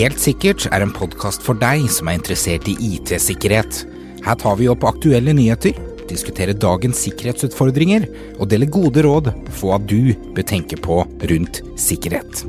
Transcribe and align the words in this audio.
Helt 0.00 0.20
sikkert 0.22 0.64
er 0.72 0.80
en 0.80 0.92
podkast 0.96 1.42
for 1.44 1.58
deg 1.60 1.82
som 1.92 2.08
er 2.08 2.16
interessert 2.16 2.68
i 2.70 2.76
IT-sikkerhet. 2.94 3.82
Her 4.24 4.36
tar 4.40 4.54
vi 4.56 4.68
opp 4.72 4.86
aktuelle 4.88 5.34
nyheter, 5.36 5.76
diskuterer 6.08 6.56
dagens 6.56 7.02
sikkerhetsutfordringer 7.04 8.06
og 8.38 8.48
deler 8.48 8.70
gode 8.72 9.04
råd 9.04 9.28
for 9.50 9.74
hva 9.74 9.78
du 9.82 10.14
bør 10.32 10.46
tenke 10.48 10.78
på 10.80 11.02
rundt 11.04 11.60
sikkerhet. 11.76 12.44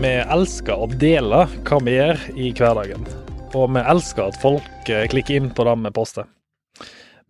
Vi 0.00 0.16
elsker 0.22 0.76
å 0.76 0.90
dele 1.00 1.46
hva 1.50 1.80
vi 1.82 1.96
gjør 1.98 2.28
i 2.36 2.52
hverdagen, 2.54 3.08
og 3.54 3.72
vi 3.74 3.88
elsker 3.96 4.28
at 4.30 4.44
folk 4.44 4.92
eh, 4.92 5.08
klikker 5.10 5.40
inn 5.40 5.50
på 5.50 5.66
det 5.66 5.80
vi 5.82 5.98
poster. 5.98 6.30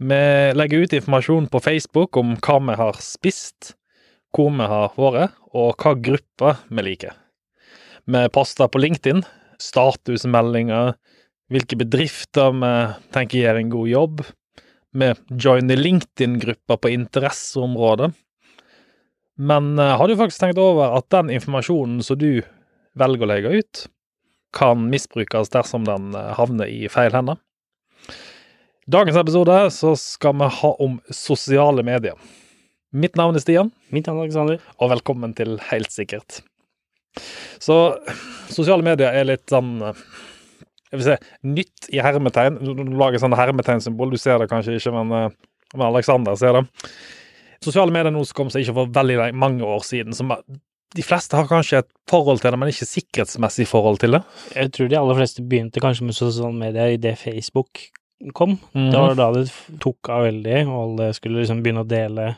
Vi 0.00 0.20
legger 0.56 0.86
ut 0.86 0.94
informasjon 0.96 1.50
på 1.52 1.60
Facebook 1.60 2.16
om 2.16 2.32
hva 2.40 2.56
vi 2.64 2.76
har 2.80 3.00
spist, 3.04 3.74
hvor 4.32 4.48
vi 4.56 4.68
har 4.72 4.94
vært, 4.96 5.34
og 5.52 5.74
hva 5.76 5.92
grupper 6.00 6.62
vi 6.70 6.86
liker. 6.86 7.12
Vi 8.08 8.22
poster 8.32 8.70
på 8.72 8.80
LinkedIn 8.80 9.20
statusmeldinger, 9.60 10.94
hvilke 11.50 11.78
bedrifter 11.80 12.54
vi 12.56 12.72
tenker 13.14 13.42
gjør 13.42 13.60
en 13.60 13.72
god 13.74 13.90
jobb. 13.90 14.24
Vi 14.90 15.12
joiner 15.36 15.78
LinkedIn-grupper 15.78 16.80
på 16.80 16.92
interesseområdet. 16.94 18.10
Men 19.40 19.78
eh, 19.78 19.96
har 19.96 20.08
du 20.08 20.16
faktisk 20.18 20.42
tenkt 20.42 20.60
over 20.60 20.96
at 20.98 21.06
den 21.14 21.30
informasjonen 21.32 22.02
som 22.04 22.18
du 22.20 22.42
velger 22.98 23.24
å 23.24 23.30
legge 23.30 23.52
ut, 23.62 23.84
kan 24.56 24.88
misbrukes 24.90 25.52
dersom 25.54 25.86
den 25.88 26.10
eh, 26.18 26.32
havner 26.36 26.68
i 26.68 26.90
feil 26.92 27.14
hender? 27.14 27.38
Dagens 28.90 29.16
episode 29.16 29.56
så 29.70 29.92
skal 29.96 30.32
vi 30.40 30.46
ha 30.50 30.68
om 30.82 30.96
sosiale 31.14 31.82
medier. 31.86 32.16
Mitt 32.90 33.14
navn 33.18 33.36
er 33.38 33.42
Stian. 33.42 33.68
Mitt 33.94 34.08
navn 34.08 34.18
er 34.18 34.24
Alexander. 34.24 34.62
Og 34.80 34.90
velkommen 34.90 35.34
til 35.36 35.60
Helt 35.68 35.92
sikkert. 35.94 36.40
Så 37.62 37.76
sosiale 38.50 38.82
medier 38.82 39.14
er 39.14 39.28
litt 39.28 39.44
sånn 39.52 39.76
eh, 39.84 40.00
Jeg 40.90 40.98
vil 40.98 41.06
si 41.06 41.18
nytt 41.52 41.90
i 41.92 42.00
hermetegn. 42.02 42.56
Du 42.64 42.82
lager 42.98 43.22
sånn 43.22 43.36
hermetegnsymbol. 43.38 44.10
Du 44.10 44.18
ser 44.18 44.42
det 44.42 44.48
kanskje 44.50 44.80
ikke, 44.80 44.94
men, 44.96 45.36
men 45.76 45.86
Alexander 45.86 46.34
ser 46.40 46.58
det. 46.58 46.64
Sosiale 47.62 47.94
medier 47.94 48.10
nå 48.16 48.24
kom 48.34 48.50
seg 48.50 48.64
ikke 48.64 48.78
for 48.80 48.90
veldig 48.98 49.30
mange 49.38 49.70
år 49.70 49.86
siden. 49.86 50.16
som 50.18 50.34
de 50.96 51.06
fleste 51.06 51.38
har 51.38 51.46
kanskje 51.46 51.84
et 51.84 51.90
forhold 52.10 52.42
til 52.42 52.50
det, 52.50 52.58
men 52.58 52.72
ikke 52.72 52.90
sikkerhetsmessig 52.90 53.68
forhold 53.70 54.02
til 54.02 54.18
det. 54.18 54.24
Jeg 54.56 54.74
tror 54.74 54.90
de 54.90 54.98
aller 54.98 55.22
fleste 55.22 55.46
begynte 55.46 55.84
kanskje 55.84 56.10
med 56.10 56.18
sosiale 56.18 56.56
medier 56.58 56.96
idet 56.98 57.14
Facebook 57.20 57.86
kom. 58.36 58.58
Mm. 58.76 58.90
Det 58.90 59.00
var 59.00 59.18
da 59.18 59.32
det 59.38 59.46
tok 59.82 60.12
av 60.12 60.28
veldig, 60.28 60.62
og 60.68 60.78
alle 60.84 61.10
skulle 61.16 61.42
liksom 61.42 61.64
begynne 61.64 61.84
å 61.84 61.90
dele 61.90 62.32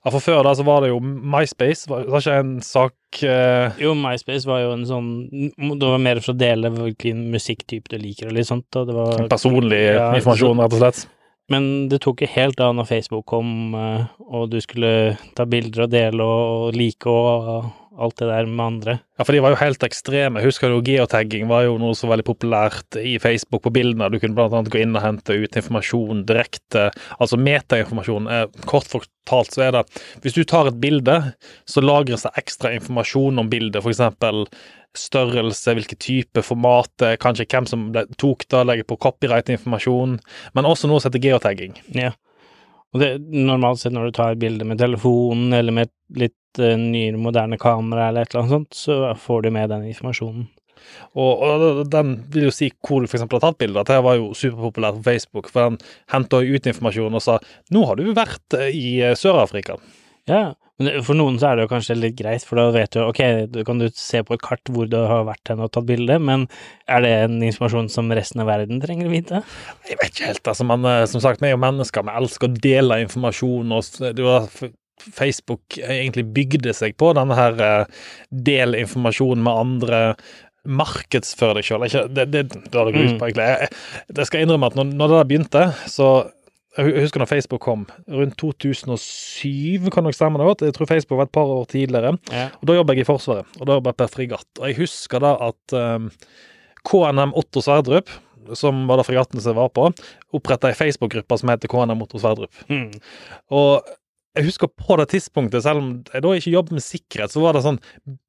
ja, 0.00 0.08
for 0.08 0.24
før 0.24 0.40
da 0.46 0.54
så 0.56 0.64
var 0.64 0.80
det 0.80 0.94
jo 0.94 1.00
MySpace, 1.04 1.84
var 1.90 2.06
det 2.06 2.20
ikke 2.22 2.36
en 2.40 2.54
sak 2.64 3.18
uh... 3.28 3.76
Jo, 3.80 3.92
MySpace 3.98 4.48
var 4.48 4.62
jo 4.62 4.70
en 4.72 4.86
sånn 4.88 5.10
Det 5.28 5.90
var 5.90 6.00
mer 6.00 6.22
for 6.24 6.32
å 6.32 6.40
dele 6.40 6.70
hvilken 6.72 7.26
musikktype 7.34 7.92
du 7.92 7.98
liker 8.00 8.30
og 8.30 8.38
litt 8.38 8.48
sånt. 8.48 8.68
Og 8.80 8.88
det 8.88 8.96
var 8.96 9.26
Personlig 9.28 9.82
ja, 9.90 10.06
informasjon, 10.16 10.62
rett 10.64 10.76
og 10.78 10.80
slett? 10.80 11.02
Men 11.52 11.66
det 11.90 12.00
tok 12.04 12.22
jo 12.24 12.30
helt 12.32 12.62
av 12.64 12.72
når 12.78 12.88
Facebook 12.88 13.26
kom, 13.28 13.74
eh, 13.74 14.06
og 14.30 14.48
du 14.52 14.60
skulle 14.62 15.18
ta 15.36 15.44
bilder 15.50 15.84
og 15.84 15.92
dele 15.92 16.24
og 16.24 16.78
like 16.78 17.10
og 17.10 17.72
alt 17.98 18.16
det 18.20 18.26
der 18.28 18.46
med 18.46 18.64
andre. 18.64 18.94
Ja, 19.18 19.24
for 19.24 19.34
de 19.34 19.40
var 19.42 19.54
jo 19.54 19.60
helt 19.60 19.82
ekstreme. 19.82 20.42
Husker 20.44 20.70
du 20.70 20.78
geotagging 20.86 21.48
var 21.50 21.64
jo 21.66 21.76
noe 21.80 21.96
så 21.98 22.08
veldig 22.10 22.26
populært 22.28 22.98
i 23.00 23.16
Facebook 23.22 23.64
på 23.66 23.72
bildene. 23.74 24.10
Du 24.12 24.20
kunne 24.20 24.36
blant 24.36 24.54
annet 24.54 24.70
gå 24.72 24.82
inn 24.82 24.94
og 24.94 25.02
hente 25.04 25.36
ut 25.42 25.58
informasjon 25.58 26.24
direkte, 26.28 26.88
altså 27.18 27.38
metainformasjon. 27.40 28.30
Eh, 28.30 28.46
kort 28.70 28.88
fortalt 28.90 29.56
så 29.56 29.66
er 29.66 29.74
det 29.76 29.84
hvis 30.22 30.38
du 30.38 30.44
tar 30.44 30.70
et 30.70 30.78
bilde, 30.82 31.18
så 31.68 31.82
lagres 31.84 32.26
det 32.26 32.34
ekstra 32.40 32.72
informasjon 32.78 33.42
om 33.42 33.50
bildet, 33.50 33.82
f.eks. 33.82 34.46
Størrelse, 34.98 35.76
hvilke 35.78 35.94
type 36.02 36.42
format, 36.42 36.90
kanskje 37.22 37.46
hvem 37.46 37.66
som 37.70 37.84
tok 38.18 38.42
det, 38.50 38.64
legger 38.66 38.88
på 38.90 38.98
copyright-informasjon, 39.04 40.16
men 40.58 40.66
også 40.66 40.90
noe 40.90 40.98
som 40.98 41.12
heter 41.12 41.28
geotagging. 41.28 41.76
Ja. 41.94 42.10
Og 42.90 43.02
det, 43.02 43.10
normalt 43.30 43.82
sett 43.82 43.94
når 43.94 44.10
du 44.10 44.16
tar 44.18 44.38
bilde 44.40 44.66
med 44.66 44.80
telefonen 44.82 45.54
eller 45.54 45.74
med 45.74 45.92
litt 46.18 46.34
nyere, 46.58 47.20
moderne 47.20 47.58
kamera 47.60 48.08
eller 48.08 48.26
et 48.26 48.34
eller 48.34 48.42
annet 48.42 48.56
sånt, 48.56 48.74
så 48.74 49.14
får 49.14 49.42
du 49.42 49.50
med 49.54 49.70
den 49.70 49.86
informasjonen. 49.92 50.48
Og, 51.18 51.42
og 51.44 51.82
den 51.90 52.14
vil 52.32 52.48
jo 52.48 52.54
si 52.54 52.70
hvor 52.86 53.02
du 53.02 53.10
f.eks. 53.10 53.26
har 53.26 53.42
tatt 53.42 53.60
bilder. 53.60 53.84
Dette 53.84 54.00
var 54.04 54.18
jo 54.18 54.32
superpopulært 54.36 55.00
på 55.00 55.08
Facebook, 55.10 55.50
for 55.52 55.68
den 55.68 55.78
henta 56.12 56.42
ut 56.42 56.70
informasjon 56.72 57.18
og 57.18 57.24
sa 57.24 57.38
'nå 57.70 57.84
har 57.86 58.00
du 58.00 58.10
vært 58.16 58.58
eh, 58.58 58.70
i 58.74 58.88
eh, 59.04 59.16
Sør-Afrika'. 59.18 59.78
Ja, 60.28 60.54
men 60.80 61.02
for 61.04 61.18
noen 61.18 61.36
så 61.40 61.50
er 61.50 61.58
det 61.58 61.64
jo 61.64 61.70
kanskje 61.72 61.96
litt 61.98 62.16
greit, 62.16 62.44
for 62.46 62.60
da 62.60 62.68
vet 62.72 62.92
du 62.94 63.00
ok, 63.02 63.20
da 63.52 63.64
kan 63.66 63.80
du 63.80 63.88
se 63.92 64.22
på 64.24 64.36
et 64.36 64.44
kart 64.44 64.70
hvor 64.72 64.88
du 64.88 64.96
har 64.96 65.26
vært 65.28 65.50
hen 65.50 65.60
og 65.64 65.72
tatt 65.74 65.88
bilde, 65.88 66.16
men 66.22 66.46
er 66.88 67.04
det 67.04 67.10
en 67.24 67.40
informasjon 67.44 67.90
som 67.92 68.12
resten 68.16 68.40
av 68.44 68.48
verden 68.48 68.80
trenger 68.80 69.08
å 69.08 69.12
vite? 69.12 69.42
Jeg 69.88 69.98
vet 70.00 70.14
ikke 70.14 70.30
helt, 70.30 70.44
altså. 70.52 70.68
Men 70.68 70.86
eh, 70.88 71.06
som 71.10 71.24
sagt, 71.24 71.42
vi 71.42 71.50
er 71.50 71.56
jo 71.56 71.64
mennesker, 71.64 72.06
vi 72.06 72.16
elsker 72.22 72.48
å 72.48 72.60
dele 72.68 73.02
informasjon. 73.04 73.74
og 73.76 74.14
det 74.16 74.24
var 74.24 74.48
Facebook 75.16 75.78
egentlig 75.80 76.26
bygde 76.36 76.74
seg 76.76 76.96
på 77.00 77.12
denne 77.18 77.36
her 77.38 77.64
eh, 77.64 78.04
del 78.30 78.76
informasjon 78.78 79.42
med 79.44 79.64
andre 79.64 80.02
markedsfør 80.68 81.56
deg 81.56 81.66
sjøl. 81.66 81.86
Det, 81.86 82.26
det, 82.30 82.44
det, 82.52 82.66
ut 82.74 83.16
på. 83.20 83.30
Jeg, 83.32 83.70
jeg 84.12 84.28
skal 84.28 84.44
innrømme 84.44 84.68
at 84.68 84.76
når, 84.76 84.92
når 84.92 85.12
det 85.12 85.18
der 85.18 85.30
begynte, 85.30 85.64
så 85.88 86.10
jeg 86.78 87.02
husker 87.02 87.18
når 87.22 87.26
Facebook 87.26 87.64
kom, 87.64 87.82
rundt 88.08 88.36
2007, 88.38 89.90
kan 89.90 90.06
nok 90.06 90.14
stemme 90.14 90.38
det 90.38 90.46
godt. 90.46 90.64
Jeg 90.68 90.76
tror 90.76 90.86
Facebook 90.86 91.18
var 91.18 91.26
et 91.26 91.34
par 91.34 91.50
år 91.50 91.64
tidligere. 91.72 92.14
Ja. 92.30 92.46
og 92.60 92.68
Da 92.68 92.76
jobba 92.78 92.94
jeg 92.94 93.02
i 93.02 93.08
Forsvaret, 93.08 93.58
og 93.58 93.66
da 93.66 93.78
jobba 93.78 93.90
jeg 93.90 93.98
per 93.98 94.12
fregatt. 94.12 94.50
Og 94.60 94.68
jeg 94.68 94.78
husker 94.78 95.24
da 95.24 95.34
at 95.48 95.74
um, 95.74 96.10
KNM 96.86 97.34
Otto 97.38 97.62
Sverdrup, 97.64 98.12
som 98.56 98.86
var 98.88 99.00
da 99.00 99.06
fregatten 99.06 99.42
som 99.42 99.52
jeg 99.52 99.58
var 99.58 99.72
på, 99.74 99.88
oppretta 100.36 100.70
ei 100.70 100.78
Facebook-gruppe 100.78 101.38
som 101.40 101.50
heter 101.52 101.70
KNM 101.70 102.06
Otto 102.06 102.22
Sverdrup. 102.22 102.54
Mm. 102.70 102.94
Og 103.58 103.90
jeg 104.38 104.46
husker 104.46 104.70
på 104.70 104.96
det 105.00 105.08
tidspunktet, 105.10 105.64
selv 105.64 105.82
om 105.82 105.88
jeg 106.06 106.22
da 106.22 106.34
ikke 106.38 106.52
jobbet 106.54 106.76
med 106.78 106.84
sikkerhet, 106.84 107.32
så 107.32 107.42
var 107.42 107.56
det 107.56 107.64
sånn 107.64 107.80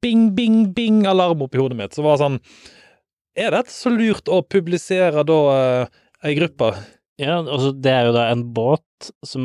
bing, 0.02 0.32
bing, 0.36 0.64
bing 0.74 1.04
alarm 1.08 1.44
oppi 1.46 1.60
hodet 1.62 1.78
mitt. 1.78 1.94
Så 1.94 2.04
var 2.04 2.16
det 2.16 2.24
sånn 2.24 2.40
Er 3.38 3.54
det 3.54 3.68
så 3.72 3.92
lurt 3.92 4.28
å 4.28 4.42
publisere 4.42 5.22
da 5.24 5.38
uh, 5.52 6.00
ei 6.26 6.34
gruppe? 6.38 6.72
Ja, 7.20 7.38
altså 7.38 7.70
det 7.76 7.92
er 7.92 8.08
jo 8.08 8.16
da 8.16 8.26
en 8.32 8.42
båt 8.56 8.82
som 9.26 9.44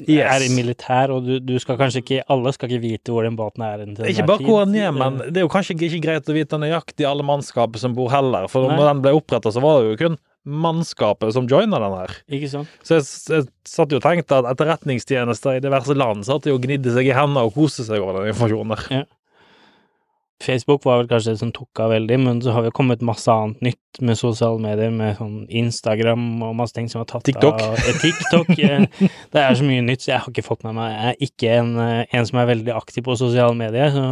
yes. 0.00 0.24
er 0.24 0.44
i 0.46 0.50
militær, 0.54 1.12
og 1.14 1.26
du, 1.26 1.36
du, 1.42 1.54
skal 1.62 1.78
kanskje 1.78 2.00
ikke 2.02 2.20
Alle 2.30 2.52
skal 2.54 2.70
ikke 2.70 2.82
vite 2.82 3.14
hvor 3.14 3.26
den 3.26 3.38
båten 3.38 3.64
er. 3.66 3.82
Ikke 4.10 4.26
bare 4.26 4.42
hvor 4.46 4.64
den 4.64 4.78
er, 4.80 4.90
men 4.94 5.20
det 5.28 5.42
er 5.42 5.46
jo 5.46 5.52
kanskje 5.52 5.76
ikke 5.76 6.02
greit 6.02 6.30
å 6.30 6.36
vite 6.36 6.58
nøyaktig 6.58 7.06
alle 7.06 7.26
mannskapet 7.26 7.82
som 7.82 7.94
bor 7.94 8.10
heller, 8.14 8.48
for 8.50 8.66
Nei. 8.66 8.78
når 8.78 8.90
den 8.90 9.02
ble 9.04 9.14
oppretta, 9.18 9.52
så 9.54 9.62
var 9.62 9.82
det 9.82 9.92
jo 9.92 10.00
kun 10.02 10.18
mannskapet 10.44 11.32
som 11.34 11.48
joiner 11.48 11.80
den 11.80 11.96
her. 11.96 12.14
Ikke 12.36 12.50
sant? 12.52 12.72
Så 12.84 12.98
jeg, 12.98 13.08
jeg 13.32 13.48
satt 13.68 13.92
jo 13.92 14.00
og 14.00 14.04
tenkte 14.04 14.40
at 14.40 14.48
etterretningstjenester 14.52 15.58
i 15.58 15.64
diverse 15.64 15.96
land 15.96 16.26
satt 16.28 16.48
jo 16.48 16.58
og 16.58 16.64
gnidde 16.66 16.92
seg 16.94 17.08
i 17.08 17.16
hendene 17.16 17.46
og 17.48 17.56
koste 17.56 17.86
seg 17.86 18.04
over 18.04 18.20
den 18.20 18.34
informasjonen 18.34 18.74
der. 18.76 18.88
Ja. 19.00 19.04
Facebook 20.42 20.84
var 20.84 20.98
vel 21.00 21.08
kanskje 21.08 21.34
det 21.34 21.40
som 21.40 21.52
tok 21.54 21.80
av 21.80 21.92
veldig, 21.94 22.16
men 22.20 22.40
så 22.44 22.52
har 22.52 22.64
vi 22.66 22.72
kommet 22.74 23.04
masse 23.06 23.30
annet 23.32 23.62
nytt 23.64 24.00
med 24.04 24.18
sosiale 24.18 24.60
medier, 24.60 24.90
med 24.92 25.16
sånn 25.16 25.44
Instagram 25.48 26.26
og 26.44 26.56
masse 26.58 26.76
ting 26.76 26.90
som 26.90 27.00
har 27.00 27.08
tatt 27.08 27.24
TikTok. 27.28 27.62
av 27.62 27.78
eh, 27.78 28.00
TikTok. 28.02 28.50
Det 29.34 29.40
er 29.40 29.56
så 29.56 29.66
mye 29.66 29.84
nytt, 29.86 30.04
så 30.04 30.12
jeg 30.12 30.24
har 30.24 30.34
ikke 30.34 30.44
fått 30.46 30.66
med 30.66 30.76
meg 30.76 30.92
Jeg 30.92 31.06
er 31.12 31.24
ikke 31.28 31.54
en, 31.60 31.72
eh, 31.80 32.02
en 32.18 32.28
som 32.28 32.42
er 32.42 32.50
veldig 32.50 32.74
aktiv 32.74 33.06
på 33.06 33.16
sosiale 33.20 33.56
medier, 33.58 33.94
så 33.94 34.10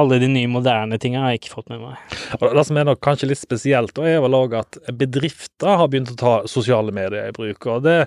alle 0.00 0.18
de 0.18 0.28
nye, 0.30 0.50
moderne 0.50 0.98
tinga 0.98 1.22
har 1.22 1.34
jeg 1.34 1.44
ikke 1.44 1.52
fått 1.52 1.68
med 1.70 1.82
meg. 1.84 2.14
Det 2.42 2.64
som 2.66 2.78
er 2.80 2.88
nok 2.88 3.02
kanskje 3.04 3.28
litt 3.30 3.40
spesielt, 3.40 3.98
er 4.02 4.22
vel 4.24 4.34
òg 4.34 4.56
at 4.58 4.78
bedrifter 4.98 5.78
har 5.78 5.90
begynt 5.90 6.10
å 6.16 6.18
ta 6.18 6.34
sosiale 6.50 6.94
medier 6.94 7.30
i 7.30 7.36
bruk. 7.36 7.68
og 7.70 7.84
det, 7.86 8.00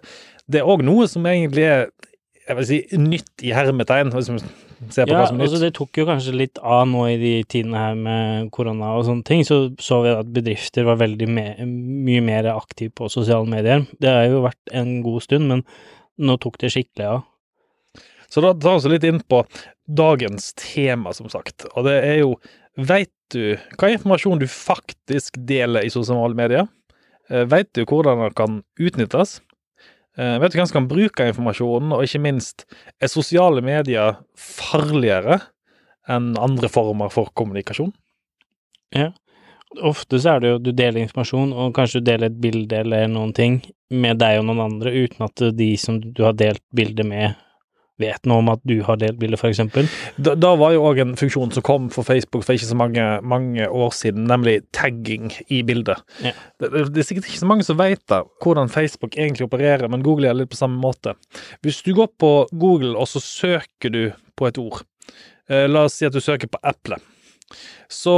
det 0.52 0.60
er 0.62 0.68
òg 0.68 0.84
noe 0.84 1.08
som 1.08 1.26
egentlig 1.30 1.68
er 1.70 1.88
jeg 2.48 2.56
vil 2.56 2.68
si, 2.68 2.78
nytt 2.96 3.44
i 3.44 3.52
hermetegn. 3.52 4.14
hvis 4.14 4.30
vi 4.32 4.38
ser 4.94 5.08
på 5.08 5.12
ja, 5.12 5.20
hva 5.20 5.28
som 5.28 5.36
er 5.36 5.42
nytt. 5.42 5.50
Altså 5.50 5.60
det 5.66 5.72
tok 5.76 6.00
jo 6.00 6.06
kanskje 6.08 6.36
litt 6.36 6.62
av 6.64 6.86
nå 6.88 7.04
i 7.12 7.18
de 7.20 7.34
tidene 7.52 7.82
her 7.82 7.98
med 8.00 8.52
korona 8.56 8.94
og 8.96 9.04
sånne 9.08 9.28
ting. 9.28 9.44
Så 9.48 9.60
så 9.84 10.00
vi 10.06 10.14
at 10.16 10.30
bedrifter 10.32 10.88
var 10.88 11.02
veldig 11.02 11.28
me 11.28 11.48
mye 11.68 12.24
mer 12.24 12.48
aktive 12.54 12.96
på 12.96 13.10
sosiale 13.12 13.50
medier. 13.52 13.84
Det 14.00 14.12
har 14.12 14.30
jo 14.32 14.46
vært 14.46 14.76
en 14.80 15.02
god 15.06 15.28
stund, 15.28 15.52
men 15.52 15.66
nå 16.18 16.38
tok 16.42 16.60
det 16.64 16.72
skikkelig 16.74 17.10
av. 17.18 17.26
Så 18.30 18.44
da 18.44 18.54
tar 18.54 18.76
vi 18.76 18.82
oss 18.82 18.88
litt 18.92 19.06
inn 19.08 19.20
på 19.24 19.42
dagens 19.88 20.52
tema, 20.60 21.14
som 21.16 21.30
sagt. 21.32 21.68
Og 21.76 21.88
det 21.88 22.00
er 22.04 22.24
jo 22.24 22.38
Veit 22.78 23.10
du 23.34 23.56
hva 23.80 23.88
informasjon 23.90 24.38
du 24.38 24.46
faktisk 24.46 25.40
deler 25.50 25.88
i 25.88 25.90
sosiale 25.90 26.38
medier? 26.38 26.68
Eh, 27.32 27.48
Veit 27.50 27.72
du 27.74 27.82
hvordan 27.90 28.22
den 28.22 28.36
kan 28.38 28.60
utnyttes? 28.78 29.40
Uh, 30.18 30.40
vet 30.42 30.54
du 30.54 30.58
hvem 30.58 30.66
som 30.66 30.80
kan 30.80 30.90
bruke 30.90 31.26
informasjonen, 31.30 31.92
og 31.94 32.02
ikke 32.06 32.22
minst, 32.24 32.64
er 32.98 33.10
sosiale 33.10 33.62
medier 33.62 34.16
farligere 34.38 35.40
enn 36.10 36.32
andre 36.42 36.70
former 36.74 37.12
for 37.14 37.30
kommunikasjon? 37.38 37.92
Ja, 38.98 39.12
Ofte 39.84 40.18
så 40.22 40.36
er 40.36 40.42
det 40.42 40.52
jo 40.52 40.60
du 40.64 40.70
deler 40.72 41.04
informasjon, 41.04 41.52
og 41.52 41.74
kanskje 41.76 42.00
du 42.00 42.08
deler 42.08 42.32
et 42.32 42.40
bilde 42.42 42.80
eller 42.80 43.10
noen 43.12 43.34
ting 43.36 43.60
med 43.92 44.18
deg 44.22 44.40
og 44.40 44.48
noen 44.48 44.64
andre, 44.64 44.94
uten 44.96 45.26
at 45.28 45.44
de 45.58 45.68
som 45.78 46.00
du 46.00 46.24
har 46.24 46.38
delt 46.40 46.64
bildet 46.76 47.06
med, 47.06 47.36
vet 48.02 48.28
noe 48.30 48.42
om 48.44 48.52
at 48.54 48.62
du 48.68 48.76
har 48.86 49.00
delt 49.02 49.20
bilder, 49.22 49.42
eksempel. 49.50 49.88
Da, 50.22 50.36
da 50.38 50.54
var 50.60 50.76
jo 50.76 50.86
òg 50.90 51.02
en 51.02 51.16
funksjon 51.20 51.54
som 51.56 51.66
kom 51.66 51.88
for 51.94 52.08
Facebook 52.08 52.46
for 52.46 52.58
ikke 52.58 52.70
så 52.70 52.78
mange, 52.78 53.06
mange 53.26 53.68
år 53.68 53.96
siden, 53.96 54.28
nemlig 54.30 54.60
tagging 54.76 55.32
i 55.54 55.64
bildet. 55.68 56.04
Ja. 56.26 56.34
Det, 56.62 56.72
det, 56.92 57.02
er 57.02 57.08
sikkert 57.10 57.30
ikke 57.30 57.42
så 57.42 57.50
mange 57.50 57.66
som 57.68 57.80
vet 57.82 58.04
da, 58.12 58.24
hvordan 58.44 58.72
Facebook 58.74 59.18
egentlig 59.18 59.48
opererer, 59.50 59.90
men 59.92 60.06
Google 60.06 60.30
det 60.30 60.44
litt 60.44 60.54
på 60.54 60.60
samme 60.60 60.80
måte. 60.82 61.16
Hvis 61.66 61.82
du 61.86 61.94
går 61.98 62.12
på 62.22 62.32
Google 62.54 62.96
og 62.98 63.10
så 63.10 63.24
søker 63.24 63.94
du 63.94 64.04
på 64.38 64.50
et 64.50 64.62
ord, 64.62 64.84
eh, 65.50 65.66
la 65.70 65.88
oss 65.88 65.98
si 65.98 66.08
at 66.08 66.16
du 66.16 66.22
søker 66.24 66.52
på 66.52 66.62
eple, 66.68 67.00
så 67.90 68.18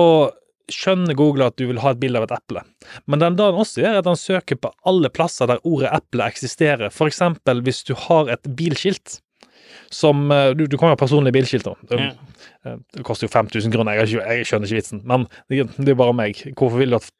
skjønner 0.69 1.17
Google 1.17 1.47
at 1.49 1.57
du 1.57 1.65
vil 1.69 1.81
ha 1.81 1.93
et 1.93 2.01
bilde 2.01 2.19
av 2.19 2.27
et 2.27 2.35
eple. 2.35 2.61
Men 3.09 3.23
den 3.23 3.37
dagen 3.39 3.57
også 3.61 3.81
gjør, 3.81 3.95
er 3.95 4.03
at 4.03 4.09
han 4.09 4.19
søker 4.19 4.59
på 4.61 4.71
alle 4.89 5.09
plasser 5.13 5.49
der 5.49 5.63
ordet 5.67 5.91
eple 5.95 6.27
eksisterer. 6.29 6.93
Eksempel 7.09 7.63
hvis 7.65 7.81
du 7.87 7.95
har 7.97 8.29
et 8.33 8.51
bilskilt 8.57 9.19
som 9.91 10.31
eh, 10.31 10.51
Du, 10.53 10.65
du 10.67 10.77
kan 10.77 10.89
jo 10.89 10.95
ha 10.95 10.99
personlig 10.99 11.33
bilskilt, 11.33 11.63
da. 11.65 11.75
Ja. 11.91 12.09
Eh, 12.65 12.75
Det 12.97 13.03
koster 13.07 13.27
jo 13.27 13.31
5000 13.31 13.71
kroner, 13.71 13.95
jeg, 13.99 14.09
ikke- 14.09 14.27
jeg 14.35 14.45
skjønner 14.49 14.67
ikke 14.67 14.79
vitsen. 14.81 15.01
Men 15.07 15.27
det, 15.49 15.63
det 15.77 15.89
er 15.93 15.95
bare 15.99 16.13
meg. 16.13 16.35
Hvorfor 16.59 16.77
vil 16.81 16.89
du 16.91 16.97
at 16.97 17.11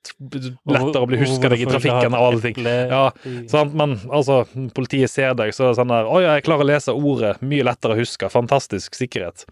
lettere 0.68 1.04
å 1.04 1.08
bli 1.10 1.20
huska 1.22 1.50
deg 1.54 1.62
i 1.64 1.70
trafikken 1.70 2.14
av 2.18 2.26
alle 2.28 2.42
ting? 2.44 2.60
Ja, 2.66 3.10
Sant? 3.52 3.74
Men 3.74 3.96
altså, 4.12 4.42
politiet 4.76 5.10
ser 5.10 5.34
deg, 5.40 5.54
så 5.56 5.70
er 5.70 5.74
det 5.74 5.80
sånn 5.80 5.94
der 5.94 6.10
Å 6.10 6.22
ja, 6.22 6.36
jeg 6.38 6.44
klarer 6.48 6.66
å 6.66 6.70
lese 6.72 6.94
ordet. 6.96 7.38
Mye 7.42 7.64
lettere 7.68 7.96
å 7.96 8.00
huske. 8.00 8.30
Fantastisk 8.34 8.96
sikkerhet. 9.00 9.46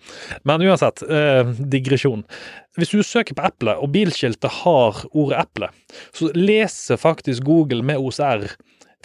Men 0.44 0.62
uansett, 0.68 1.04
eh, 1.08 1.44
digresjon. 1.60 2.24
Hvis 2.78 2.92
du 2.94 3.00
søker 3.02 3.34
på 3.34 3.46
eple, 3.48 3.74
og 3.82 3.90
bilskiltet 3.96 4.52
har 4.64 5.00
ordet 5.14 5.40
eple, 5.48 5.70
så 6.14 6.30
leser 6.36 7.00
faktisk 7.02 7.44
Google 7.48 7.82
med 7.82 7.98
OCR 7.98 8.46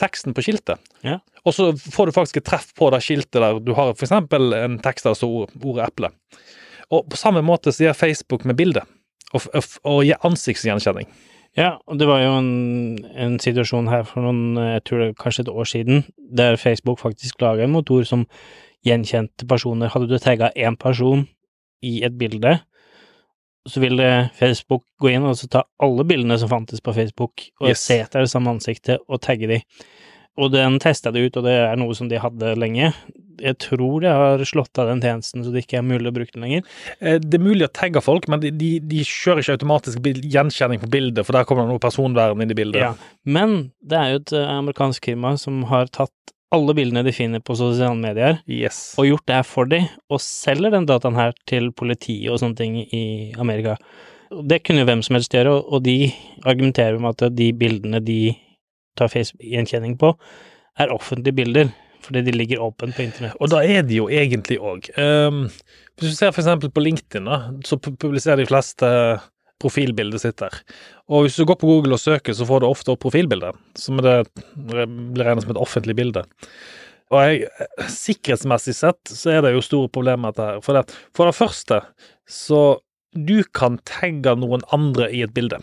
teksten 0.01 0.35
på 0.35 0.43
skiltet. 0.45 0.79
Ja. 1.05 1.21
Og 1.45 1.55
så 1.57 1.73
får 1.75 2.07
du 2.07 2.15
faktisk 2.15 2.39
et 2.39 2.47
treff 2.47 2.69
på 2.79 2.91
det 2.95 3.01
skiltet 3.03 3.41
der 3.43 3.59
du 3.59 3.73
har 3.75 3.95
f.eks. 3.97 4.13
en 4.15 4.79
tekst 4.85 5.07
der 5.07 5.15
det 5.15 5.19
står 5.19 5.51
ordet 5.65 5.89
eple. 5.89 6.13
Og 6.93 7.09
på 7.11 7.19
samme 7.19 7.43
måte 7.43 7.73
så 7.73 7.89
gjør 7.89 7.99
Facebook 7.99 8.45
med 8.45 8.57
bildet, 8.61 8.85
og, 9.33 9.47
og, 9.55 9.63
og 9.89 10.03
gir 10.07 10.21
ansiktsgjenkjenning. 10.29 11.09
Ja, 11.57 11.75
og 11.87 11.99
det 12.01 12.07
var 12.09 12.23
jo 12.23 12.33
en, 12.39 12.53
en 13.13 13.39
situasjon 13.43 13.91
her 13.93 14.07
for 14.09 14.25
noen, 14.25 14.57
jeg 14.57 14.85
tror 14.89 15.03
det 15.03 15.09
kanskje 15.21 15.45
et 15.45 15.51
år 15.53 15.69
siden, 15.69 16.05
der 16.17 16.57
Facebook 16.57 17.01
faktisk 17.03 17.43
laga 17.45 17.67
en 17.67 17.75
motor 17.75 18.07
som 18.09 18.27
gjenkjente 18.87 19.45
personer. 19.49 19.91
Hadde 19.93 20.09
du 20.09 20.17
tagga 20.19 20.49
én 20.57 20.79
person 20.81 21.27
i 21.85 21.99
et 22.07 22.17
bilde, 22.19 22.55
så 23.69 23.83
ville 23.83 24.07
Facebook 24.39 24.87
gå 25.01 25.13
inn 25.13 25.27
og 25.29 25.37
så 25.39 25.49
ta 25.51 25.65
alle 25.83 26.07
bildene 26.09 26.39
som 26.41 26.51
fantes 26.51 26.81
på 26.83 26.95
Facebook, 26.97 27.45
og 27.61 27.69
Yes. 27.71 27.85
se 27.85 28.01
etter 28.03 28.25
det 28.25 28.33
samme 28.33 28.51
ansiktet 28.51 29.05
og 29.09 29.21
tagge 29.23 29.51
de. 29.51 29.61
Og 30.41 30.53
den 30.55 30.79
testa 30.81 31.11
det 31.13 31.27
ut, 31.27 31.37
og 31.37 31.45
det 31.45 31.53
er 31.67 31.77
noe 31.77 31.93
som 31.95 32.09
de 32.09 32.17
hadde 32.23 32.55
lenge. 32.57 32.93
Jeg 33.43 33.57
tror 33.61 34.01
de 34.05 34.09
har 34.13 34.43
slått 34.49 34.79
av 34.81 34.87
den 34.89 35.01
tjenesten, 35.03 35.43
så 35.45 35.51
det 35.53 35.65
ikke 35.65 35.81
er 35.81 35.85
mulig 35.85 36.09
å 36.09 36.15
bruke 36.15 36.33
den 36.33 36.45
lenger. 36.47 36.63
Eh, 37.01 37.19
Det 37.19 37.37
er 37.37 37.43
mulig 37.45 37.67
å 37.67 37.73
tagge 37.75 38.01
folk, 38.05 38.29
men 38.33 38.41
de, 38.41 38.51
de, 38.55 38.71
de 38.81 39.03
kjører 39.05 39.43
ikke 39.43 39.57
automatisk 39.59 39.99
gjenkjenning 40.23 40.81
på 40.81 40.89
bildet, 40.93 41.27
for 41.27 41.37
der 41.37 41.45
kommer 41.49 41.67
det 41.67 41.75
noe 41.75 41.83
personvern 41.83 42.41
inn 42.41 42.55
i 42.55 42.57
bildet. 42.57 42.81
Ja. 42.81 42.95
Men 43.27 43.73
det 43.85 43.99
er 43.99 44.13
jo 44.15 44.21
et 44.23 44.33
eh, 44.39 44.53
amerikansk 44.57 45.05
firma 45.11 45.35
som 45.41 45.65
har 45.73 45.91
tatt 45.93 46.13
alle 46.53 46.75
bildene 46.77 47.01
de 47.05 47.13
finner 47.17 47.41
på 47.41 47.55
sosiale 47.57 47.97
medier, 47.97 48.39
Yes. 48.47 48.95
og 49.01 49.07
gjort 49.09 49.27
det 49.29 49.37
her 49.39 49.47
for 49.49 49.69
dem, 49.69 49.87
og 50.13 50.21
selger 50.21 50.71
den 50.75 50.85
dataen 50.89 51.17
her 51.17 51.33
til 51.49 51.71
politiet 51.73 52.29
og 52.33 52.41
sånne 52.43 52.59
ting 52.59 52.75
i 52.93 53.33
Amerika. 53.41 53.79
Det 54.49 54.63
kunne 54.65 54.81
jo 54.85 54.89
hvem 54.89 55.03
som 55.05 55.17
helst 55.17 55.33
gjøre, 55.33 55.59
og 55.65 55.83
de 55.85 56.13
argumenterer 56.45 57.01
med 57.01 57.17
at 57.21 57.33
de 57.37 57.51
bildene 57.57 58.01
de 58.05 58.37
tar 58.99 59.11
face-gjenkjenning 59.13 59.97
på, 60.01 60.13
er 60.81 60.93
offentlige 60.95 61.37
bilder, 61.37 61.73
fordi 62.03 62.25
de 62.27 62.35
ligger 62.35 62.63
åpent 62.65 62.97
på 62.97 63.05
internett. 63.05 63.37
Og 63.41 63.53
da 63.53 63.63
er 63.63 63.85
de 63.87 64.01
jo 64.01 64.09
egentlig 64.11 64.59
òg. 64.59 64.89
hvis 64.97 66.09
du 66.09 66.17
ser 66.17 66.33
f.eks. 66.33 66.51
på 66.75 66.85
LinkedIn, 66.85 67.29
da, 67.29 67.53
så 67.67 67.79
publiserer 67.79 68.43
de 68.43 68.49
fleste 68.49 68.91
profilbildet 69.63 70.25
sitt 70.25 70.41
der. 70.43 70.55
Og 71.13 71.27
hvis 71.27 71.39
du 71.39 71.47
går 71.47 71.61
på 71.61 71.69
Google 71.69 71.95
og 71.95 72.03
søker, 72.03 72.35
så 72.35 72.47
får 72.49 72.63
du 72.63 72.69
ofte 72.69 72.95
opp 72.95 73.03
profilbildet, 73.05 73.59
som 73.79 74.01
det 74.03 74.25
blir 74.57 75.23
regnet 75.23 75.45
som 75.45 75.55
et 75.55 75.63
offentlig 75.63 75.97
bilde. 75.99 76.25
Og 77.13 77.21
jeg, 77.29 77.69
sikkerhetsmessig 77.93 78.75
sett 78.79 79.13
så 79.13 79.35
er 79.35 79.45
det 79.45 79.53
jo 79.55 79.65
store 79.65 79.91
problemer 79.93 80.25
med 80.25 80.35
dette 80.35 80.49
her. 80.49 80.63
For 80.65 80.79
det, 80.79 80.97
for 81.17 81.29
det 81.29 81.37
første 81.37 81.83
så 82.31 82.63
du 83.13 83.43
kan 83.53 83.77
tagge 83.85 84.33
noen 84.41 84.65
andre 84.73 85.11
i 85.13 85.21
et 85.25 85.35
bilde. 85.37 85.59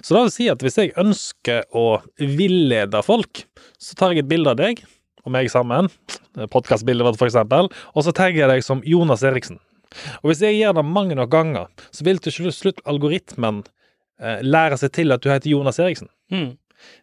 Så 0.00 0.14
det 0.14 0.22
vil 0.22 0.34
si 0.34 0.48
at 0.52 0.62
hvis 0.64 0.78
jeg 0.80 0.94
ønsker 1.00 1.64
å 1.76 1.86
villede 2.18 3.02
folk, 3.06 3.44
så 3.78 3.96
tar 3.98 4.14
jeg 4.14 4.24
et 4.24 4.30
bilde 4.30 4.52
av 4.54 4.60
deg 4.60 4.82
og 5.26 5.32
meg 5.34 5.48
sammen, 5.50 5.88
podkastbildet 6.52 7.18
for 7.18 7.26
eksempel, 7.26 7.68
og 7.68 8.04
så 8.06 8.14
tagger 8.14 8.44
jeg 8.44 8.52
deg 8.52 8.66
som 8.66 8.82
Jonas 8.86 9.24
Eriksen. 9.26 9.58
Og 10.22 10.30
hvis 10.30 10.44
jeg 10.44 10.58
gjør 10.58 10.76
det 10.78 10.86
mange 10.86 11.16
nok 11.18 11.32
ganger, 11.32 11.66
så 11.94 12.06
vil 12.06 12.20
til 12.22 12.52
slutt 12.54 12.82
algoritmen 12.88 13.64
eh, 14.20 14.42
lære 14.44 14.78
seg 14.80 14.94
til 14.94 15.14
at 15.14 15.24
du 15.24 15.30
heter 15.32 15.50
Jonas 15.50 15.80
Eriksen. 15.82 16.10
Mm. 16.32 16.54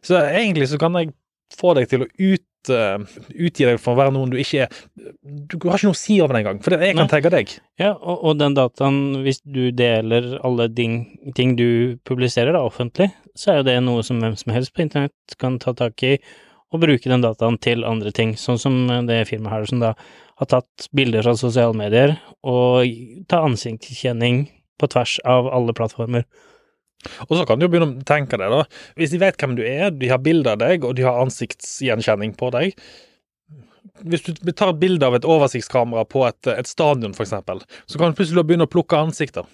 Så 0.05 0.19
egentlig 0.21 0.69
så 0.71 0.79
kan 0.81 0.95
jeg 0.99 1.13
få 1.53 1.73
deg 1.77 1.89
til 1.91 2.05
å 2.05 2.09
ut, 2.09 2.45
eh, 2.71 3.17
utgi 3.33 3.67
deg 3.67 3.81
for 3.81 3.93
å 3.93 3.99
være 3.99 4.13
noen 4.15 4.31
du 4.31 4.37
ikke 4.41 4.67
er 4.67 4.77
Du 5.23 5.57
har 5.67 5.77
ikke 5.77 5.89
noe 5.89 5.97
å 5.97 5.99
si 5.99 6.19
over 6.23 6.35
det 6.35 6.43
engang, 6.43 6.61
for 6.63 6.77
jeg 6.77 6.95
kan 6.97 7.11
tagge 7.11 7.33
deg. 7.33 7.51
Ja, 7.81 7.91
og, 7.97 8.23
og 8.23 8.39
den 8.39 8.55
dataen, 8.57 9.01
hvis 9.25 9.41
du 9.43 9.67
deler 9.75 10.37
alle 10.45 10.69
din, 10.71 11.01
ting 11.35 11.57
du 11.59 11.99
publiserer 12.07 12.55
da, 12.55 12.63
offentlig, 12.63 13.09
så 13.35 13.51
er 13.51 13.61
jo 13.61 13.67
det 13.71 13.77
noe 13.83 14.03
som 14.05 14.21
hvem 14.23 14.37
som 14.39 14.53
helst 14.55 14.73
på 14.75 14.85
internett 14.85 15.37
kan 15.41 15.59
ta 15.61 15.75
tak 15.77 16.03
i 16.05 16.17
og 16.73 16.81
bruke 16.81 17.09
den 17.09 17.21
dataen 17.21 17.59
til 17.61 17.85
andre 17.85 18.09
ting, 18.15 18.33
sånn 18.39 18.57
som 18.57 18.77
det 19.05 19.19
firmaet 19.29 19.53
her 19.53 19.67
som 19.69 19.81
da 19.83 19.91
har 20.41 20.49
tatt 20.49 20.87
bilder 20.97 21.25
fra 21.25 21.35
sosiale 21.37 21.77
medier 21.77 22.15
og 22.41 22.89
ta 23.29 23.43
ansiktskjenning 23.45 24.47
på 24.81 24.89
tvers 24.89 25.19
av 25.29 25.51
alle 25.53 25.75
plattformer. 25.77 26.25
Og 27.29 27.37
så 27.37 27.47
kan 27.47 27.59
du 27.59 27.67
jo 27.67 27.71
begynne 27.73 27.89
å 27.91 28.05
tenke 28.07 28.39
deg, 28.39 28.53
da. 28.53 28.63
Hvis 28.99 29.13
de 29.13 29.21
vet 29.23 29.39
hvem 29.39 29.57
du 29.57 29.63
er, 29.65 29.89
de 29.95 30.11
har 30.11 30.21
bilde 30.23 30.53
av 30.53 30.61
deg, 30.61 30.85
og 30.87 30.95
de 30.97 31.07
har 31.07 31.21
ansiktsgjenkjenning 31.23 32.35
på 32.39 32.51
deg 32.55 32.77
Hvis 34.03 34.23
du 34.25 34.51
tar 34.51 34.73
et 34.73 34.79
bilde 34.81 35.07
av 35.07 35.15
et 35.17 35.27
oversiktskamera 35.27 36.05
på 36.09 36.23
et, 36.27 36.53
et 36.53 36.69
stadion, 36.69 37.13
eksempel, 37.13 37.61
så 37.85 37.99
kan 37.99 38.11
du 38.11 38.17
plutselig 38.17 38.45
begynne 38.47 38.67
å 38.67 38.71
plukke 38.71 38.99
ansikter. 38.99 39.47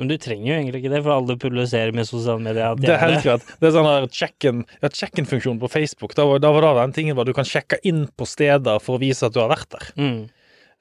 Men 0.00 0.08
du 0.08 0.16
trenger 0.20 0.48
jo 0.48 0.58
egentlig 0.58 0.82
ikke 0.82 0.92
det, 0.94 1.00
for 1.04 1.14
alle 1.14 1.38
publiserer 1.40 1.94
med 1.96 2.08
sosiale 2.08 2.42
medier 2.42 2.78
Det 2.80 2.92
er 2.94 3.02
helt 3.02 3.24
greit. 3.26 3.48
Det 3.60 3.68
er 3.68 3.74
sånn 3.74 3.88
ja, 3.88 4.90
check-in-funksjon 4.90 5.60
på 5.60 5.70
Facebook. 5.72 6.14
Da 6.18 6.26
var, 6.28 6.40
da 6.42 6.52
var 6.54 6.66
det 6.66 6.72
den 6.80 6.94
tingen 6.96 7.18
hvor 7.18 7.28
du 7.28 7.34
kan 7.36 7.48
sjekke 7.48 7.80
inn 7.88 8.06
på 8.16 8.28
steder 8.28 8.80
for 8.82 8.96
å 8.96 9.02
vise 9.02 9.28
at 9.28 9.36
du 9.36 9.42
har 9.42 9.52
vært 9.52 9.68
der. 9.74 9.90
Mm. 10.00 10.22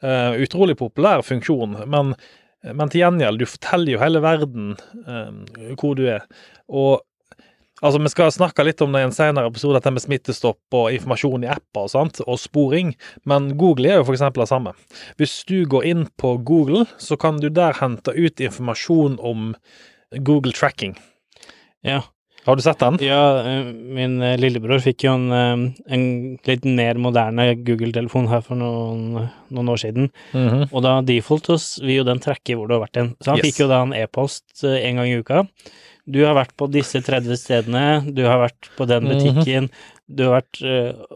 Uh, 0.02 0.40
utrolig 0.42 0.78
populær 0.80 1.22
funksjon, 1.22 1.84
men, 1.92 2.16
men 2.64 2.92
til 2.92 3.02
gjengjeld, 3.02 3.42
du 3.42 3.50
forteller 3.50 3.96
jo 3.96 4.02
hele 4.02 4.22
verden 4.24 4.76
um, 5.08 5.40
hvor 5.80 5.96
du 5.98 6.04
er. 6.14 6.28
Og 6.70 7.02
altså, 7.82 8.02
vi 8.02 8.12
skal 8.14 8.34
snakke 8.34 8.66
litt 8.68 8.84
om 8.86 8.94
det 8.94 9.02
i 9.02 9.08
en 9.10 9.16
senere 9.16 9.50
episode, 9.50 9.80
dette 9.80 9.94
med 9.94 10.04
smittestopp 10.04 10.78
og 10.78 10.94
informasjon 10.94 11.48
i 11.48 11.52
apper 11.52 11.88
og 11.88 11.94
sånt, 11.94 12.22
og 12.28 12.40
sporing, 12.42 12.94
men 13.30 13.52
Google 13.60 13.90
er 13.90 14.02
jo 14.02 14.14
eksempel 14.14 14.46
det 14.46 14.52
samme. 14.54 14.76
Hvis 15.22 15.40
du 15.50 15.64
går 15.70 15.90
inn 15.90 16.08
på 16.22 16.36
Google, 16.46 16.86
så 17.02 17.18
kan 17.20 17.42
du 17.42 17.50
der 17.50 17.78
hente 17.82 18.14
ut 18.14 18.44
informasjon 18.44 19.18
om 19.18 19.54
Google 20.22 20.54
tracking. 20.54 20.98
Ja. 21.86 22.04
Har 22.46 22.56
du 22.58 22.62
sett 22.66 22.80
den? 22.82 22.98
Ja, 23.06 23.40
eh, 23.46 23.66
min 23.74 24.16
eh, 24.26 24.38
lillebror 24.42 24.80
fikk 24.82 25.04
jo 25.06 25.12
en, 25.14 25.28
eh, 25.32 25.94
en 25.94 26.06
litt 26.48 26.64
mer 26.66 26.98
moderne 26.98 27.52
Google-telefon 27.64 28.28
her 28.32 28.42
for 28.42 28.58
noen, 28.58 29.28
noen 29.54 29.70
år 29.70 29.78
siden, 29.84 30.10
Mhm. 30.34 30.70
og 30.74 30.82
da 30.84 31.02
default 31.06 31.50
oss 31.54 31.80
vil 31.84 31.98
jo 32.02 32.04
den 32.04 32.20
trekke 32.20 32.56
hvor 32.58 32.68
du 32.68 32.74
har 32.80 32.88
vært 32.88 32.96
hen. 32.98 33.16
Så 33.22 33.32
han 33.36 33.38
Yes. 33.38 33.46
fikk 33.46 33.60
jo 33.62 33.68
da 33.68 33.82
en 33.84 33.94
e-post 33.94 34.64
en 34.64 34.96
gang 34.96 35.06
i 35.08 35.20
uka. 35.22 35.48
Du 36.10 36.26
har 36.26 36.34
vært 36.34 36.56
på 36.58 36.70
disse 36.72 36.98
30 37.06 37.38
stedene, 37.38 38.02
du 38.14 38.24
har 38.26 38.40
vært 38.50 38.70
på 38.76 38.88
den 38.88 39.04
Mhm. 39.04 39.12
butikken, 39.12 39.70
du 40.10 40.24
har 40.30 40.42
vært 40.42 40.62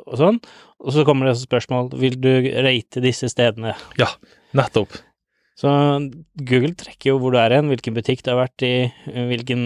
og 0.08 0.17
sånn. 0.17 0.39
Og 0.79 0.94
så 0.94 1.03
kommer 1.03 1.25
det 1.25 1.38
et 1.41 1.48
spørsmål, 1.50 1.91
vil 1.98 2.22
du 2.22 2.51
rate 2.62 3.01
disse 3.01 3.25
stedene? 3.34 3.74
Ja, 3.98 4.08
nettopp. 4.53 4.89
Så 5.55 5.69
Google 6.35 6.74
trekker 6.75 7.13
jo 7.13 7.19
hvor 7.21 7.31
du 7.31 7.38
er 7.39 7.53
hen, 7.55 7.69
hvilken 7.71 7.95
butikk 7.95 8.24
du 8.25 8.31
har 8.33 8.41
vært 8.47 8.65
i, 8.67 8.74
hvilken 9.07 9.62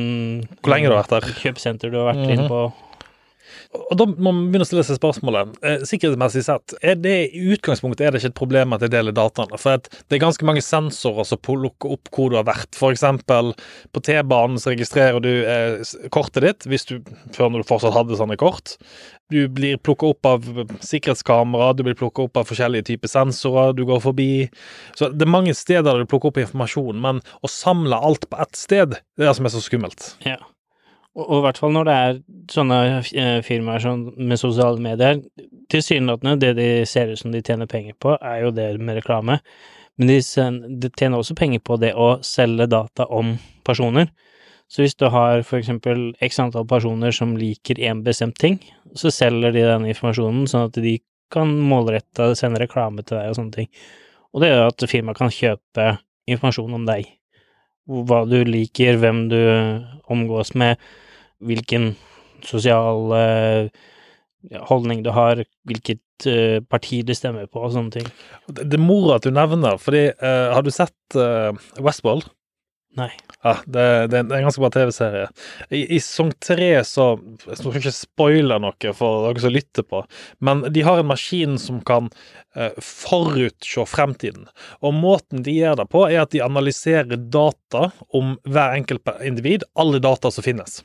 Hvor 0.62 0.74
lenge 0.76 0.86
du 0.90 0.94
har 0.94 1.02
vært 1.04 1.16
der. 1.16 1.32
kjøpesenter 1.42 1.90
du 1.92 1.98
har 1.98 2.14
vært 2.14 2.22
Mhm. 2.28 2.34
inne 2.36 2.48
på. 2.48 2.60
Og 3.70 3.98
da 4.00 4.06
må 4.10 4.32
man 4.32 4.48
begynne 4.50 4.66
å 4.66 4.68
stille 4.68 4.84
seg 4.86 4.98
spørsmålet. 4.98 5.52
Eh, 5.62 5.84
sikkerhetsmessig 5.86 6.42
sett, 6.48 6.74
er 6.82 6.96
det 6.98 7.14
i 7.38 7.42
utgangspunktet 7.54 8.08
er 8.08 8.16
det 8.16 8.24
ikke 8.24 8.32
et 8.32 8.40
problem 8.40 8.74
at 8.74 8.82
jeg 8.82 8.94
deler 8.96 9.14
dataene? 9.14 9.60
For 9.62 9.78
det 9.86 10.18
er 10.18 10.24
ganske 10.24 10.48
mange 10.50 10.64
sensorer 10.66 11.28
som 11.30 11.42
plukker 11.46 11.94
opp 11.94 12.10
hvor 12.16 12.34
du 12.34 12.40
har 12.40 12.48
vært. 12.50 12.74
Eksempel 12.90 13.54
på 13.94 14.04
T-banen 14.08 14.58
så 14.62 14.74
registrerer 14.74 15.22
du 15.22 15.30
eh, 15.46 15.94
kortet 16.10 16.48
ditt, 16.48 16.70
hvis 16.70 16.90
du, 16.90 16.98
før 17.36 17.54
når 17.54 17.62
du 17.62 17.70
fortsatt 17.70 17.94
hadde 17.94 18.18
sånne 18.18 18.40
kort. 18.42 18.74
Du 19.30 19.44
blir 19.54 19.78
plukka 19.78 20.10
opp 20.16 20.26
av 20.26 20.46
sikkerhetskamera, 20.82 21.76
du 21.78 21.86
blir 21.86 21.98
plukka 22.00 22.26
opp 22.26 22.42
av 22.42 22.50
forskjellige 22.50 22.90
typer 22.90 23.12
sensorer 23.12 23.78
du 23.78 23.86
går 23.86 24.02
forbi. 24.02 24.32
Så 24.98 25.12
det 25.14 25.28
er 25.28 25.38
mange 25.38 25.54
steder 25.54 25.86
der 25.92 26.02
du 26.02 26.10
plukker 26.10 26.34
opp 26.34 26.42
informasjon, 26.42 26.98
men 27.06 27.22
å 27.46 27.52
samle 27.54 28.02
alt 28.02 28.26
på 28.32 28.42
ett 28.42 28.58
sted, 28.58 28.98
det 28.98 29.28
er 29.28 29.30
det 29.30 29.38
som 29.38 29.46
er 29.46 29.54
så 29.54 29.62
skummelt. 29.62 30.16
Ja. 30.26 30.40
Og, 31.18 31.24
og 31.26 31.36
i 31.40 31.44
hvert 31.48 31.60
fall 31.62 31.74
når 31.76 31.88
det 31.88 31.96
er 31.96 32.20
sånne 32.54 32.78
eh, 33.00 33.40
firmaer 33.46 33.84
som, 33.84 34.06
med 34.18 34.40
sosiale 34.42 34.82
medier 34.82 35.22
Tilsynelatende, 35.70 36.40
det 36.42 36.56
de 36.58 36.70
ser 36.90 37.12
ut 37.12 37.20
som 37.20 37.34
de 37.34 37.44
tjener 37.46 37.70
penger 37.70 37.94
på, 38.02 38.16
er 38.26 38.40
jo 38.42 38.50
det 38.50 38.72
med 38.82 38.98
reklame. 38.98 39.36
Men 40.02 40.10
de, 40.10 40.16
tjener 40.98 41.20
også 41.20 41.36
penger 41.38 41.62
på 41.62 41.76
det 41.78 41.92
å 41.94 42.16
selge 42.26 42.66
data 42.72 43.06
om 43.14 43.36
personer. 43.68 44.10
Så 44.66 44.82
hvis 44.82 44.98
du 44.98 45.06
har 45.14 45.44
for 45.46 45.60
eksempel 45.60 46.08
x 46.26 46.40
antall 46.42 46.66
personer 46.70 47.14
som 47.14 47.36
liker 47.38 47.78
en 47.86 48.02
bestemt 48.06 48.40
ting, 48.42 48.58
så 48.98 49.14
selger 49.14 49.54
de 49.54 49.68
den 49.68 49.86
informasjonen 49.92 50.50
sånn 50.50 50.72
at 50.72 50.82
de 50.82 50.96
kan 51.30 51.54
målrette 51.70 52.32
sende 52.40 52.64
reklame 52.64 53.06
til 53.06 53.20
deg 53.20 53.30
og 53.30 53.38
sånne 53.38 53.58
ting. 53.60 53.70
Og 54.34 54.42
det 54.42 54.50
gjør 54.50 54.68
at 54.72 54.90
firmaet 54.90 55.22
kan 55.22 55.34
kjøpe 55.34 55.92
informasjon 56.30 56.78
om 56.82 56.90
deg. 56.90 57.19
Hva 57.90 58.24
du 58.30 58.38
liker, 58.46 59.00
hvem 59.02 59.24
du 59.32 59.40
omgås 60.14 60.54
med, 60.58 60.78
hvilken 61.42 61.94
sosial 62.46 63.14
eh, 63.18 63.70
holdning 64.70 65.04
du 65.04 65.12
har, 65.16 65.42
hvilket 65.68 66.28
eh, 66.30 66.60
parti 66.62 67.02
du 67.06 67.14
stemmer 67.18 67.50
på 67.50 67.64
og 67.64 67.74
sånne 67.76 67.98
ting. 67.98 68.12
Det, 68.48 68.68
det 68.70 68.80
er 68.80 68.84
moro 68.84 69.16
at 69.16 69.26
du 69.26 69.34
nevner, 69.36 69.80
fordi 69.82 70.10
uh, 70.22 70.52
har 70.56 70.66
du 70.66 70.72
sett 70.74 71.18
uh, 71.18 71.52
Westworld? 71.82 72.30
Nei. 72.98 73.12
Ja, 73.44 73.54
det, 73.66 73.84
det 74.12 74.18
er 74.18 74.24
en 74.24 74.48
ganske 74.48 74.62
bra 74.64 74.72
TV-serie. 74.74 75.28
I, 75.70 75.84
I 75.96 76.00
sesong 76.02 76.32
tre 76.42 76.72
så 76.88 77.12
Jeg 77.46 77.60
skal 77.60 77.78
ikke 77.78 77.94
spoile 77.96 78.58
noe 78.60 78.94
for 78.98 79.28
dere 79.28 79.44
som 79.44 79.54
lytter 79.54 79.86
på, 79.86 80.02
men 80.44 80.66
de 80.74 80.84
har 80.84 81.00
en 81.00 81.08
maskin 81.12 81.60
som 81.62 81.80
kan 81.86 82.10
eh, 82.58 82.74
forutse 82.84 83.86
fremtiden. 83.88 84.50
Og 84.82 84.98
måten 84.98 85.46
de 85.46 85.56
gjør 85.60 85.80
det 85.84 85.88
på, 85.94 86.04
er 86.10 86.24
at 86.24 86.34
de 86.34 86.44
analyserer 86.44 87.22
data 87.30 87.92
om 88.10 88.36
hver 88.50 88.76
enkelt 88.82 89.14
individ, 89.22 89.64
alle 89.80 90.02
data 90.04 90.34
som 90.34 90.44
finnes. 90.44 90.82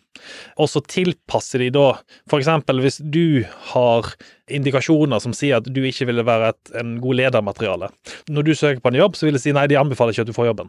Og 0.60 0.70
så 0.70 0.84
tilpasser 0.84 1.64
de 1.64 1.72
da 1.74 1.88
eksempel 2.36 2.84
hvis 2.84 3.00
du 3.00 3.42
har 3.72 4.12
indikasjoner 4.52 5.20
som 5.24 5.32
sier 5.36 5.56
at 5.60 5.68
du 5.72 5.80
ikke 5.88 6.06
ville 6.10 6.24
være 6.26 6.50
et, 6.52 6.72
en 6.80 6.96
god 7.00 7.16
ledermateriale. 7.20 7.88
Når 8.28 8.44
du 8.44 8.52
søker 8.54 8.82
på 8.84 8.90
en 8.92 8.98
jobb, 8.98 9.16
så 9.16 9.26
vil 9.28 9.38
de 9.38 9.40
si 9.40 9.54
nei, 9.56 9.66
de 9.70 9.78
anbefaler 9.80 10.12
ikke 10.12 10.26
at 10.26 10.30
du 10.32 10.36
får 10.36 10.50
jobben. 10.50 10.68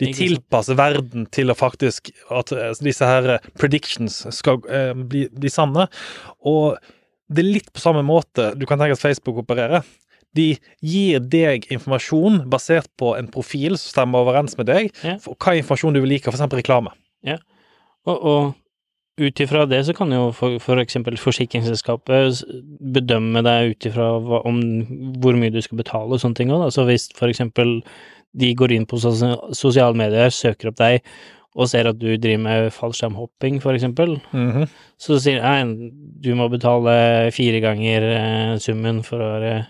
De 0.00 0.08
Ikke 0.08 0.18
sant. 0.18 0.24
tilpasser 0.34 0.76
verden 0.78 1.26
til 1.32 1.52
å 1.52 1.56
faktisk 1.56 2.10
At 2.34 2.52
eh, 2.52 2.72
disse 2.84 3.06
her 3.08 3.28
eh, 3.36 3.48
predictions 3.60 4.20
skal 4.34 4.60
eh, 4.68 4.92
bli, 4.94 5.26
bli 5.32 5.52
sanne. 5.52 5.86
Og 6.44 6.76
det 7.32 7.44
er 7.44 7.52
litt 7.56 7.70
på 7.72 7.80
samme 7.80 8.02
måte 8.04 8.50
du 8.58 8.66
kan 8.68 8.78
tenke 8.82 8.98
at 8.98 9.00
Facebook 9.02 9.38
opererer. 9.44 9.84
De 10.34 10.56
gir 10.82 11.20
deg 11.30 11.68
informasjon 11.72 12.42
basert 12.50 12.90
på 12.98 13.12
en 13.16 13.28
profil 13.30 13.78
som 13.78 13.92
stemmer 13.94 14.24
overens 14.26 14.58
med 14.58 14.66
deg, 14.66 14.90
Ja. 15.06 15.16
for 15.22 15.38
hva 15.38 15.54
informasjon 15.60 15.94
du 15.94 16.00
vil 16.02 16.10
like, 16.16 16.26
f.eks. 16.28 16.42
reklame. 16.58 16.90
Og, 18.04 18.16
og 18.18 18.54
ut 19.20 19.40
ifra 19.40 19.62
det 19.70 19.84
så 19.86 19.94
kan 19.94 20.10
jo 20.12 20.30
for, 20.34 20.56
for 20.62 20.80
eksempel 20.82 21.16
forsikringsselskapet 21.20 22.42
bedømme 22.94 23.44
deg 23.46 23.74
ut 23.74 23.86
ifra 23.90 24.08
om 24.42 24.58
hvor 25.22 25.38
mye 25.38 25.54
du 25.54 25.60
skal 25.62 25.78
betale 25.78 26.16
og 26.16 26.22
sånne 26.22 26.40
ting 26.40 26.50
òg, 26.50 26.64
da. 26.66 26.72
Så 26.74 26.86
hvis 26.88 27.08
for 27.14 27.30
eksempel 27.30 27.78
de 28.34 28.50
går 28.58 28.74
inn 28.74 28.88
på 28.90 28.98
sosiale 28.98 29.94
medier, 29.94 30.34
søker 30.34 30.72
opp 30.72 30.80
deg 30.80 31.04
og 31.54 31.70
ser 31.70 31.86
at 31.86 32.00
du 32.00 32.08
driver 32.18 32.42
med 32.42 32.72
fallskjermhopping, 32.74 33.60
for 33.62 33.76
eksempel, 33.78 34.16
-hmm. 34.32 34.66
så 34.98 35.20
sier 35.22 35.38
de 35.38 35.46
nei, 35.46 35.90
du 36.20 36.34
må 36.34 36.48
betale 36.48 37.30
fire 37.30 37.60
ganger 37.60 38.02
eh, 38.02 38.58
summen 38.58 39.02
for 39.02 39.22
å 39.22 39.30
være 39.38 39.66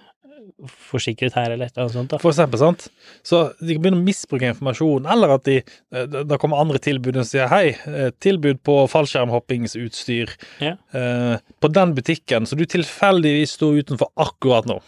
forsikret 0.65 1.35
her, 1.35 1.51
eller 1.51 1.67
et 1.67 1.73
eller 1.75 1.85
annet 1.89 1.97
sånt, 1.97 2.11
da. 2.13 2.19
For 2.23 2.31
eksempel, 2.31 2.59
sant? 2.61 2.85
Så 3.27 3.41
de 3.59 3.75
kan 3.75 3.83
begynne 3.83 3.99
å 3.99 4.05
misbruke 4.07 4.47
informasjon, 4.53 5.09
eller 5.11 5.35
at 5.35 5.45
de, 5.49 5.57
eh, 5.93 6.07
da 6.07 6.39
kommer 6.39 6.61
andre 6.63 6.79
tilbud 6.79 7.17
og 7.19 7.27
sier 7.27 7.49
hei, 7.51 7.75
eh, 7.91 8.11
tilbud 8.23 8.63
på 8.63 8.77
fallskjermhoppingsutstyr 8.93 10.31
Ja. 10.61 10.77
eh, 10.95 11.39
på 11.61 11.73
den 11.73 11.95
butikken, 11.95 12.47
så 12.47 12.57
du 12.57 12.65
tilfeldigvis 12.67 13.57
står 13.59 13.83
utenfor 13.83 14.09
akkurat 14.17 14.67
nå. 14.67 14.81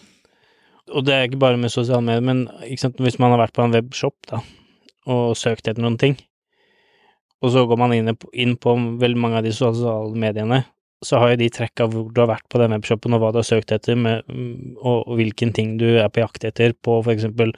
Og 0.94 1.04
det 1.04 1.14
er 1.14 1.26
ikke 1.28 1.38
bare 1.42 1.58
med 1.58 1.70
sosiale 1.70 2.00
medier, 2.02 2.22
men 2.22 2.46
sant, 2.78 2.96
hvis 2.98 3.18
man 3.18 3.32
har 3.34 3.46
vært 3.46 3.52
på 3.54 3.64
en 3.64 3.72
webshop 3.72 4.14
da, 4.30 4.40
og 5.06 5.34
søkt 5.34 5.66
etter 5.66 5.82
noen 5.82 5.98
ting, 5.98 6.16
og 7.42 7.50
så 7.50 7.66
går 7.68 7.76
man 7.78 7.92
inn, 7.92 8.14
på- 8.16 8.30
inn 8.32 8.56
på 8.56 8.76
veldig 8.98 9.16
mange 9.18 9.36
av 9.38 9.42
de 9.42 9.50
sosiale 9.50 10.14
mediene, 10.14 10.64
så 11.04 11.20
har 11.20 11.34
jo 11.34 11.40
de 11.42 11.50
trekk 11.52 11.82
av 11.84 11.92
hvor 11.92 12.08
du 12.14 12.22
har 12.22 12.30
vært 12.30 12.46
på 12.52 12.60
den 12.62 12.72
webshopen, 12.72 13.16
og 13.16 13.22
hva 13.22 13.32
du 13.34 13.40
har 13.42 13.48
søkt 13.48 13.74
etter, 13.74 13.98
med, 14.00 14.24
mm, 14.30 14.78
og, 14.78 15.04
og 15.04 15.20
hvilken 15.20 15.52
ting 15.56 15.76
du 15.80 15.86
er 16.00 16.08
på 16.12 16.22
jakt 16.22 16.46
etter 16.48 16.72
på 16.86 16.98
eksempel 17.12 17.52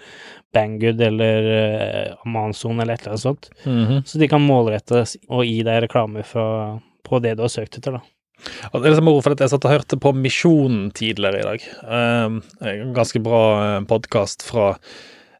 Banggood 0.57 1.00
eller 1.04 1.49
eh, 1.54 2.12
Amazon 2.26 2.80
eller 2.80 2.97
et 2.97 3.04
eller 3.04 3.14
annet 3.14 3.26
sånt. 3.26 3.50
Så 4.09 4.21
de 4.21 4.30
kan 4.30 4.42
målrette 4.42 5.04
og 5.28 5.45
gi 5.47 5.61
deg 5.66 5.85
reklame 5.87 6.25
fra, 6.26 6.78
på 7.07 7.21
det 7.23 7.37
du 7.38 7.45
har 7.47 7.52
søkt 7.52 7.78
etter, 7.78 8.00
da. 8.00 8.04
Det 8.38 8.78
er 8.78 8.92
liksom 8.92 9.09
moro, 9.09 9.23
for 9.25 9.35
at 9.35 9.42
jeg 9.42 9.52
satt 9.52 9.66
og 9.66 9.73
hørte 9.75 9.99
på 10.00 10.12
Misjonen 10.14 10.90
tidligere 10.95 11.40
i 11.40 11.47
dag. 11.47 11.68
Um, 11.83 12.40
en 12.62 12.92
ganske 12.97 13.21
bra 13.23 13.40
podkast 13.90 14.45
fra, 14.47 14.68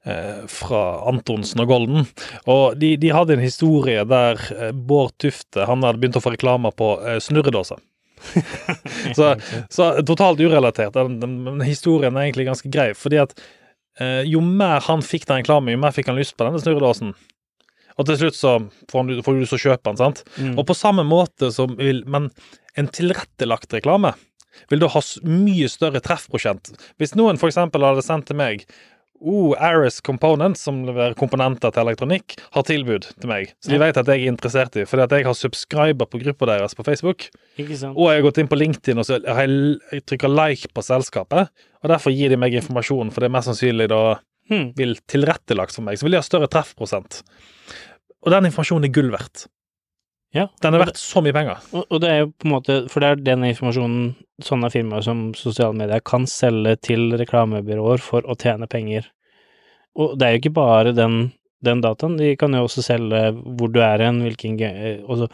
eh, 0.05 0.41
fra 0.51 0.83
Antonsen 1.11 1.63
og 1.63 1.71
Golden. 1.71 2.09
Og 2.51 2.79
de, 2.81 2.97
de 3.01 3.13
hadde 3.15 3.37
en 3.37 3.45
historie 3.45 4.03
der 4.09 4.43
eh, 4.57 4.73
Bård 4.75 5.15
Tufte 5.23 5.69
han 5.69 5.87
hadde 5.87 6.03
begynt 6.03 6.19
å 6.19 6.25
få 6.25 6.35
reklamer 6.35 6.75
på 6.75 6.97
eh, 7.05 7.21
snurredåser. 7.23 7.79
Så, 9.17 9.33
så 9.73 9.87
totalt 10.07 10.41
urelatert. 10.41 10.95
Den, 10.95 11.19
den, 11.23 11.39
den 11.47 11.65
historien 11.67 12.17
er 12.17 12.29
egentlig 12.29 12.49
ganske 12.49 12.71
grei, 12.73 12.91
fordi 12.99 13.21
at 13.23 13.33
eh, 14.01 14.23
jo 14.29 14.43
mer 14.45 14.85
han 14.87 15.03
fikk 15.05 15.27
den 15.29 15.43
reklamen, 15.43 15.73
jo 15.75 15.81
mer 15.83 15.95
fikk 15.97 16.11
han 16.11 16.19
lyst 16.19 16.37
på 16.37 16.47
denne 16.47 16.61
snurredåsen. 16.63 17.15
Og 17.99 18.07
til 18.07 18.19
slutt 18.21 18.39
så 18.39 18.55
får, 18.91 18.99
han, 19.01 19.23
får 19.27 19.39
du 19.39 19.45
å 19.45 19.61
kjøpe 19.65 19.91
den, 19.91 20.01
sant? 20.01 20.23
Mm. 20.39 20.55
Og 20.55 20.67
på 20.69 20.77
samme 20.79 21.05
måte 21.07 21.51
som 21.55 21.75
vil 21.81 22.05
Men 22.07 22.29
en 22.79 22.91
tilrettelagt 22.95 23.75
reklame 23.75 24.13
vil 24.71 24.83
da 24.83 24.91
ha 24.91 25.03
mye 25.27 25.69
større 25.71 26.03
treffprosent. 26.03 26.71
Hvis 26.99 27.17
noen 27.19 27.39
eksempel 27.39 27.85
hadde 27.87 28.05
sendt 28.07 28.29
til 28.31 28.39
meg 28.39 28.65
Oh, 29.21 29.55
Aris 29.59 30.01
Components, 30.01 30.61
som 30.63 30.85
leverer 30.87 31.17
komponenter 31.19 31.73
til 31.75 31.83
elektronikk, 31.83 32.37
har 32.55 32.63
tilbud 32.69 33.09
til 33.19 33.29
meg. 33.31 33.51
Så 33.59 33.73
de 33.73 33.81
vet 33.83 33.97
at 33.99 34.07
jeg 34.07 34.23
er 34.23 34.31
interessert 34.31 34.77
i, 34.79 34.85
fordi 34.87 35.03
at 35.09 35.11
jeg 35.17 35.27
har 35.27 35.35
subscriber 35.35 36.07
på 36.07 36.21
gruppa 36.23 36.47
deres 36.53 36.77
på 36.79 36.85
Facebook. 36.87 37.27
Og 37.97 38.13
jeg 38.13 38.21
har 38.21 38.27
gått 38.29 38.39
inn 38.39 38.49
på 38.53 38.59
LinkedIn 38.61 38.99
og 39.03 39.09
så 39.09 39.19
har 39.27 39.43
jeg, 39.49 39.79
jeg 39.93 40.07
trykker 40.07 40.31
like 40.31 40.71
på 40.73 40.85
selskapet. 40.87 41.51
Og 41.83 41.91
derfor 41.91 42.15
gir 42.15 42.31
de 42.31 42.39
meg 42.39 42.55
informasjon, 42.55 43.11
for 43.11 43.21
det 43.25 43.31
er 43.33 43.37
mest 43.41 43.51
sannsynlig 43.51 43.91
da 43.91 44.03
Hmm. 44.49 44.71
vil 44.79 44.95
tilrettelagt 45.05 45.75
for 45.77 45.85
meg. 45.85 45.99
Så 46.01 46.07
vil 46.07 46.15
de 46.15 46.17
ha 46.17 46.25
større 46.25 46.49
treffprosent. 46.49 47.19
Og 48.25 48.31
den 48.33 48.47
informasjonen 48.49 48.87
er 48.89 48.93
gull 48.97 49.11
verdt. 49.13 49.43
Ja. 50.37 50.45
Den 50.63 50.77
er 50.77 50.83
verdt 50.83 51.01
så 51.01 51.23
mye 51.25 51.33
penger. 51.33 51.61
Og, 51.73 52.01
det 52.03 52.09
er 52.11 52.19
jo 52.21 52.33
på 52.37 52.49
en 52.49 52.53
måte, 52.53 52.79
for 52.93 53.01
det 53.01 53.11
er 53.11 53.23
den 53.31 53.47
informasjonen 53.49 54.11
sånne 54.45 54.71
firmaer 54.71 55.05
som 55.07 55.31
sosiale 55.39 55.77
medier 55.77 56.03
kan 56.05 56.29
selge 56.29 56.77
til 56.91 57.15
reklamebyråer 57.19 58.03
for 58.05 58.27
å 58.29 58.37
tjene 58.39 58.69
penger. 58.71 59.09
Og 59.99 60.19
det 60.19 60.27
er 60.27 60.35
jo 60.35 60.43
ikke 60.43 60.57
bare 60.59 60.93
den, 60.95 61.31
den 61.65 61.81
dataen, 61.83 62.19
de 62.21 62.35
kan 62.39 62.55
jo 62.55 62.67
også 62.67 62.85
selge 62.85 63.23
hvor 63.33 63.73
du 63.73 63.81
er 63.83 64.05
hen, 64.05 64.21
hvilken 64.27 64.61
også, 65.09 65.31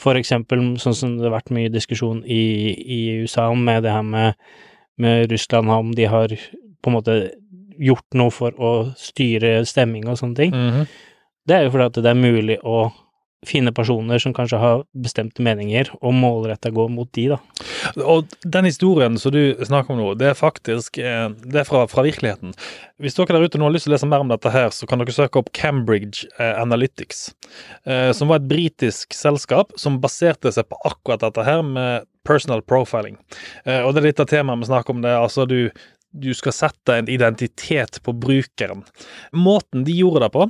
For 0.00 0.16
eksempel 0.16 0.62
sånn 0.80 0.96
som 0.96 1.16
det 1.18 1.28
har 1.28 1.36
vært 1.36 1.52
mye 1.52 1.68
diskusjon 1.68 2.22
i, 2.24 2.72
i 2.80 3.00
USA 3.20 3.50
om 3.52 3.60
med 3.60 3.82
det 3.84 3.92
her 3.92 4.02
med, 4.02 4.40
med 4.96 5.28
Russland, 5.30 5.68
om 5.68 5.92
de 5.92 6.08
har 6.08 6.32
på 6.32 6.90
en 6.90 6.96
måte 6.96 7.16
gjort 7.76 8.16
noe 8.16 8.32
for 8.32 8.56
å 8.56 8.72
styre 8.96 9.66
stemming 9.68 10.08
og 10.08 10.16
sånne 10.20 10.38
ting. 10.38 10.56
Mhm. 10.56 10.86
Det 11.42 11.56
er 11.56 11.64
jo 11.66 11.72
fordi 11.74 11.86
at 11.90 11.96
det 12.04 12.10
er 12.10 12.18
mulig 12.18 12.56
å 12.62 12.92
finne 13.46 13.72
personer 13.74 14.20
som 14.22 14.34
kanskje 14.34 14.58
har 14.60 14.84
bestemte 14.94 15.42
meninger, 15.42 15.90
og 16.00 16.14
målretta 16.14 16.70
gå 16.74 16.86
mot 16.92 17.08
de, 17.16 17.24
da. 17.34 17.38
Og 18.04 18.30
den 18.44 18.68
historien 18.68 19.18
som 19.18 19.34
du 19.34 19.56
snakker 19.66 19.94
om 19.94 20.00
nå, 20.00 20.12
det 20.20 20.30
er 20.30 20.38
faktisk 20.38 21.00
eh, 21.02 21.26
det 21.42 21.62
er 21.62 21.68
fra, 21.68 21.84
fra 21.90 22.04
virkeligheten. 22.06 22.54
Hvis 23.02 23.18
dere 23.18 23.34
der 23.34 23.48
ute 23.48 23.58
nå 23.58 23.66
har 23.66 23.74
lyst 23.74 23.88
til 23.88 23.92
å 23.92 23.96
lese 23.96 24.10
mer 24.10 24.22
om 24.22 24.30
dette 24.30 24.52
her, 24.54 24.70
så 24.74 24.86
kan 24.86 25.02
dere 25.02 25.14
søke 25.14 25.42
opp 25.42 25.50
Cambridge 25.58 26.28
eh, 26.38 26.54
Analytics, 26.62 27.24
eh, 27.90 28.10
som 28.14 28.30
var 28.30 28.42
et 28.42 28.50
britisk 28.50 29.16
selskap 29.16 29.74
som 29.80 29.98
baserte 30.02 30.54
seg 30.54 30.70
på 30.70 30.78
akkurat 30.86 31.26
dette 31.26 31.46
her 31.46 31.66
med 31.66 32.08
personal 32.22 32.60
profiling. 32.62 33.16
Og 33.66 33.88
det 33.90 33.98
er 33.98 34.04
litt 34.04 34.20
av 34.22 34.28
temaet 34.30 34.60
vi 34.60 34.68
snakker 34.68 34.94
om, 34.94 35.00
det 35.02 35.10
altså 35.10 35.42
du 35.50 35.72
du 36.12 36.32
skal 36.36 36.52
sette 36.52 36.96
en 36.98 37.08
identitet 37.08 38.00
på 38.04 38.12
brukeren. 38.12 38.84
Måten 39.32 39.84
de 39.86 39.94
gjorde 39.96 40.26
det 40.26 40.32
på, 40.34 40.46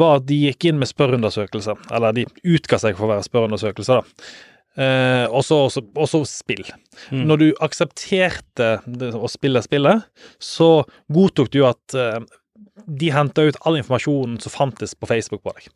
var 0.00 0.20
at 0.20 0.26
de 0.28 0.38
gikk 0.46 0.70
inn 0.70 0.80
med 0.80 0.90
spørreundersøkelser. 0.90 1.78
Eller 1.92 2.16
de 2.16 2.26
utga 2.44 2.80
seg 2.80 2.96
for 2.96 3.06
å 3.08 3.14
være 3.14 3.28
spørreundersøkelser, 3.28 4.00
da. 4.00 4.26
Eh, 4.72 5.26
og 5.28 5.44
så- 5.44 6.26
spill. 6.26 6.64
Mm. 7.10 7.26
Når 7.26 7.38
du 7.38 7.52
aksepterte 7.60 8.80
å 9.12 9.28
spille 9.28 9.60
spillet, 9.62 10.04
så 10.40 10.86
godtok 11.12 11.50
du 11.50 11.64
at 11.66 11.94
eh, 11.94 12.20
de 12.88 13.10
henta 13.10 13.44
ut 13.46 13.56
all 13.66 13.76
informasjonen 13.76 14.40
som 14.40 14.50
fantes 14.50 14.94
på 14.94 15.06
Facebook 15.06 15.42
på 15.42 15.52
deg. 15.54 15.68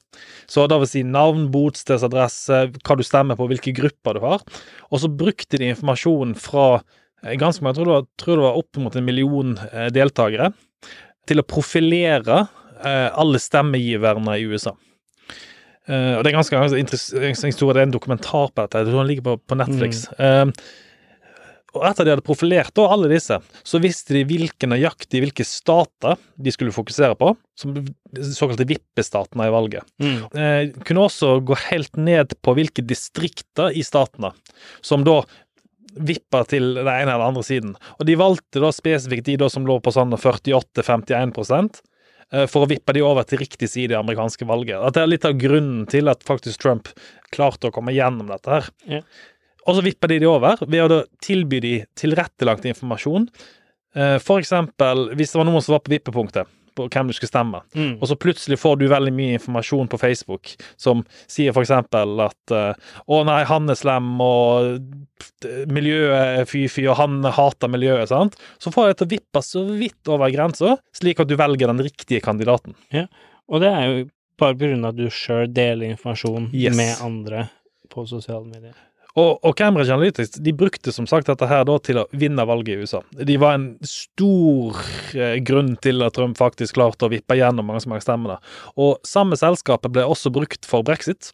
Så 0.48 0.66
det 0.66 0.78
vil 0.80 0.86
si 0.90 1.02
navn, 1.02 1.50
bostedsadresse, 1.52 2.72
hva 2.72 2.96
du 2.96 3.04
stemmer 3.06 3.36
på, 3.36 3.46
hvilke 3.50 3.74
grupper 3.76 4.14
du 4.14 4.20
har. 4.24 4.40
Og 4.90 5.00
så 5.02 5.12
brukte 5.12 5.58
de 5.58 5.68
informasjonen 5.74 6.34
fra 6.34 6.82
ganske 7.40 7.64
mange, 7.64 7.74
jeg 7.74 7.80
tror 7.80 7.88
det 7.88 7.96
var, 7.96 8.08
tror 8.22 8.38
det 8.38 8.46
var 8.46 8.60
oppimot 8.62 8.96
en 8.96 9.06
million 9.06 9.54
eh, 9.72 9.90
deltakere, 9.94 10.52
til 11.26 11.42
å 11.42 11.46
profilere 11.46 12.44
eh, 12.44 13.08
alle 13.10 13.40
stemmegiverne 13.42 14.38
i 14.38 14.46
USA. 14.46 14.76
Eh, 15.86 16.16
og 16.16 16.24
det 16.24 16.32
er 16.32 16.38
ganske, 16.38 16.64
interessant. 16.78 17.60
Det 17.60 17.76
er 17.76 17.86
en 17.86 17.94
dokumentar 17.94 18.50
på 18.50 18.64
dette. 18.64 18.82
Jeg 18.82 18.90
tror 18.90 19.00
den 19.02 19.10
ligger 19.10 19.28
på, 19.30 19.38
på 19.42 19.58
Netflix. 19.58 20.06
Eh, 20.18 20.50
og 21.76 21.84
etter 21.84 22.06
de 22.06 22.14
hadde 22.14 22.24
profilert 22.24 22.72
da, 22.76 22.86
alle 22.92 23.10
disse, 23.10 23.36
så 23.66 23.80
visste 23.82 24.16
de 24.16 24.24
hvilke 24.28 24.68
nøyaktig 24.70 25.20
hvilke 25.22 25.44
stater 25.46 26.16
de 26.40 26.52
skulle 26.54 26.74
fokusere 26.74 27.16
på, 27.20 27.34
som 27.58 27.74
såkalte 28.16 28.68
vippestatene 28.68 29.48
i 29.48 29.52
valget. 29.52 29.84
Mm. 30.02 30.18
Eh, 30.32 30.60
kunne 30.88 31.06
også 31.06 31.36
gå 31.46 31.58
helt 31.66 32.00
ned 32.00 32.32
på 32.40 32.56
hvilke 32.56 32.84
distrikter 32.86 33.76
i 33.76 33.84
statene 33.86 34.32
som 34.84 35.04
da 35.06 35.20
vippa 35.96 36.42
til 36.48 36.74
den 36.78 36.88
ene 36.88 37.12
eller 37.14 37.30
andre 37.30 37.44
siden. 37.46 37.74
Og 37.98 38.06
de 38.08 38.16
valgte 38.20 38.62
da 38.62 38.72
spesifikt 38.74 39.28
de 39.28 39.36
da 39.40 39.50
som 39.52 39.66
lå 39.68 39.78
på 39.82 39.92
sånn 39.94 40.14
48-51 40.16 41.80
eh, 42.32 42.46
for 42.50 42.64
å 42.64 42.70
vippe 42.70 42.96
de 42.96 43.04
over 43.06 43.26
til 43.28 43.40
riktig 43.42 43.70
side 43.72 43.90
i 43.90 43.94
det 43.94 44.00
amerikanske 44.00 44.48
valget. 44.48 44.80
At 44.80 44.96
det 44.96 45.04
er 45.04 45.12
litt 45.12 45.28
av 45.28 45.38
grunnen 45.40 45.86
til 45.90 46.12
at 46.12 46.26
faktisk 46.26 46.62
Trump 46.62 46.92
klarte 47.34 47.70
å 47.70 47.74
komme 47.74 47.94
gjennom 47.96 48.30
dette 48.32 48.52
her. 48.52 48.70
Ja. 48.98 49.02
Og 49.66 49.78
så 49.78 49.82
vipper 49.82 50.12
de 50.12 50.20
de 50.22 50.28
over 50.30 50.60
ved 50.62 50.92
å 50.94 51.02
tilby 51.24 51.58
de 51.62 51.74
tilrettelagt 51.98 52.68
informasjon. 52.70 53.26
Eh, 53.96 54.18
For 54.22 54.42
eksempel 54.42 55.10
hvis 55.16 55.34
det 55.34 55.40
var 55.40 55.48
noen 55.48 55.64
som 55.64 55.78
var 55.78 55.84
på 55.86 55.96
vippepunktet 55.96 56.52
på 56.76 56.86
hvem 56.92 57.08
du 57.10 57.14
skal 57.16 57.28
stemme, 57.30 57.62
Mm. 57.74 57.94
og 58.02 58.06
så 58.10 58.16
plutselig 58.20 58.58
får 58.60 58.78
du 58.78 58.86
veldig 58.92 59.12
mye 59.16 59.38
informasjon 59.38 59.88
på 59.88 59.98
Facebook 59.98 60.54
som 60.76 61.04
sier 61.26 61.52
eksempel 61.56 62.20
at 62.26 62.52
eh, 62.54 62.74
å 63.08 63.22
nei, 63.26 63.42
han 63.48 63.68
er 63.72 63.78
slem, 63.80 64.10
og 64.20 64.80
miljøet 65.72 66.40
er 66.42 66.48
fy-fy, 66.48 66.86
og 66.90 66.98
han 67.00 67.22
hater 67.36 67.70
miljøet, 67.72 68.08
sant? 68.12 68.36
Så 68.62 68.72
får 68.74 68.90
jeg 68.90 68.98
til 69.00 69.06
å 69.08 69.12
vippe 69.14 69.42
så 69.44 69.62
vidt 69.78 70.10
over 70.12 70.30
grensa, 70.34 70.76
slik 70.96 71.20
at 71.22 71.30
du 71.30 71.36
velger 71.38 71.70
den 71.72 71.82
riktige 71.86 72.20
kandidaten. 72.24 72.74
Ja, 72.94 73.06
Og 73.48 73.60
det 73.62 73.68
er 73.70 73.84
jo 73.86 74.08
bare 74.38 74.54
på 74.56 74.64
grunn 74.66 74.84
av 74.84 74.90
at 74.92 74.96
du 74.98 75.06
sjøl 75.08 75.46
deler 75.54 75.86
informasjon 75.94 76.50
Yes. 76.52 76.74
med 76.76 76.96
andre 77.00 77.48
på 77.88 78.02
sosiale 78.08 78.44
medier. 78.44 78.74
Og, 79.16 79.38
og 79.40 79.54
Cambridge 79.56 79.94
Analytics 79.94 80.36
de 80.44 80.52
brukte 80.56 80.92
som 80.92 81.08
sagt 81.08 81.30
dette 81.30 81.48
her 81.48 81.64
da 81.68 81.78
til 81.80 82.02
å 82.02 82.06
vinne 82.12 82.44
valget 82.48 82.74
i 82.74 82.84
USA. 82.84 83.00
De 83.16 83.38
var 83.40 83.56
en 83.56 83.70
stor 83.88 84.76
eh, 85.16 85.38
grunn 85.46 85.72
til 85.80 86.04
at 86.04 86.18
Trump 86.18 86.36
faktisk 86.36 86.76
klarte 86.76 87.08
å 87.08 87.12
vippe 87.12 87.38
gjennom 87.38 87.70
mange 87.70 87.84
så 87.84 87.92
mange 87.92 88.04
stemmer. 88.04 88.36
Og 88.76 89.00
samme 89.08 89.38
selskapet 89.40 89.94
ble 89.94 90.04
også 90.04 90.32
brukt 90.34 90.68
for 90.68 90.84
brexit. 90.86 91.32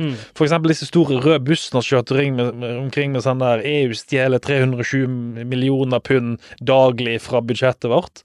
Mm. 0.00 0.14
For 0.34 0.46
eksempel 0.46 0.72
disse 0.72 0.88
store 0.88 1.20
røde 1.20 1.42
bussene 1.44 1.82
som 1.82 1.98
kjørte 1.98 2.16
ring 2.16 2.36
med, 2.38 2.56
med, 2.58 2.78
omkring 2.80 3.12
med 3.14 3.24
sånn 3.26 3.42
der 3.42 3.62
EU 3.68 3.92
stjeler 3.96 4.40
307 4.42 5.04
millioner 5.44 6.00
pund 6.02 6.40
daglig 6.64 7.18
fra 7.22 7.42
budsjettet 7.44 7.90
vårt. 7.92 8.24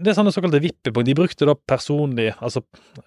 Det 0.00 0.12
er 0.12 0.16
sånne 0.16 0.32
såkalte 0.32 0.60
vippepunkt. 0.64 1.06
De 1.06 1.16
brukte 1.16 1.46
da 1.48 1.54
personlig, 1.68 2.30
altså 2.40 2.62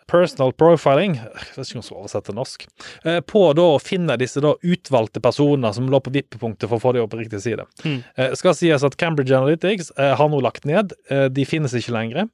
personal 0.09 0.53
profiling, 0.57 1.15
jeg 1.17 1.55
vet 1.55 1.65
ikke 1.65 1.79
om 1.79 1.81
jeg 1.81 1.87
skal 1.87 2.01
oversette 2.01 2.29
til 2.29 2.37
norsk, 2.37 2.65
eh, 3.09 3.19
på 3.25 3.41
da 3.57 3.65
å 3.73 3.79
finne 3.81 4.17
disse 4.21 4.43
da 4.43 4.53
utvalgte 4.61 5.23
personer 5.23 5.73
som 5.73 5.87
lå 5.89 6.01
på 6.03 6.13
vippepunktet 6.13 6.69
for 6.69 6.77
å 6.77 6.83
få 6.83 6.93
dem 6.93 7.05
opp 7.05 7.13
på 7.15 7.21
riktig 7.23 7.41
side. 7.45 7.65
Mm. 7.81 7.97
Eh, 8.17 8.35
skal 8.37 8.57
sies 8.57 8.85
at 8.85 8.97
Cambridge 9.01 9.33
Analytics 9.33 9.89
eh, 9.97 10.13
har 10.19 10.29
nå 10.29 10.41
lagt 10.43 10.67
ned. 10.69 10.93
De 11.33 11.45
finnes 11.47 11.73
ikke 11.73 11.93
lenger. 11.95 12.29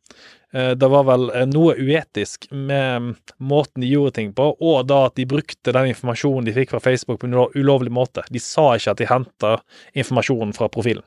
Det 0.50 0.88
var 0.90 1.04
vel 1.06 1.28
noe 1.52 1.76
uetisk 1.78 2.48
med 2.50 3.12
måten 3.38 3.84
de 3.84 3.92
gjorde 3.92 4.16
ting 4.18 4.32
på, 4.34 4.48
og 4.58 4.88
da 4.90 5.04
at 5.06 5.16
de 5.20 5.28
brukte 5.30 5.74
den 5.76 5.92
informasjonen 5.92 6.48
de 6.48 6.56
fikk 6.56 6.74
fra 6.74 6.82
Facebook 6.82 7.22
på 7.22 7.30
en 7.30 7.38
ulovlig 7.54 7.94
måte. 7.94 8.26
De 8.34 8.42
sa 8.42 8.72
ikke 8.74 8.96
at 8.96 9.02
de 9.04 9.10
henta 9.12 9.54
informasjonen 9.94 10.56
fra 10.58 10.72
profilen. 10.74 11.06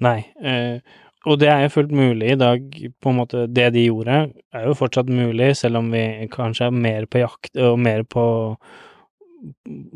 Nei. 0.00 0.18
Eh, 0.42 0.80
og 1.28 1.40
det 1.40 1.50
er 1.52 1.64
jo 1.66 1.72
fullt 1.74 1.90
mulig 1.92 2.30
i 2.32 2.38
dag, 2.40 2.62
på 3.02 3.10
en 3.10 3.18
måte. 3.18 3.44
Det 3.52 3.66
de 3.74 3.82
gjorde, 3.86 4.20
er 4.56 4.68
jo 4.68 4.76
fortsatt 4.78 5.10
mulig, 5.12 5.50
selv 5.58 5.82
om 5.82 5.90
vi 5.92 6.04
kanskje 6.32 6.70
er 6.70 6.78
mer 6.86 7.08
på 7.10 7.20
jakt 7.20 7.60
og 7.60 7.80
mer 7.80 8.06
på 8.08 8.24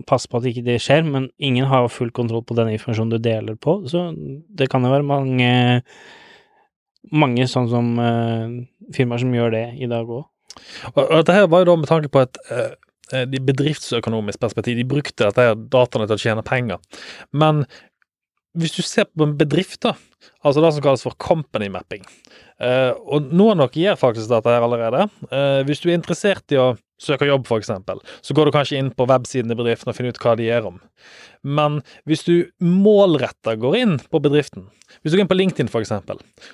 Pass 0.08 0.24
på 0.24 0.38
at 0.38 0.46
ikke 0.48 0.62
det 0.64 0.78
skjer, 0.80 1.02
men 1.04 1.26
ingen 1.36 1.66
har 1.68 1.90
full 1.92 2.08
kontroll 2.16 2.40
på 2.48 2.54
den 2.56 2.70
informasjonen 2.72 3.10
du 3.12 3.18
deler 3.20 3.58
på, 3.60 3.74
så 3.92 4.06
det 4.16 4.70
kan 4.72 4.86
jo 4.86 4.92
være 4.94 5.04
mange 5.04 5.50
mange 7.12 7.44
sånn 7.50 7.68
som 7.68 7.90
uh, 8.00 8.54
firmaer 8.96 9.20
som 9.20 9.34
gjør 9.36 9.52
det 9.52 9.66
i 9.84 9.90
dag 9.90 10.08
òg. 10.08 10.24
Og, 10.94 11.02
og 11.02 11.12
dette 11.18 11.36
her 11.36 11.50
var 11.52 11.60
jo 11.60 11.72
da 11.72 11.76
med 11.82 11.90
tanke 11.90 12.10
på 12.14 12.22
et 12.22 12.38
eh, 12.54 12.74
eh, 13.12 13.24
de 13.26 13.40
bedriftsøkonomisk 13.42 14.38
perspektiv. 14.40 14.78
De 14.78 14.86
brukte 14.86 15.26
dette 15.26 15.48
her 15.48 15.56
dataene 15.58 16.06
til 16.06 16.14
å 16.16 16.22
tjene 16.22 16.44
penger. 16.46 17.02
Men 17.34 17.64
hvis 18.58 18.76
du 18.76 18.82
ser 18.86 19.08
på 19.10 19.26
en 19.26 19.36
bedrift, 19.38 19.80
da, 19.82 19.94
altså 20.46 20.62
det 20.62 20.72
som 20.76 20.84
kalles 20.84 21.04
for 21.04 21.16
company 21.20 21.66
mapping 21.72 22.04
eh, 22.62 22.92
Og 23.10 23.32
noen 23.34 23.60
av 23.60 23.72
dere 23.72 23.88
gjør 23.88 24.00
faktisk 24.00 24.30
dette 24.30 24.52
her 24.52 24.64
allerede. 24.64 25.08
Eh, 25.28 25.60
hvis 25.66 25.82
du 25.82 25.88
er 25.90 25.98
interessert 25.98 26.54
i 26.54 26.60
å 26.60 26.74
søke 27.02 27.26
jobb, 27.28 27.48
f.eks., 27.48 27.72
så 28.22 28.36
går 28.36 28.48
du 28.48 28.54
kanskje 28.54 28.78
inn 28.78 28.92
på 28.94 29.08
websiden 29.10 29.52
i 29.52 29.58
bedriften 29.58 29.90
og 29.90 29.98
finner 29.98 30.14
ut 30.14 30.22
hva 30.22 30.36
de 30.38 30.46
gjør 30.46 30.70
om. 30.70 30.78
Men 31.44 31.82
hvis 32.08 32.24
du 32.28 32.34
målretta 32.62 33.56
går 33.60 33.78
inn 33.82 33.98
på 34.10 34.22
bedriften, 34.24 34.68
hvis 35.02 35.12
du 35.12 35.18
går 35.18 35.26
inn 35.26 35.32
på 35.34 35.40
LinkedIn 35.40 35.72
f.eks., 35.72 35.92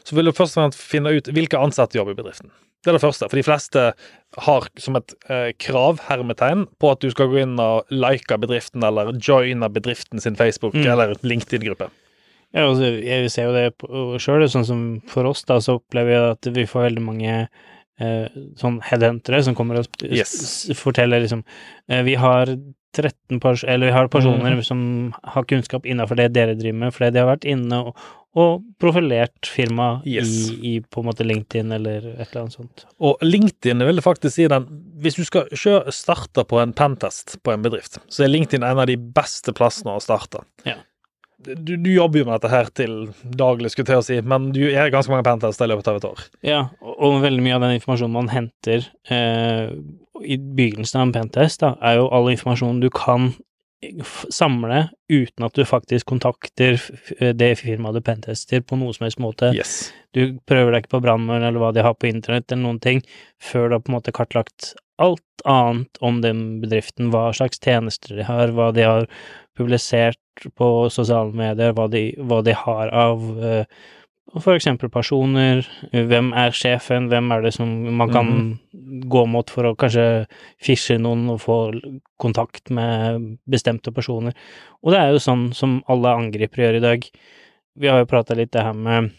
så 0.08 0.16
vil 0.16 0.30
du 0.30 0.34
først 0.34 0.56
og 0.56 0.64
fremst 0.64 0.80
finne 0.80 1.12
ut 1.14 1.30
hvilke 1.30 1.60
ansatte 1.60 2.00
jobber 2.00 2.16
i 2.16 2.22
bedriften. 2.22 2.50
Det 2.80 2.90
er 2.90 2.96
det 2.96 3.02
første, 3.02 3.28
for 3.28 3.36
de 3.36 3.44
fleste 3.44 3.80
har 4.46 4.68
som 4.80 4.96
et 4.96 5.12
eh, 5.28 5.50
krav, 5.60 5.98
hermetegn, 6.08 6.66
på 6.80 6.90
at 6.94 7.02
du 7.04 7.10
skal 7.12 7.28
gå 7.28 7.42
inn 7.42 7.58
og 7.60 7.90
like 7.92 8.38
bedriften 8.40 8.84
eller 8.86 9.12
joine 9.20 9.68
bedriften 9.74 10.22
sin 10.22 10.36
Facebook 10.38 10.74
Mm. 10.74 10.86
eller 10.86 11.14
LinkedIn-gruppe. 11.20 11.90
Ja, 12.54 12.64
altså, 12.66 12.88
jeg 13.04 13.30
ser 13.30 13.50
jo 13.50 13.52
det 13.54 14.20
sjøl, 14.22 14.46
sånn 14.50 14.64
som 14.66 14.80
for 15.06 15.28
oss, 15.28 15.44
da, 15.46 15.60
så 15.62 15.76
opplever 15.78 16.10
jeg 16.16 16.30
at 16.38 16.48
vi 16.56 16.64
får 16.66 16.88
veldig 16.88 17.04
mange 17.04 17.34
eh, 18.00 18.26
sånn 18.58 18.80
headhuntere 18.88 19.42
som 19.44 19.54
kommer 19.54 19.78
og 19.82 19.86
Yes. 20.02 20.70
forteller 20.74 21.20
liksom 21.20 21.44
eh, 21.90 22.02
Vi 22.02 22.14
har 22.18 22.46
13 22.96 23.38
pers 23.38 23.62
eller 23.62 23.86
vi 23.86 23.92
har 23.94 24.08
personer 24.10 24.56
mm. 24.56 24.62
som 24.66 24.80
har 25.22 25.44
kunnskap 25.46 25.84
innafor 25.86 26.16
det 26.18 26.32
dere 26.34 26.56
driver 26.58 26.78
med, 26.80 26.94
fordi 26.96 27.12
de 27.14 27.20
har 27.22 27.28
vært 27.36 27.46
inne 27.46 27.84
og, 27.86 28.00
og 28.38 28.62
profilert 28.78 29.48
firma 29.50 30.02
Yes. 30.06 30.50
i, 30.50 30.76
i 30.76 30.80
på 30.80 31.02
en 31.02 31.08
måte 31.08 31.26
LinkedIn 31.26 31.72
eller 31.74 32.04
et 32.12 32.28
eller 32.28 32.44
annet 32.44 32.58
sånt. 32.58 32.84
Og 33.02 33.18
LinkedIn 33.24 33.82
vil 33.88 34.02
faktisk 34.04 34.36
si 34.36 34.46
den 34.50 34.68
Hvis 35.00 35.16
du 35.18 35.24
skal 35.24 35.48
starte 35.90 36.44
på 36.44 36.60
en 36.60 36.74
pentest 36.76 37.38
på 37.42 37.54
en 37.54 37.64
bedrift, 37.64 37.98
så 38.08 38.24
er 38.24 38.30
LinkedIn 38.30 38.62
en 38.66 38.78
av 38.78 38.86
de 38.86 38.98
beste 39.00 39.54
plassene 39.56 39.96
å 39.96 40.02
starte. 40.04 40.44
Ja. 40.68 40.76
Du, 41.40 41.76
du 41.80 41.88
jobber 41.88 42.20
jo 42.20 42.26
med 42.28 42.36
dette 42.36 42.50
her 42.52 42.68
til 42.76 42.94
daglig, 43.24 43.70
skulle 43.72 43.86
jeg 43.86 43.94
til 43.94 44.02
å 44.02 44.04
si, 44.04 44.18
men 44.28 44.50
du 44.52 44.60
gjør 44.60 44.90
ganske 44.92 45.14
mange 45.14 45.24
pentester 45.24 45.64
i 45.64 45.70
løpet 45.72 45.88
av 45.88 45.96
et 45.96 46.08
år. 46.10 46.24
Ja, 46.44 46.58
og, 46.84 46.98
og 47.00 47.22
veldig 47.24 47.44
mye 47.46 47.54
av 47.56 47.64
den 47.64 47.78
informasjonen 47.78 48.12
man 48.18 48.28
henter 48.28 48.84
eh, 49.08 49.72
i 50.20 50.36
begynnelsen 50.36 51.00
av 51.00 51.06
en 51.06 51.14
pentest, 51.16 51.62
da, 51.64 51.72
er 51.80 51.96
jo 51.96 52.10
all 52.12 52.28
informasjonen 52.34 52.82
du 52.84 52.90
kan 52.92 53.30
samle 54.30 54.82
uten 55.08 55.46
at 55.46 55.56
du 55.56 55.64
faktisk 55.64 56.10
kontakter 56.10 56.76
det 57.32 57.50
firmaet 57.62 57.96
du 57.96 58.04
pentester 58.04 58.60
på 58.60 58.76
noe 58.76 58.92
som 58.96 59.06
helst 59.06 59.20
måte. 59.22 59.52
Yes. 59.56 59.90
Du 60.12 60.36
prøver 60.48 60.74
deg 60.74 60.84
ikke 60.84 60.96
på 60.98 61.02
brannmuren 61.06 61.46
eller 61.46 61.62
hva 61.62 61.72
de 61.72 61.84
har 61.86 61.96
på 61.96 62.10
internett 62.10 62.50
eller 62.50 62.66
noen 62.66 62.80
ting, 62.82 63.02
før 63.40 63.68
du 63.68 63.76
har 63.76 63.84
på 63.84 63.92
en 63.92 63.98
måte 63.98 64.14
kartlagt 64.16 64.74
alt 65.00 65.44
annet 65.48 66.00
om 66.04 66.20
den 66.20 66.42
bedriften, 66.60 67.08
hva 67.12 67.30
slags 67.32 67.62
tjenester 67.64 68.18
de 68.18 68.26
har, 68.28 68.52
hva 68.52 68.68
de 68.76 68.84
har 68.84 69.08
publisert 69.56 70.20
på 70.56 70.68
sosiale 70.92 71.32
medier, 71.36 71.72
hva 71.76 71.88
de, 71.92 72.10
hva 72.20 72.42
de 72.44 72.56
har 72.56 72.92
av 72.92 73.24
eh, 73.40 73.80
eksempel 74.38 74.90
personer, 74.92 75.66
hvem 75.90 76.32
er 76.38 76.54
sjefen, 76.54 77.08
hvem 77.10 77.32
er 77.34 77.42
det 77.42 77.52
som 77.56 77.68
man 77.98 78.12
kan 78.14 78.30
gå 79.10 79.24
mot 79.26 79.50
for 79.50 79.66
å 79.66 79.76
kanskje 79.78 80.26
fishe 80.62 80.98
noen 80.98 81.28
og 81.32 81.40
få 81.42 81.58
kontakt 82.20 82.70
med 82.70 83.38
bestemte 83.50 83.92
personer. 83.92 84.36
Og 84.84 84.94
det 84.94 85.00
er 85.00 85.10
jo 85.14 85.22
sånn 85.22 85.48
som 85.56 85.80
alle 85.90 86.14
angripere 86.14 86.68
gjør 86.68 86.78
i 86.78 86.84
dag. 86.84 87.08
Vi 87.80 87.90
har 87.90 87.98
jo 88.02 88.10
prata 88.10 88.36
litt 88.38 88.52
det 88.52 88.62
her 88.62 88.76
med 88.76 89.10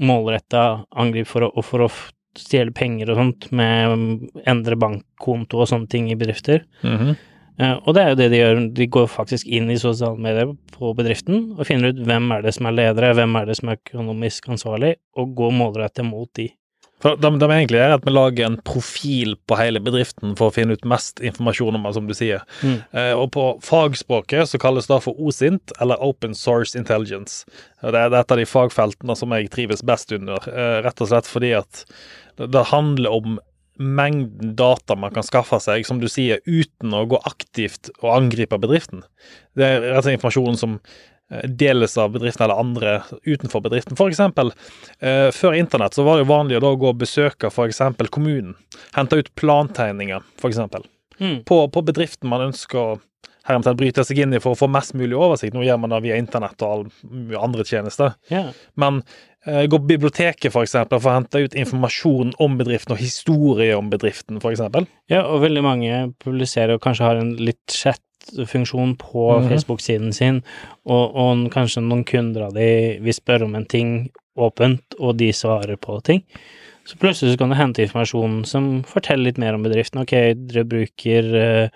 målretta 0.00 0.84
angrip 0.90 1.26
for 1.30 1.46
å, 1.46 1.62
for 1.62 1.86
å 1.86 1.90
stjele 2.38 2.74
penger 2.74 3.12
og 3.12 3.20
sånt, 3.20 3.50
med 3.54 4.30
endre 4.50 4.78
bankkonto 4.78 5.60
og 5.62 5.70
sånne 5.70 5.90
ting 5.90 6.10
i 6.10 6.18
bedrifter. 6.18 6.66
Mhm. 6.82 7.14
Eh, 7.14 7.30
og 7.60 7.94
det 7.94 8.02
er 8.02 8.10
jo 8.10 8.18
det 8.18 8.28
de 8.32 8.40
gjør, 8.40 8.60
de 8.74 8.86
går 8.96 9.06
faktisk 9.12 9.46
inn 9.46 9.70
i 9.70 9.78
sosiale 9.78 10.18
medier 10.18 10.50
på 10.74 10.90
bedriften 10.98 11.52
og 11.54 11.66
finner 11.68 11.94
ut 11.94 12.02
hvem 12.08 12.32
er 12.34 12.42
det 12.42 12.54
som 12.56 12.66
er 12.66 12.74
ledere, 12.74 13.14
hvem 13.14 13.38
er 13.38 13.46
det 13.46 13.58
som 13.60 13.70
er 13.70 13.78
økonomisk 13.78 14.50
ansvarlig, 14.56 14.96
og 15.14 15.36
går 15.38 15.54
målrettet 15.54 16.06
mot 16.08 16.30
de. 16.34 16.48
For 17.04 17.20
de, 17.20 17.28
de 17.36 17.48
egentlig 17.52 17.76
gjør 17.76 17.94
at 17.98 18.06
vi 18.06 18.12
lager 18.14 18.46
en 18.46 18.56
profil 18.64 19.34
på 19.44 19.58
hele 19.60 19.82
bedriften 19.84 20.32
for 20.38 20.48
å 20.48 20.54
finne 20.54 20.76
ut 20.76 20.86
mest 20.88 21.20
informasjon 21.20 21.76
om 21.76 21.84
det, 21.84 21.92
som 21.98 22.06
du 22.08 22.14
sier. 22.16 22.44
Mm. 22.64 22.78
Eh, 22.96 23.12
og 23.12 23.28
på 23.34 23.46
fagspråket 23.66 24.48
så 24.48 24.60
kalles 24.62 24.88
det 24.88 25.02
for 25.04 25.18
OSINT, 25.20 25.74
eller 25.84 26.00
Open 26.02 26.36
Source 26.38 26.78
Intelligence. 26.78 27.44
Det 27.82 27.92
er 27.92 28.08
er 28.08 28.22
et 28.22 28.32
av 28.32 28.40
de 28.40 28.48
fagfeltene 28.48 29.18
som 29.20 29.34
jeg 29.36 29.52
trives 29.52 29.84
best 29.84 30.14
under, 30.16 30.48
eh, 30.48 30.78
rett 30.86 31.04
og 31.04 31.10
slett 31.12 31.28
fordi 31.28 31.52
at 31.58 31.84
det 32.40 32.70
handler 32.72 33.12
om 33.12 33.36
mengden 33.78 34.54
data 34.56 34.96
man 34.96 35.14
kan 35.14 35.26
skaffe 35.26 35.58
seg, 35.62 35.86
som 35.86 35.98
du 36.02 36.06
sier, 36.10 36.42
uten 36.46 36.94
å 36.94 37.04
gå 37.10 37.18
aktivt 37.26 37.90
og 38.00 38.12
angripe 38.14 38.58
bedriften. 38.62 39.02
Det 39.58 39.66
er 39.66 39.82
rett 39.82 39.98
og 39.98 40.06
slett 40.06 40.18
informasjon 40.18 40.60
som 40.60 40.76
eh, 40.78 41.44
deles 41.48 41.96
av 41.98 42.14
bedriften 42.14 42.46
eller 42.46 42.62
andre 42.62 42.96
utenfor 43.26 43.64
bedriften. 43.64 43.98
For 43.98 44.12
eksempel, 44.12 44.54
eh, 45.00 45.30
før 45.34 45.58
internett 45.58 45.96
så 45.96 46.06
var 46.06 46.18
det 46.18 46.26
jo 46.26 46.32
vanlig 46.34 46.60
å 46.60 46.64
da 46.66 46.74
gå 46.78 46.92
og 46.92 47.00
besøke 47.02 47.50
eksempel 47.50 48.10
kommunen. 48.14 48.54
Hente 48.94 49.18
ut 49.18 49.34
plantegninger, 49.38 50.22
eksempel. 50.50 50.86
Mm. 51.20 51.44
på, 51.46 51.68
på 51.70 51.82
bedriften 51.86 52.26
man 52.26 52.48
ønsker 52.48 52.78
å 52.80 52.94
heromtatt 53.44 53.76
bryte 53.76 54.04
seg 54.06 54.22
inn 54.24 54.34
i 54.36 54.40
for 54.42 54.54
å 54.54 54.58
få 54.58 54.68
mest 54.72 54.94
mulig 54.96 55.16
oversikt. 55.18 55.54
Nå 55.54 55.64
gjør 55.66 55.80
man 55.82 55.92
det 55.92 56.00
via 56.06 56.18
internett 56.20 56.64
og 56.64 56.88
andre 57.38 57.66
tjenester. 57.68 58.14
Yeah. 58.32 58.54
Men 58.80 59.02
gå 59.44 59.78
på 59.78 59.86
biblioteket 59.86 60.52
for 60.52 60.64
eksempel, 60.64 61.00
for 61.00 61.10
å 61.12 61.18
hente 61.18 61.42
ut 61.44 61.54
informasjon 61.54 62.32
om 62.40 62.56
bedriften 62.58 62.94
og 62.96 62.98
historie 63.02 63.76
om 63.76 63.90
bedriften, 63.92 64.40
eksempel. 64.40 64.86
ja, 65.10 65.22
og 65.26 65.42
veldig 65.42 65.62
mange 65.62 66.14
publiserer 66.24 66.74
og 66.78 66.80
kanskje 66.82 67.04
har 67.04 67.16
en 67.20 67.36
litt 67.36 67.66
chat-funksjon 67.68 68.96
på 68.96 69.40
Mhm. 69.42 69.48
Facebook-siden 69.52 70.12
sin, 70.14 70.42
og, 70.86 71.14
og 71.14 71.50
kanskje 71.52 71.82
noen 71.82 72.04
kunder 72.04 72.46
av 72.48 72.54
de 72.54 72.98
vil 73.00 73.12
spørre 73.12 73.44
om 73.44 73.54
en 73.54 73.66
ting 73.66 74.10
åpent, 74.36 74.82
og 74.98 75.16
de 75.18 75.30
svarer 75.32 75.76
på 75.76 76.02
ting. 76.02 76.22
Så 76.86 76.96
plutselig 76.98 77.32
så 77.32 77.38
kan 77.38 77.48
du 77.48 77.54
hente 77.56 77.82
informasjon 77.82 78.44
som 78.44 78.82
forteller 78.82 79.24
litt 79.30 79.38
mer 79.38 79.54
om 79.54 79.62
bedriften. 79.62 80.02
Ok, 80.02 80.10
dere 80.48 80.64
bruker 80.68 81.34
eh, 81.34 81.68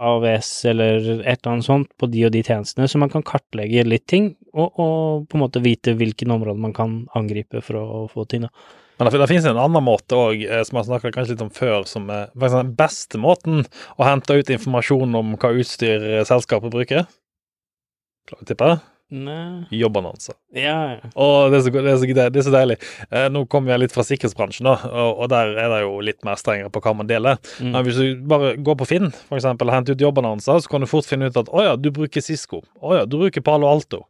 AVS 0.00 0.50
eller 0.70 0.98
et 1.20 1.40
eller 1.42 1.50
annet 1.52 1.66
sånt 1.66 1.90
på 2.00 2.08
de 2.10 2.24
og 2.26 2.32
de 2.34 2.42
tjenestene, 2.42 2.88
så 2.88 3.00
man 3.00 3.12
kan 3.12 3.24
kartlegge 3.26 3.84
litt 3.86 4.06
ting, 4.10 4.32
og, 4.52 4.78
og 4.80 5.26
på 5.28 5.38
en 5.38 5.44
måte 5.44 5.62
vite 5.64 5.96
hvilken 5.98 6.32
område 6.34 6.62
man 6.62 6.74
kan 6.76 7.02
angripe 7.18 7.62
for 7.64 7.78
å 7.78 8.04
få 8.12 8.26
ting. 8.30 8.46
Men 8.98 9.08
det, 9.08 9.18
det 9.18 9.28
finnes 9.30 9.48
en 9.50 9.60
annen 9.60 9.84
måte 9.84 10.18
òg, 10.18 10.44
som 10.68 10.78
jeg 10.78 10.88
snakka 10.88 11.12
kanskje 11.14 11.36
litt 11.36 11.44
om 11.44 11.52
før, 11.54 11.82
som 11.88 12.10
er 12.12 12.30
den 12.38 12.72
beste 12.78 13.20
måten 13.20 13.64
å 13.98 14.06
hente 14.06 14.36
ut 14.38 14.52
informasjon 14.52 15.18
om 15.18 15.36
hva 15.36 15.52
utstyr 15.58 16.08
eh, 16.18 16.24
selskapet 16.28 16.72
bruker. 16.72 17.06
Klarer 18.28 18.42
du 18.42 18.46
å 18.46 18.50
tippe? 18.52 18.72
Nei. 19.12 19.66
Jobbannonser. 19.76 20.34
Ja, 20.56 20.76
ja. 20.94 21.10
Og 21.20 21.52
det 21.52 21.58
er 21.58 21.64
så, 21.66 21.72
det 21.74 21.90
er 21.92 21.98
så, 22.00 22.08
det 22.16 22.40
er 22.40 22.46
så 22.46 22.54
deilig. 22.54 22.78
Eh, 23.10 23.26
nå 23.32 23.44
kommer 23.52 23.74
jeg 23.74 23.84
litt 23.84 23.94
fra 23.94 24.04
sikkerhetsbransjen, 24.08 24.68
da, 24.70 24.78
og, 24.88 25.24
og 25.24 25.30
der 25.32 25.52
er 25.60 25.68
det 25.74 25.82
jo 25.84 25.98
litt 26.04 26.22
mer 26.24 26.40
strengere 26.40 26.72
på 26.72 26.80
hva 26.84 26.94
man 26.96 27.10
deler. 27.10 27.40
Mm. 27.60 27.74
Men 27.74 27.84
hvis 27.86 28.00
du 28.00 28.22
bare 28.28 28.54
går 28.56 28.78
på 28.80 28.88
Finn 28.88 29.10
for 29.12 29.36
eksempel, 29.36 29.68
og 29.68 29.76
henter 29.76 29.98
ut 29.98 30.06
jobbannonser, 30.06 30.64
så 30.64 30.72
kan 30.72 30.84
du 30.84 30.88
fort 30.88 31.08
finne 31.08 31.28
ut 31.28 31.36
at 31.36 31.52
å 31.52 31.66
ja, 31.66 31.76
du 31.76 31.90
bruker 31.92 32.24
Cisco. 32.24 32.62
Å 32.80 33.02
ja, 33.02 33.04
du 33.04 33.18
bruker 33.20 33.44
Palo 33.44 33.68
Alto. 33.68 34.06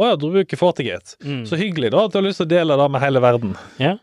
Å 0.00 0.12
ja, 0.12 0.18
du 0.18 0.30
bruker 0.32 0.58
Fortigate. 0.58 1.18
Mm. 1.22 1.42
Så 1.46 1.58
hyggelig 1.60 1.92
da 1.94 2.06
at 2.06 2.14
du 2.14 2.18
har 2.20 2.26
lyst 2.26 2.42
til 2.42 2.48
å 2.48 2.54
dele 2.56 2.78
det 2.80 2.90
med 2.90 3.02
hele 3.04 3.22
verden. 3.22 3.54
Ja. 3.82 3.96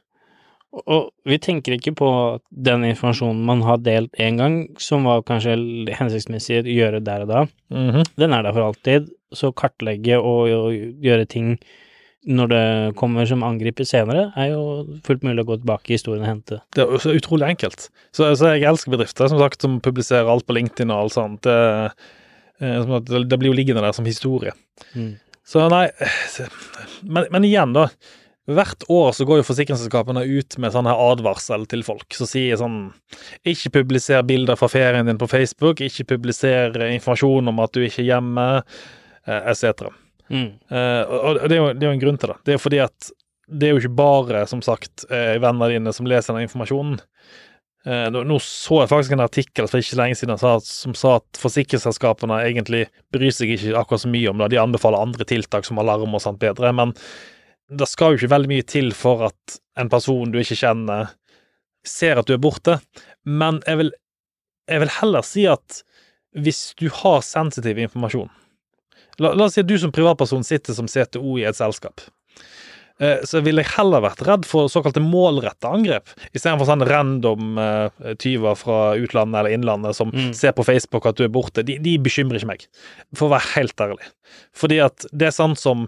Og- 0.73 1.11
vi 1.25 1.37
tenker 1.39 1.73
ikke 1.77 1.95
på 1.95 2.39
den 2.51 2.83
informasjonen 2.83 3.43
man 3.45 3.61
har 3.61 3.77
delt 3.77 4.11
én 4.19 4.37
gang, 4.37 4.67
som 4.77 5.03
var 5.05 5.21
kanskje 5.23 5.55
hensiktsmessig 5.95 6.59
å 6.63 6.75
gjøre 6.75 7.03
der 7.03 7.21
og 7.21 7.27
da, 7.27 7.45
Mhm. 7.71 8.03
den 8.17 8.33
er 8.33 8.43
der 8.43 8.53
for 8.53 8.61
alltid. 8.73 9.09
Så 9.33 9.53
kartlegge 9.53 10.17
og, 10.21 10.49
og 10.51 10.71
gjøre 11.01 11.27
ting 11.27 11.57
når 12.27 12.47
det 12.49 12.95
kommer 12.97 13.25
som 13.25 13.41
angriper 13.43 13.85
senere, 13.87 14.33
er 14.35 14.49
jo 14.51 14.99
fullt 15.03 15.21
mulig 15.23 15.45
å 15.45 15.47
gå 15.47 15.57
tilbake 15.63 15.89
i 15.91 15.93
historien 15.95 16.23
og 16.23 16.27
hente. 16.27 16.61
Det 16.75 16.83
er 16.83 16.97
så 16.99 17.15
utrolig 17.15 17.47
enkelt. 17.47 17.89
Så, 18.11 18.25
altså, 18.27 18.51
jeg 18.59 18.63
elsker 18.67 18.91
bedrifter 18.91 19.29
som 19.29 19.39
sagt, 19.39 19.61
som 19.61 19.79
publiserer 19.79 20.27
alt 20.29 20.45
på 20.45 20.53
LinkedIn 20.57 20.91
og 20.91 21.05
alt 21.05 21.13
sånt. 21.13 21.41
Det, 21.47 21.91
eh, 22.59 23.23
det 23.23 23.39
blir 23.39 23.51
jo 23.53 23.55
liggende 23.55 23.81
der 23.81 23.93
som 23.93 24.05
historie. 24.05 24.51
Mm. 24.93 25.17
Så 25.45 25.69
nei 25.71 25.85
eh, 25.85 26.47
men, 27.03 27.25
men 27.31 27.43
igjen, 27.47 27.71
da. 27.73 27.87
Hvert 28.47 28.85
år 28.87 29.11
så 29.11 29.25
går 29.27 29.41
jo 29.41 29.47
forsikringsselskapene 29.49 30.23
ut 30.23 30.55
med 30.63 30.71
sånn 30.71 30.87
her 30.87 31.01
advarsel 31.09 31.65
til 31.67 31.83
folk 31.83 32.15
som 32.15 32.29
sier 32.29 32.55
sånn 32.59 32.77
Ikke 33.43 33.73
publiser 33.81 34.23
bilder 34.27 34.55
fra 34.59 34.69
ferien 34.71 35.09
din 35.09 35.19
på 35.19 35.27
Facebook, 35.27 35.83
ikke 35.83 36.07
publiser 36.15 36.77
informasjon 36.87 37.51
om 37.51 37.59
at 37.63 37.75
du 37.75 37.83
ikke 37.83 38.05
er 38.05 38.11
hjemme, 38.13 38.47
eh, 39.27 39.51
etc. 39.51 39.89
Mm. 40.31 40.49
Eh, 40.71 41.03
og 41.11 41.41
det 41.43 41.51
er, 41.51 41.59
jo, 41.59 41.73
det 41.75 41.83
er 41.83 41.91
jo 41.91 41.95
en 41.97 42.05
grunn 42.05 42.21
til 42.21 42.31
det. 42.31 42.39
Det 42.43 42.53
er 42.53 42.59
jo 42.59 42.63
fordi 42.63 42.83
at 42.87 43.11
det 43.47 43.67
er 43.67 43.75
jo 43.75 43.81
ikke 43.83 43.97
bare, 43.99 44.47
som 44.47 44.59
sagt, 44.63 45.05
venner 45.07 45.39
vennene 45.39 45.69
dine 45.71 45.91
som 45.95 46.07
leser 46.07 46.35
den 46.35 46.47
informasjonen. 46.47 46.97
Eh, 47.87 48.07
nå 48.11 48.39
så 48.43 48.81
jeg 48.81 48.89
faktisk 48.91 49.13
en 49.15 49.23
artikkel 49.23 49.69
for 49.69 49.79
ikke 49.79 49.99
lenge 49.99 50.17
siden 50.19 50.39
som 50.39 50.95
sa 50.97 51.13
at 51.21 51.39
forsikringsselskapene 51.39 52.41
egentlig 52.43 52.87
bryr 53.15 53.31
seg 53.31 53.53
ikke 53.53 53.77
akkurat 53.79 54.03
så 54.03 54.11
mye 54.11 54.31
om 54.31 54.41
det. 54.41 54.49
De 54.51 54.59
anbefaler 54.59 54.99
andre 54.99 55.27
tiltak 55.27 55.67
som 55.67 55.79
alarm 55.79 56.15
og 56.17 56.23
sånt 56.23 56.41
bedre, 56.41 56.73
men 56.75 56.91
det 57.69 57.87
skal 57.89 58.13
jo 58.13 58.21
ikke 58.21 58.31
veldig 58.35 58.51
mye 58.51 58.65
til 58.67 58.91
for 58.95 59.25
at 59.27 59.57
en 59.77 59.89
person 59.91 60.31
du 60.31 60.39
ikke 60.39 60.57
kjenner, 60.59 61.09
ser 61.87 62.19
at 62.19 62.27
du 62.27 62.33
er 62.35 62.41
borte. 62.43 62.79
Men 63.27 63.61
jeg 63.67 63.77
vil, 63.81 63.91
jeg 64.71 64.83
vil 64.83 64.93
heller 65.01 65.25
si 65.27 65.45
at 65.51 65.81
hvis 66.37 66.73
du 66.79 66.87
har 67.01 67.21
sensitiv 67.25 67.79
informasjon 67.81 68.29
La, 69.17 69.31
la 69.33 69.47
oss 69.47 69.55
si 69.57 69.63
at 69.63 69.69
du 69.69 69.73
som 69.81 69.89
privatperson 69.95 70.43
sitter 70.45 70.75
som 70.77 70.85
CTO 70.85 71.39
i 71.39 71.45
et 71.49 71.57
selskap. 71.57 72.03
Eh, 73.01 73.23
Så 73.25 73.39
ville 73.41 73.63
jeg 73.63 73.71
heller 73.73 74.03
vært 74.05 74.19
redd 74.27 74.43
for 74.45 74.69
såkalte 74.69 75.01
målretta 75.01 75.71
angrep, 75.73 76.11
istedenfor 76.37 76.69
sånn 76.69 76.85
random 76.85 77.57
eh, 77.57 78.11
tyver 78.21 78.53
fra 78.59 78.77
utlandet 78.97 79.39
eller 79.39 79.55
innlandet 79.57 79.97
som 79.97 80.11
Mm. 80.13 80.35
ser 80.37 80.53
på 80.53 80.65
Facebook 80.67 81.05
at 81.09 81.17
du 81.17 81.23
er 81.25 81.33
borte. 81.33 81.63
De, 81.65 81.79
de 81.81 81.95
bekymrer 81.97 82.37
ikke 82.37 82.51
meg, 82.51 82.67
for 83.15 83.25
å 83.25 83.33
være 83.39 83.55
helt 83.55 83.81
ærlig. 83.87 84.05
Fordi 84.53 84.79
at 84.85 85.07
det 85.11 85.31
er 85.31 85.35
sånn 85.39 85.57
som 85.57 85.87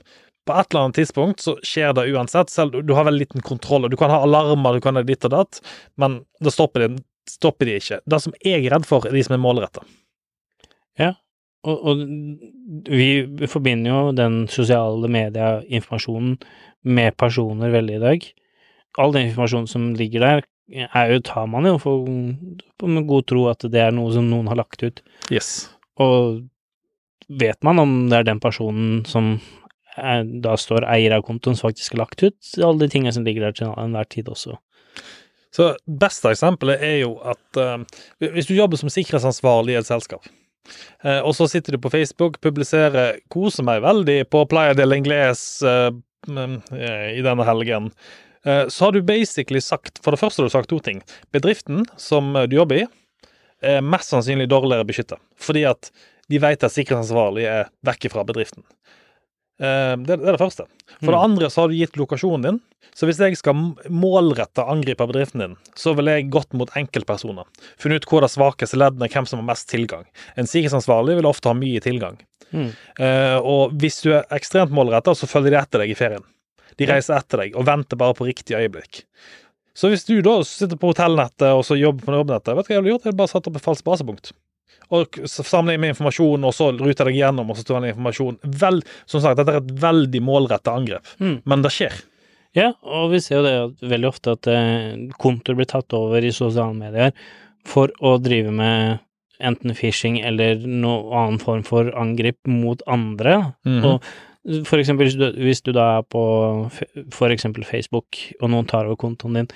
på 0.50 0.58
et 0.58 0.72
eller 0.72 0.88
annet 0.88 0.98
tidspunkt 0.98 1.44
så 1.46 1.56
skjer 1.66 1.94
det 1.94 2.08
uansett, 2.10 2.50
selv 2.50 2.82
du 2.82 2.96
har 2.98 3.06
veldig 3.06 3.28
liten 3.28 3.46
kontroll. 3.46 3.86
og 3.86 3.94
Du 3.94 3.98
kan 4.00 4.10
ha 4.10 4.24
alarmer, 4.26 4.80
du 4.80 4.84
kan 4.84 4.98
ha 4.98 5.06
ditt 5.06 5.28
og 5.30 5.36
datt, 5.36 5.62
men 6.02 6.24
da 6.42 6.54
stopper 6.54 6.88
de, 6.88 7.04
stopper 7.30 7.70
de 7.70 7.78
ikke. 7.78 8.02
Det 8.10 8.22
som 8.24 8.34
jeg 8.42 8.66
er 8.66 8.74
redd 8.74 8.90
for, 8.90 9.06
er 9.06 9.14
de 9.14 9.24
som 9.26 9.38
er 9.38 9.44
målretta. 9.44 9.86
Og, 11.68 11.82
og 11.92 12.04
vi 12.88 13.48
forbinder 13.52 13.92
jo 13.92 14.04
den 14.16 14.44
sosiale 14.52 15.10
media-informasjonen 15.12 16.38
med 16.88 17.18
personer 17.20 17.74
veldig 17.74 17.98
i 17.98 18.04
dag. 18.04 18.30
All 19.00 19.16
den 19.16 19.28
informasjonen 19.30 19.68
som 19.68 19.90
ligger 20.00 20.24
der, 20.24 20.46
er 20.70 21.12
jo, 21.12 21.20
tar 21.26 21.50
man 21.52 21.68
jo 21.68 21.76
for, 21.82 22.08
med 22.08 23.10
god 23.10 23.28
tro 23.28 23.48
at 23.52 23.66
det 23.74 23.82
er 23.84 23.96
noe 23.96 24.14
som 24.16 24.30
noen 24.30 24.48
har 24.52 24.62
lagt 24.62 24.86
ut. 24.86 25.02
Yes. 25.34 25.68
Og 26.00 26.46
vet 27.28 27.60
man 27.66 27.82
om 27.82 27.96
det 28.10 28.22
er 28.22 28.30
den 28.30 28.42
personen 28.42 29.04
som 29.10 29.36
da 30.44 30.56
står 30.60 30.88
eier 30.90 31.16
av 31.18 31.24
kontoen, 31.28 31.58
som 31.58 31.70
faktisk 31.70 31.96
har 31.96 32.06
lagt 32.06 32.24
ut 32.24 32.52
alle 32.58 32.86
de 32.86 32.90
tingene 32.92 33.14
som 33.16 33.26
ligger 33.28 33.48
der 33.48 33.56
til 33.60 33.72
enhver 33.78 34.10
tid 34.10 34.30
også. 34.32 34.58
Så 35.56 35.72
beste 35.86 36.30
eksempelet 36.30 36.84
er 36.86 37.00
jo 37.02 37.16
at 37.26 37.58
uh, 37.58 37.80
hvis 38.22 38.50
du 38.50 38.54
jobber 38.54 38.78
som 38.78 38.92
sikkerhetsansvarlig 38.94 39.74
i 39.74 39.80
et 39.80 39.88
selskap, 39.88 40.28
uh, 41.06 41.22
og 41.24 41.34
så 41.38 41.48
sitter 41.50 41.74
du 41.74 41.82
på 41.82 41.92
Facebook, 41.94 42.38
publiserer 42.44 43.18
'koser 43.34 43.66
meg 43.66 43.82
veldig' 43.82 44.28
på 44.30 44.46
Playa 44.52 44.78
del 44.78 44.94
Ingles 44.94 45.64
eh, 45.64 45.90
mm, 46.28 46.62
eh, 46.72 47.18
i 47.18 47.22
denne 47.26 47.46
helgen, 47.48 47.92
eh, 48.46 48.68
så 48.68 48.86
har 48.86 48.92
du 48.92 49.02
basically 49.02 49.62
sagt 49.62 50.00
For 50.04 50.12
det 50.12 50.20
første 50.20 50.42
har 50.42 50.50
du 50.50 50.54
sagt 50.54 50.70
to 50.70 50.80
ting. 50.80 51.02
Bedriften 51.32 51.86
som 51.98 52.36
eh, 52.36 52.48
du 52.48 52.56
jobber 52.56 52.84
i, 52.84 52.88
er 53.62 53.82
mest 53.84 54.14
sannsynlig 54.14 54.48
dårligere 54.50 54.88
beskytta, 54.88 55.18
fordi 55.40 55.66
at 55.68 55.92
de 56.30 56.40
vet 56.40 56.64
at 56.64 56.72
sikkerhetsansvarlig 56.72 57.48
er 57.50 57.72
vekk 57.84 58.12
fra 58.14 58.24
bedriften. 58.24 58.64
Eh, 59.60 59.96
Det, 60.00 60.16
er 60.20 60.32
det 60.32 60.40
første. 60.40 60.66
For 61.04 61.12
det 61.12 61.20
Mm. 61.20 61.24
andre 61.24 61.50
så 61.50 61.62
har 61.62 61.68
du 61.70 61.76
gitt 61.76 61.98
lokasjonen 61.98 62.42
din. 62.44 62.60
Så 62.96 63.06
hvis 63.08 63.20
jeg 63.20 63.38
skal 63.38 63.54
målrette 63.90 64.64
angripe 64.68 65.06
bedriften 65.08 65.40
din, 65.40 65.56
så 65.76 65.94
vil 65.96 66.06
jeg 66.06 66.30
gått 66.32 66.52
mot 66.54 66.70
enkeltpersoner. 66.76 67.46
Funnet 67.78 68.04
ut 68.04 68.10
hvor 68.10 68.22
det 68.22 68.32
svakeste 68.32 68.76
leddene 68.80 69.06
er, 69.06 69.10
hvem 69.14 69.28
som 69.28 69.40
har 69.40 69.48
mest 69.56 69.70
tilgang. 69.70 70.06
En 70.36 70.46
sikkerhetsansvarlig 70.46 71.16
vil 71.20 71.26
ofte 71.30 71.48
ha 71.48 71.54
mye 71.54 71.80
tilgang. 71.80 72.18
Mm. 72.52 72.74
Og 73.46 73.72
hvis 73.78 74.02
du 74.02 74.12
er 74.14 74.26
ekstremt 74.32 74.72
målretta, 74.72 75.14
så 75.16 75.28
følger 75.30 75.52
de 75.52 75.58
etter 75.62 75.80
deg 75.80 75.92
i 75.92 75.96
ferien. 76.00 76.24
De 76.78 76.86
reiser 76.88 77.16
etter 77.20 77.38
deg 77.44 77.56
og 77.56 77.66
venter 77.68 77.96
bare 78.00 78.14
på 78.16 78.26
riktig 78.26 78.56
øyeblikk. 78.58 79.04
Så 79.76 79.88
hvis 79.92 80.04
du 80.08 80.22
da 80.22 80.42
sitter 80.44 80.76
på 80.76 80.92
hotellnettet 80.92 81.54
og 81.56 81.64
så 81.64 81.78
jobber 81.80 82.04
på 82.04 82.16
jobbnettet, 82.18 82.56
vet 82.56 82.68
du 82.68 82.74
hva 82.74 82.76
jeg 82.76 82.84
ville 82.84 82.94
gjort? 82.98 83.04
Jeg 83.06 83.12
ville 83.14 83.22
bare 83.22 83.32
satt 83.32 83.48
opp 83.48 83.56
et 83.56 83.64
falskt 83.64 83.86
basepunkt. 83.88 84.32
Og 84.92 85.20
samle 85.30 85.76
inn 85.76 85.82
med 85.84 85.92
informasjon, 85.94 86.44
og 86.50 86.54
så 86.58 86.72
ruter 86.74 87.06
deg 87.12 87.20
gjennom, 87.20 87.50
og 87.52 87.58
så 87.60 87.64
ta 87.68 87.78
inn 87.78 87.92
informasjon. 87.92 88.40
Vel, 88.62 88.80
som 89.06 89.22
sagt, 89.22 89.38
dette 89.38 89.54
er 89.54 89.62
et 89.62 89.76
veldig 89.84 90.22
målretta 90.26 90.74
angrep, 90.74 91.06
Mm. 91.20 91.42
men 91.46 91.62
det 91.62 91.72
skjer. 91.76 92.00
Ja, 92.58 92.72
og 92.82 93.12
vi 93.12 93.20
ser 93.22 93.38
jo 93.38 93.44
det 93.46 93.90
veldig 93.92 94.08
ofte 94.10 94.32
at 94.34 94.48
eh, 94.50 94.96
kontoer 95.22 95.56
blir 95.60 95.70
tatt 95.70 95.94
over 95.94 96.18
i 96.26 96.32
sosiale 96.34 96.74
medier 96.74 97.12
for 97.70 97.90
å 98.02 98.16
drive 98.20 98.50
med 98.52 99.00
enten 99.40 99.76
phishing 99.78 100.18
eller 100.26 100.56
noen 100.66 101.14
annen 101.14 101.38
form 101.40 101.62
for 101.64 101.92
angrep 101.96 102.40
mot 102.48 102.82
andre. 102.88 103.54
Mhm. 103.66 103.86
Og 103.86 104.04
for 104.66 104.80
eksempel 104.80 105.10
hvis 105.10 105.18
du, 105.20 105.26
hvis 105.44 105.62
du 105.66 105.72
da 105.76 105.86
er 106.00 106.06
på 106.08 106.22
for 107.14 107.34
eksempel 107.34 107.66
Facebook, 107.68 108.18
og 108.40 108.52
noen 108.54 108.68
tar 108.70 108.88
over 108.88 109.00
kontoen 109.02 109.36
din, 109.42 109.50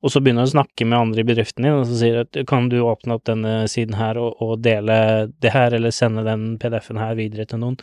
og 0.00 0.12
så 0.14 0.22
begynner 0.24 0.46
du 0.46 0.50
å 0.50 0.54
snakke 0.54 0.86
med 0.88 0.98
andre 0.98 1.20
i 1.22 1.28
bedriften 1.28 1.66
din, 1.66 1.76
og 1.76 1.84
så 1.88 1.98
sier 2.00 2.22
at 2.22 2.38
kan 2.48 2.70
du 2.72 2.78
åpne 2.80 3.18
opp 3.18 3.26
denne 3.28 3.66
siden 3.70 3.98
her 4.00 4.18
og, 4.20 4.40
og 4.40 4.62
dele 4.64 4.96
det 5.44 5.52
her, 5.52 5.76
eller 5.76 5.92
sende 5.94 6.24
den 6.26 6.54
PDF-en 6.62 7.02
her 7.02 7.18
videre 7.20 7.44
til 7.50 7.60
noen, 7.62 7.76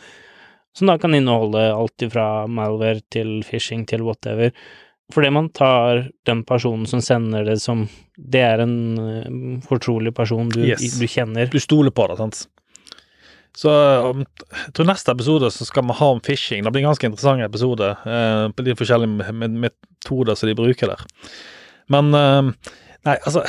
som 0.76 0.90
da 0.90 0.98
kan 1.00 1.14
inneholde 1.14 1.62
alt 1.74 2.04
fra 2.12 2.46
malware 2.50 3.00
til 3.14 3.38
phishing 3.46 3.86
til 3.88 4.04
whatever. 4.06 4.52
Fordi 5.14 5.30
man 5.32 5.48
tar 5.56 6.02
den 6.28 6.42
personen 6.44 6.84
som 6.86 7.00
sender 7.00 7.46
det 7.48 7.54
som 7.62 7.86
Det 8.18 8.42
er 8.44 8.60
en 8.60 8.74
eh, 9.00 9.28
fortrolig 9.64 10.10
person 10.14 10.50
du, 10.52 10.60
Yes. 10.66 10.98
du 11.00 11.06
kjenner. 11.08 11.46
Du 11.48 11.56
stoler 11.62 11.94
på 11.94 12.04
det, 12.10 12.18
sant? 12.18 12.42
Så 13.56 13.70
om, 14.10 14.24
jeg 14.52 14.72
tror 14.76 14.86
neste 14.86 15.10
episode 15.14 15.48
så 15.50 15.64
skal 15.66 15.86
vi 15.88 15.96
ha 15.98 16.08
om 16.14 16.20
phishing. 16.22 16.62
Det 16.64 16.72
blir 16.72 16.84
en 16.84 16.90
ganske 16.90 17.06
interessant 17.08 17.42
episode 17.42 17.88
eh, 18.06 18.48
på 18.54 18.64
de 18.66 18.74
forskjellige 18.78 19.10
me- 19.16 19.32
me- 19.32 19.68
metoder 19.68 20.34
som 20.38 20.48
de 20.50 20.54
bruker 20.58 20.92
der. 20.92 21.06
Men 21.90 22.12
eh, 22.14 22.52
Nei, 23.06 23.14
altså 23.24 23.44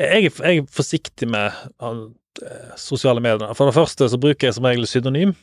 Jeg, 0.00 0.30
jeg 0.32 0.58
er 0.62 0.66
forsiktig 0.72 1.28
med 1.28 1.52
uh, 1.84 2.06
sosiale 2.80 3.20
medier. 3.20 3.52
For 3.54 3.68
det 3.68 3.76
første 3.76 4.08
så 4.08 4.18
bruker 4.20 4.48
jeg 4.48 4.56
som 4.56 4.64
regel 4.64 4.86
pseudonym. 4.88 5.34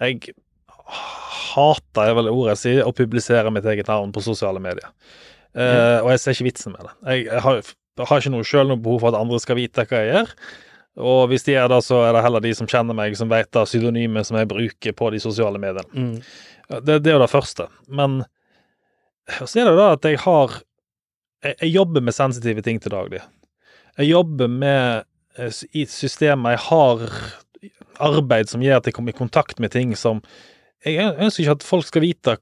Jeg 0.00 0.32
hater, 1.54 2.06
er 2.08 2.14
vel 2.16 2.30
ordet 2.32 2.54
jeg 2.54 2.62
sier, 2.62 2.82
å 2.88 2.94
publisere 2.96 3.52
mitt 3.52 3.66
eget 3.68 3.88
navn 3.90 4.12
på 4.16 4.22
sosiale 4.24 4.60
medier. 4.64 4.88
Eh, 5.56 5.98
Og 6.04 6.10
jeg 6.12 6.20
ser 6.22 6.36
ikke 6.36 6.48
vitsen 6.50 6.72
med 6.76 6.86
det. 6.88 6.94
Jeg, 7.10 7.26
jeg 7.30 7.44
har, 7.44 7.60
har 8.10 8.20
ikke 8.24 8.32
noe 8.34 8.48
selv 8.48 8.72
noe 8.72 8.80
behov 8.84 9.00
for 9.04 9.12
at 9.12 9.20
andre 9.20 9.40
skal 9.44 9.56
vite 9.60 9.84
hva 9.88 10.00
jeg 10.02 10.12
gjør. 10.14 10.32
Og 10.96 11.26
hvis 11.28 11.44
de 11.44 11.52
gjør 11.52 11.68
det, 11.74 11.80
så 11.84 11.98
er 12.06 12.12
det 12.16 12.22
heller 12.24 12.40
de 12.40 12.54
som 12.56 12.66
kjenner 12.70 12.96
meg, 12.96 13.16
som 13.18 13.28
vet 13.28 13.50
det 13.52 13.64
pseudonymet 13.68 14.24
som 14.28 14.38
jeg 14.40 14.48
bruker 14.48 14.94
på 14.96 15.10
de 15.12 15.18
sosiale 15.20 15.58
mediene. 15.60 15.84
Mm. 15.92 16.14
Det, 16.86 16.96
det 17.04 17.10
er 17.12 17.18
jo 17.18 17.24
det 17.24 17.30
første. 17.30 17.66
Men 17.88 18.22
så 19.44 19.60
er 19.60 19.66
det 19.68 19.74
jo 19.74 19.80
da 19.82 19.90
at 19.96 20.06
jeg 20.08 20.20
har 20.24 20.54
jeg, 21.44 21.54
jeg 21.60 21.70
jobber 21.74 22.00
med 22.06 22.14
sensitive 22.16 22.62
ting 22.64 22.80
til 22.80 22.94
daglig. 22.94 23.20
Jeg 23.98 24.08
jobber 24.08 24.48
med 24.48 25.04
eh, 25.38 25.60
i 25.76 25.84
systemet 25.88 26.56
Jeg 26.56 26.62
har 26.70 27.04
arbeid 28.02 28.48
som 28.50 28.60
gjør 28.64 28.80
at 28.80 28.88
jeg 28.90 28.96
kommer 28.96 29.12
i 29.14 29.16
kontakt 29.16 29.60
med 29.62 29.72
ting 29.72 29.94
som 29.96 30.20
Jeg 30.84 31.00
ønsker 31.16 31.42
ikke 31.44 31.54
at 31.58 31.64
folk 31.66 31.86
skal 31.88 32.04
vite 32.04 32.36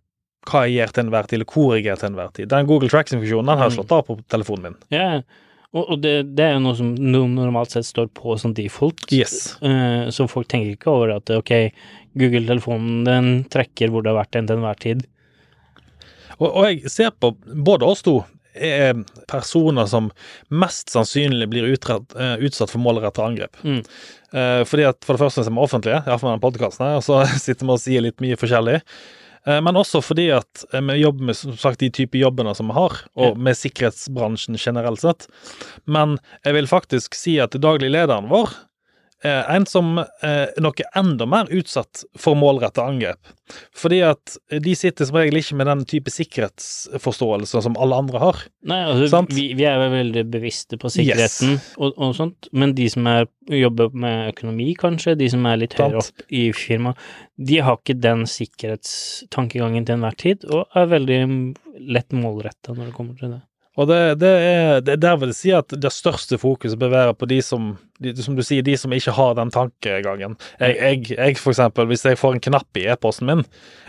hva 0.44 0.64
jeg 0.66 0.74
gjør 0.76 0.90
til 0.92 1.04
enhver 1.06 1.24
tid, 1.30 1.38
eller 1.38 1.48
hvor 1.54 1.70
jeg 1.78 1.86
er 1.88 1.96
til 1.96 2.10
enhver 2.10 2.32
tid. 2.36 2.48
Den 2.52 2.66
Google 2.68 2.90
Tracks-funksjonen 2.92 3.48
den 3.48 3.56
har 3.58 3.70
jeg 3.70 3.72
Mm. 3.72 3.76
slått 3.78 3.92
av 3.96 4.02
på 4.04 4.16
telefonen 4.28 4.62
min. 4.66 4.74
Ja, 4.92 5.22
og, 5.74 5.96
det, 6.02 6.14
det 6.38 6.44
er 6.46 6.52
jo 6.54 6.62
noe 6.62 6.78
som 6.78 6.92
normalt 6.94 7.74
sett 7.74 7.88
står 7.88 8.12
på 8.14 8.36
som 8.38 8.54
default. 8.54 9.08
Yes. 9.14 9.56
Eh, 9.58 10.06
så 10.14 10.28
folk 10.30 10.46
tenker 10.50 10.76
ikke 10.76 10.92
over 10.92 11.16
at 11.16 11.32
ok, 11.34 11.50
Google-telefonen 12.14 13.02
den 13.08 13.32
trekker 13.50 13.90
hvor 13.90 14.04
det 14.04 14.12
har 14.12 14.20
vært 14.20 14.36
den 14.36 14.50
til 14.50 14.60
enhver 14.60 14.78
tid. 14.84 15.02
Og, 16.38 16.46
og 16.48 16.62
jeg 16.68 16.92
ser 16.94 17.10
på 17.18 17.32
både 17.66 17.90
oss 17.90 18.04
to 18.06 18.20
er 18.54 18.94
personer 19.26 19.86
som 19.90 20.12
mest 20.54 20.92
sannsynlig 20.94 21.48
blir 21.50 21.66
utrett, 21.74 22.14
eh, 22.14 22.36
utsatt 22.46 22.70
for 22.70 22.82
målrettede 22.82 23.26
angrep. 23.26 23.58
Mm. 23.66 23.82
Eh, 24.30 24.62
fordi 24.66 24.86
at 24.86 25.04
For 25.04 25.14
det 25.14 25.24
første 25.24 25.42
er 25.42 25.50
vi 25.50 25.58
offentlige, 25.58 26.02
iallfall 26.06 26.30
med 26.30 26.38
den 26.38 26.46
podkasten 26.46 26.86
og 27.00 27.04
så 27.06 27.24
sitter 27.44 27.66
vi 27.66 27.74
og 27.74 27.82
sier 27.82 28.06
litt 28.06 28.22
mye 28.22 28.38
forskjellig. 28.38 28.80
Eh, 29.46 29.60
men 29.60 29.76
også 29.76 30.00
fordi 30.04 30.28
at 30.34 30.64
eh, 30.72 30.84
vi 30.84 31.00
jobber 31.02 31.30
med 31.30 31.38
som 31.38 31.56
sagt, 31.60 31.82
de 31.82 31.90
type 31.92 32.18
jobbene 32.18 32.54
som 32.56 32.70
vi 32.70 32.76
har, 32.78 33.00
og 33.14 33.40
med 33.40 33.58
sikkerhetsbransjen 33.58 34.58
generelt 34.60 35.04
sett. 35.04 35.28
Men 35.84 36.18
jeg 36.46 36.58
vil 36.58 36.70
faktisk 36.70 37.18
si 37.18 37.38
at 37.42 37.56
daglig 37.60 37.92
lederen 37.92 38.30
vår 38.32 38.54
en 39.28 39.64
som 39.68 39.98
eh, 39.98 40.50
er 40.50 40.62
noe 40.62 40.86
enda 40.98 41.26
mer 41.28 41.48
utsatt 41.54 42.04
for 42.20 42.36
målretta 42.38 42.84
angrep. 42.84 43.32
Fordi 43.76 44.00
at 44.04 44.36
de 44.64 44.74
sitter 44.76 45.08
som 45.08 45.18
regel 45.18 45.38
ikke 45.40 45.56
med 45.60 45.68
den 45.68 45.84
type 45.88 46.12
sikkerhetsforståelse 46.12 47.62
som 47.66 47.78
alle 47.80 47.98
andre 48.04 48.22
har. 48.22 48.42
Nei, 48.68 48.80
altså, 48.88 49.22
vi, 49.30 49.46
vi 49.56 49.66
er 49.68 49.78
vel 49.82 49.92
veldig 49.98 50.24
bevisste 50.32 50.78
på 50.80 50.92
sikkerheten 50.92 51.58
og, 51.76 51.92
og 51.92 52.14
sånt, 52.16 52.48
men 52.52 52.74
de 52.76 52.88
som 52.92 53.08
er, 53.10 53.28
jobber 53.52 53.96
med 53.96 54.34
økonomi, 54.34 54.70
kanskje, 54.80 55.16
de 55.20 55.30
som 55.32 55.44
er 55.48 55.60
litt 55.60 55.76
høyere 55.78 56.02
opp 56.02 56.28
i 56.28 56.46
firmaet, 56.56 57.00
de 57.36 57.58
har 57.66 57.80
ikke 57.80 57.98
den 57.98 58.28
sikkerhetstankegangen 58.30 59.88
til 59.88 59.98
enhver 59.98 60.20
tid, 60.20 60.46
og 60.48 60.68
er 60.78 60.92
veldig 60.92 61.20
lett 61.96 62.14
målretta 62.16 62.76
når 62.76 62.90
det 62.90 62.96
kommer 62.96 63.18
til 63.18 63.34
det. 63.36 63.42
Og 63.74 63.88
det, 63.90 64.00
det, 64.22 64.30
er, 64.30 64.80
det 64.86 64.92
er 64.94 65.02
der 65.02 65.16
vil 65.18 65.32
jeg 65.32 65.40
si 65.40 65.50
at 65.54 65.74
det 65.74 65.90
største 65.90 66.38
fokuset 66.38 66.78
bør 66.78 66.92
være 66.92 67.16
på 67.18 67.26
de 67.30 67.40
som 67.42 67.74
de, 68.02 68.12
som 68.22 68.36
du 68.36 68.42
sier, 68.44 68.64
de 68.64 68.74
som 68.78 68.92
ikke 68.94 69.14
har 69.14 69.34
den 69.38 69.52
tankegangen. 69.54 70.36
Jeg, 70.60 70.76
jeg, 70.76 71.10
jeg 71.14 71.38
for 71.40 71.54
eksempel, 71.54 71.86
hvis 71.90 72.04
jeg 72.06 72.18
får 72.20 72.36
en 72.36 72.42
knapp 72.48 72.80
i 72.80 72.86
e-posten 72.90 73.28
min, 73.30 73.44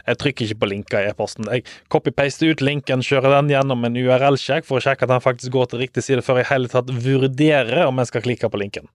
jeg 0.05 0.19
trykker 0.21 0.45
ikke 0.45 0.61
på 0.61 0.69
linker 0.71 1.01
i 1.01 1.09
e-posten. 1.09 1.49
Jeg 1.51 1.65
copy-paster 1.93 2.53
ut 2.53 2.61
linken, 2.65 3.03
kjører 3.05 3.39
den 3.39 3.53
gjennom 3.55 3.87
en 3.87 3.97
URL-sjekk 3.97 4.67
for 4.67 4.79
å 4.79 4.85
sjekke 4.85 5.07
at 5.07 5.15
den 5.15 5.25
faktisk 5.25 5.55
går 5.55 5.71
til 5.71 5.81
riktig 5.81 6.05
side, 6.05 6.25
før 6.25 6.41
jeg 6.41 6.47
i 6.47 6.51
hele 6.53 6.71
tatt 6.71 6.93
vurderer 6.93 7.87
om 7.87 8.01
jeg 8.01 8.13
skal 8.13 8.25
klikke 8.29 8.51
på 8.53 8.61
linken. 8.61 8.89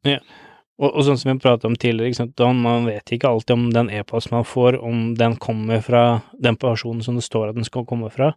Og, 0.81 0.88
og 0.88 1.05
sånn 1.05 1.19
som 1.21 1.29
vi 1.29 1.43
pratet 1.43 1.66
om 1.69 1.77
tidligere, 1.77 2.09
ikke 2.09 2.21
sant? 2.23 2.37
da 2.40 2.49
man 2.57 2.87
vet 2.88 3.12
ikke 3.12 3.29
alltid 3.29 3.53
om 3.53 3.66
den 3.75 3.90
e-posten 3.93 4.33
man 4.38 4.47
får, 4.49 4.79
om 4.81 5.11
den 5.19 5.37
kommer 5.43 5.83
fra 5.85 6.05
den 6.40 6.57
personen 6.61 7.05
som 7.05 7.19
det 7.19 7.25
står 7.27 7.51
at 7.51 7.59
den 7.59 7.69
skal 7.69 7.85
komme 7.88 8.09
fra. 8.14 8.33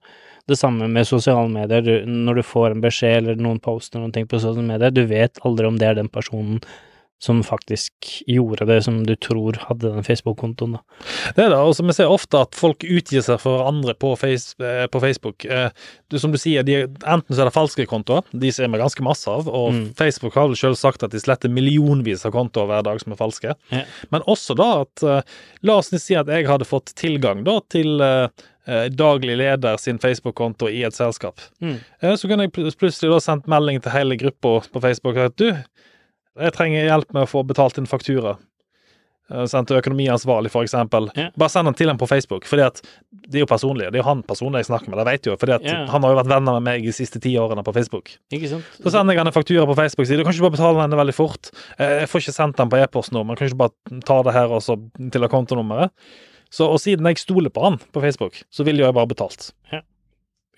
Det 0.52 0.58
samme 0.60 0.90
med 0.92 1.08
sosiale 1.08 1.48
medier. 1.48 1.86
Du, 1.86 1.94
når 2.04 2.42
du 2.42 2.44
får 2.44 2.74
en 2.74 2.84
beskjed 2.84 3.22
eller 3.22 3.40
noen 3.40 3.62
poster 3.64 4.04
noen 4.04 4.12
ting 4.12 4.28
på 4.28 4.42
sosiale 4.42 4.66
medier, 4.68 4.92
du 4.92 5.06
vet 5.08 5.40
aldri 5.48 5.70
om 5.70 5.80
det 5.80 5.88
er 5.88 6.02
den 6.02 6.12
personen 6.12 6.60
som 7.24 7.40
faktisk 7.48 8.10
gjorde 8.28 8.66
det 8.68 8.82
som 8.84 8.98
du 9.08 9.14
tror 9.16 9.56
hadde 9.70 9.94
den 9.94 10.04
Facebook-kontoen. 10.04 10.74
Det 11.38 11.46
er 11.46 11.54
det, 11.54 11.60
og 11.60 11.72
som 11.78 11.88
jeg 11.88 11.96
ser 12.02 12.12
ofte 12.12 12.42
at 12.44 12.58
folk 12.60 12.84
utgir 12.84 13.24
seg 13.24 13.40
for 13.40 13.64
andre 13.64 13.96
på, 13.96 14.12
face, 14.20 14.58
eh, 14.60 14.86
på 14.92 15.00
Facebook. 15.04 15.46
Eh, 15.48 15.70
du, 16.12 16.18
som 16.20 16.34
du 16.36 16.40
sier, 16.42 16.66
de, 16.68 16.82
enten 17.08 17.32
så 17.32 17.46
er 17.46 17.50
det 17.50 17.56
falske 17.56 17.88
kontoer, 17.88 18.28
de 18.36 18.52
ser 18.52 18.68
vi 18.74 18.82
ganske 18.82 19.06
masse 19.08 19.32
av, 19.32 19.48
og 19.48 19.72
Mm. 19.74 19.86
Facebook 19.96 20.36
har 20.36 20.50
vel 20.52 20.60
selv 20.60 20.76
sagt 20.78 21.04
at 21.08 21.12
de 21.16 21.20
sletter 21.24 21.50
millionvis 21.50 22.26
av 22.28 22.34
kontoer 22.36 22.68
hver 22.68 22.84
dag 22.86 23.00
som 23.02 23.14
er 23.16 23.22
falske. 23.24 23.56
Ja. 23.72 23.86
Men 24.12 24.22
også 24.28 24.56
da 24.60 24.70
at 24.84 25.04
eh, 25.08 25.22
La 25.64 25.78
oss 25.80 25.94
si 25.96 26.16
at 26.20 26.28
jeg 26.28 26.46
hadde 26.50 26.68
fått 26.68 26.92
tilgang 27.00 27.46
da 27.48 27.56
til 27.72 28.02
eh, 28.04 28.28
eh, 28.68 28.90
daglig 28.92 29.38
leder 29.40 29.78
sin 29.80 30.00
Facebook-konto 30.04 30.68
i 30.70 30.84
et 30.84 30.94
selskap. 30.98 31.40
Mm. 31.64 31.78
Eh, 32.02 32.16
Så 32.20 32.28
kunne 32.28 32.46
jeg 32.50 32.52
plutselig 32.76 33.10
da 33.14 33.20
sendt 33.24 33.48
melding 33.48 33.80
til 33.82 33.96
hele 33.96 34.18
gruppa 34.20 34.60
på 34.68 34.82
Facebook 34.84 35.18
at 35.24 35.38
du, 35.40 35.50
jeg 36.40 36.56
trenger 36.56 36.88
hjelp 36.88 37.14
med 37.14 37.26
å 37.26 37.30
få 37.30 37.44
betalt 37.46 37.78
inn 37.78 37.90
faktura. 37.90 38.38
Eh, 39.32 39.46
Sendt 39.50 39.70
til 39.70 39.80
økonomiansvarlig, 39.80 40.52
for 40.52 40.66
eksempel. 40.66 41.08
Bare 41.40 41.52
send 41.52 41.70
den 41.70 41.78
til 41.80 41.92
ham 41.92 42.00
på 42.00 42.10
Facebook, 42.10 42.48
fordi 42.50 42.66
at 42.66 42.82
det 43.12 43.40
er 43.40 43.46
jo 43.46 43.50
personlig. 43.50 43.88
Det 43.88 44.00
er 44.00 44.04
jo 44.04 44.10
han 44.10 44.24
personlig 44.28 44.64
jeg 44.64 44.72
snakker 44.72 44.92
med, 44.92 45.00
det 45.00 45.08
vet 45.08 45.30
jo, 45.30 45.38
fordi 45.40 45.56
at 45.56 45.66
yeah. 45.68 45.86
han 45.92 46.04
har 46.04 46.14
jo 46.14 46.20
vært 46.20 46.32
venner 46.34 46.58
med 46.58 46.68
meg 46.68 46.88
de 46.88 46.96
siste 46.96 47.22
ti 47.24 47.36
årene 47.40 47.64
på 47.66 47.76
Facebook. 47.76 48.12
Ikke 48.36 48.52
sant? 48.52 48.76
Så 48.82 48.92
sender 48.94 49.16
jeg 49.16 49.24
han 49.24 49.32
en 49.32 49.36
faktura 49.36 49.66
på 49.70 49.78
Facebook 49.80 50.10
sier 50.10 50.20
du 50.20 50.26
kan 50.28 50.36
ikke 50.36 50.48
bare 50.50 50.58
betale 50.58 50.84
den 50.84 51.00
veldig 51.00 51.16
fort. 51.18 51.54
Eh, 51.78 52.04
Jeg 52.04 52.12
får 52.12 52.26
ikke 52.26 52.36
sendt 52.36 52.60
den 52.60 52.74
på 52.74 52.82
e-post 52.82 53.16
nå, 53.16 53.24
men 53.24 53.40
kan 53.40 53.50
ikke 53.50 53.64
bare 53.64 54.04
ta 54.04 54.20
det 54.28 54.36
her 54.36 54.52
og 54.52 54.64
så 54.66 54.78
til 55.14 55.30
kontonummeret. 55.32 55.96
Så, 56.54 56.68
og 56.70 56.78
siden 56.78 57.08
jeg 57.10 57.18
stoler 57.18 57.50
på 57.50 57.64
han 57.64 57.80
på 57.96 58.02
Facebook, 58.04 58.44
så 58.54 58.66
vil 58.68 58.78
jo 58.78 58.86
jeg 58.86 58.94
bare 58.94 59.10
betalt. 59.10 59.54
Yeah. 59.72 59.88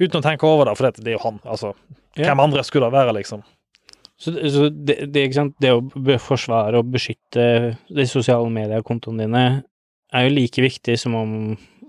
Uten 0.01 0.19
å 0.19 0.25
tenke 0.25 0.47
over 0.49 0.67
det, 0.67 0.73
for 0.75 0.89
det, 0.89 1.05
er 1.07 1.15
jo 1.15 1.23
han. 1.23 1.37
Altså, 1.47 1.71
hvem 2.17 2.41
andre 2.43 2.65
skulle 2.67 2.89
det 2.89 2.97
være, 2.97 3.13
liksom? 3.15 3.45
Så, 4.17 4.31
så 4.31 4.69
det, 4.71 5.11
det, 5.11 5.25
det 5.59 5.71
å 5.75 5.81
forsvare 6.23 6.79
og 6.79 6.91
beskytte 6.93 7.75
de 7.91 8.05
sosiale 8.07 8.47
mediekontoene 8.53 9.25
dine 9.25 9.41
er 10.15 10.27
jo 10.27 10.35
like 10.37 10.61
viktig 10.63 10.95
som 11.01 11.17
om 11.19 11.33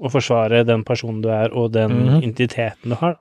å 0.03 0.11
forsvare 0.11 0.65
den 0.67 0.83
personen 0.85 1.23
du 1.23 1.31
er, 1.31 1.53
og 1.55 1.71
den 1.73 1.93
Mhm. 1.93 2.19
identiteten 2.23 2.91
du 2.91 2.97
har. 2.99 3.17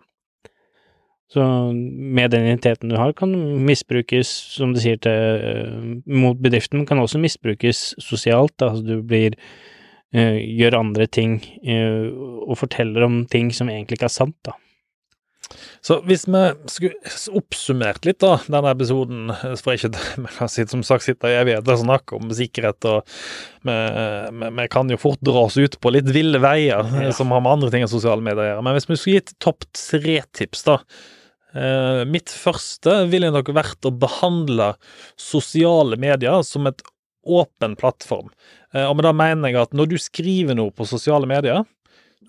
Så 1.31 1.41
med 1.73 2.31
den 2.31 2.45
identiteten 2.45 2.89
du 2.89 2.97
har, 2.97 3.13
kan 3.13 3.31
misbrukes, 3.65 4.27
som 4.57 4.73
du 4.73 4.79
sier, 4.79 4.97
til, 5.01 6.01
mot 6.05 6.37
bedriften, 6.37 6.79
men 6.79 6.85
kan 6.85 6.99
også 7.01 7.19
misbrukes 7.21 7.95
sosialt. 7.99 8.57
Altså 8.61 8.85
du 8.85 9.01
blir 9.01 9.35
eh, 10.13 10.37
Gjør 10.57 10.77
andre 10.79 11.07
ting 11.07 11.41
eh, 11.65 12.09
og 12.45 12.57
forteller 12.57 13.03
om 13.03 13.25
ting 13.25 13.49
som 13.51 13.67
egentlig 13.69 13.97
ikke 13.97 14.05
er 14.09 14.13
sant, 14.21 14.35
da. 14.45 14.53
Så 15.85 15.99
hvis 16.07 16.25
vi 16.27 16.41
skulle 16.71 17.13
oppsummert 17.37 18.05
litt 18.07 18.19
da, 18.23 18.35
denne 18.47 18.71
episoden, 18.73 19.33
for 19.61 19.75
ikke 19.75 19.91
vi 20.55 20.65
som 20.71 20.83
sagt 20.85 21.05
sitter 21.07 21.31
i 21.33 21.37
evigheter 21.41 21.75
og 21.75 21.83
snakker 21.83 22.19
om 22.19 22.31
sikkerhet, 22.35 22.87
og 22.89 23.15
vi, 23.65 23.75
vi, 24.41 24.51
vi 24.61 24.67
kan 24.73 24.89
jo 24.91 24.99
fort 25.01 25.21
dra 25.25 25.45
oss 25.47 25.57
ut 25.57 25.77
på 25.81 25.93
litt 25.95 26.09
ville 26.15 26.41
veier 26.43 26.87
Ja. 26.95 27.11
som 27.15 27.31
har 27.33 27.43
med 27.45 27.57
andre 27.57 27.71
ting 27.73 27.85
enn 27.85 27.91
sosiale 27.91 28.23
medier 28.23 28.43
å 28.43 28.49
gjøre. 28.49 28.65
Men 28.65 28.77
hvis 28.77 28.89
vi 28.89 28.97
skulle 28.99 29.21
gitt 29.21 29.35
topp 29.43 29.67
tre-tips, 29.75 30.65
da. 30.67 30.79
Eh, 31.55 32.01
mitt 32.09 32.33
første 32.33 33.05
ville 33.11 33.31
nok 33.31 33.53
vært 33.55 33.87
å 33.87 33.93
behandle 33.95 34.73
sosiale 35.19 35.97
medier 36.01 36.43
som 36.43 36.67
et 36.67 36.83
åpen 37.25 37.77
plattform. 37.79 38.29
Eh, 38.73 38.83
og 38.85 38.97
med 38.97 39.07
det 39.07 39.13
mener 39.17 39.53
jeg 39.53 39.61
at 39.61 39.77
når 39.77 39.93
du 39.93 39.97
skriver 40.01 40.57
noe 40.57 40.73
på 40.75 40.87
sosiale 40.89 41.29
medier, 41.29 41.63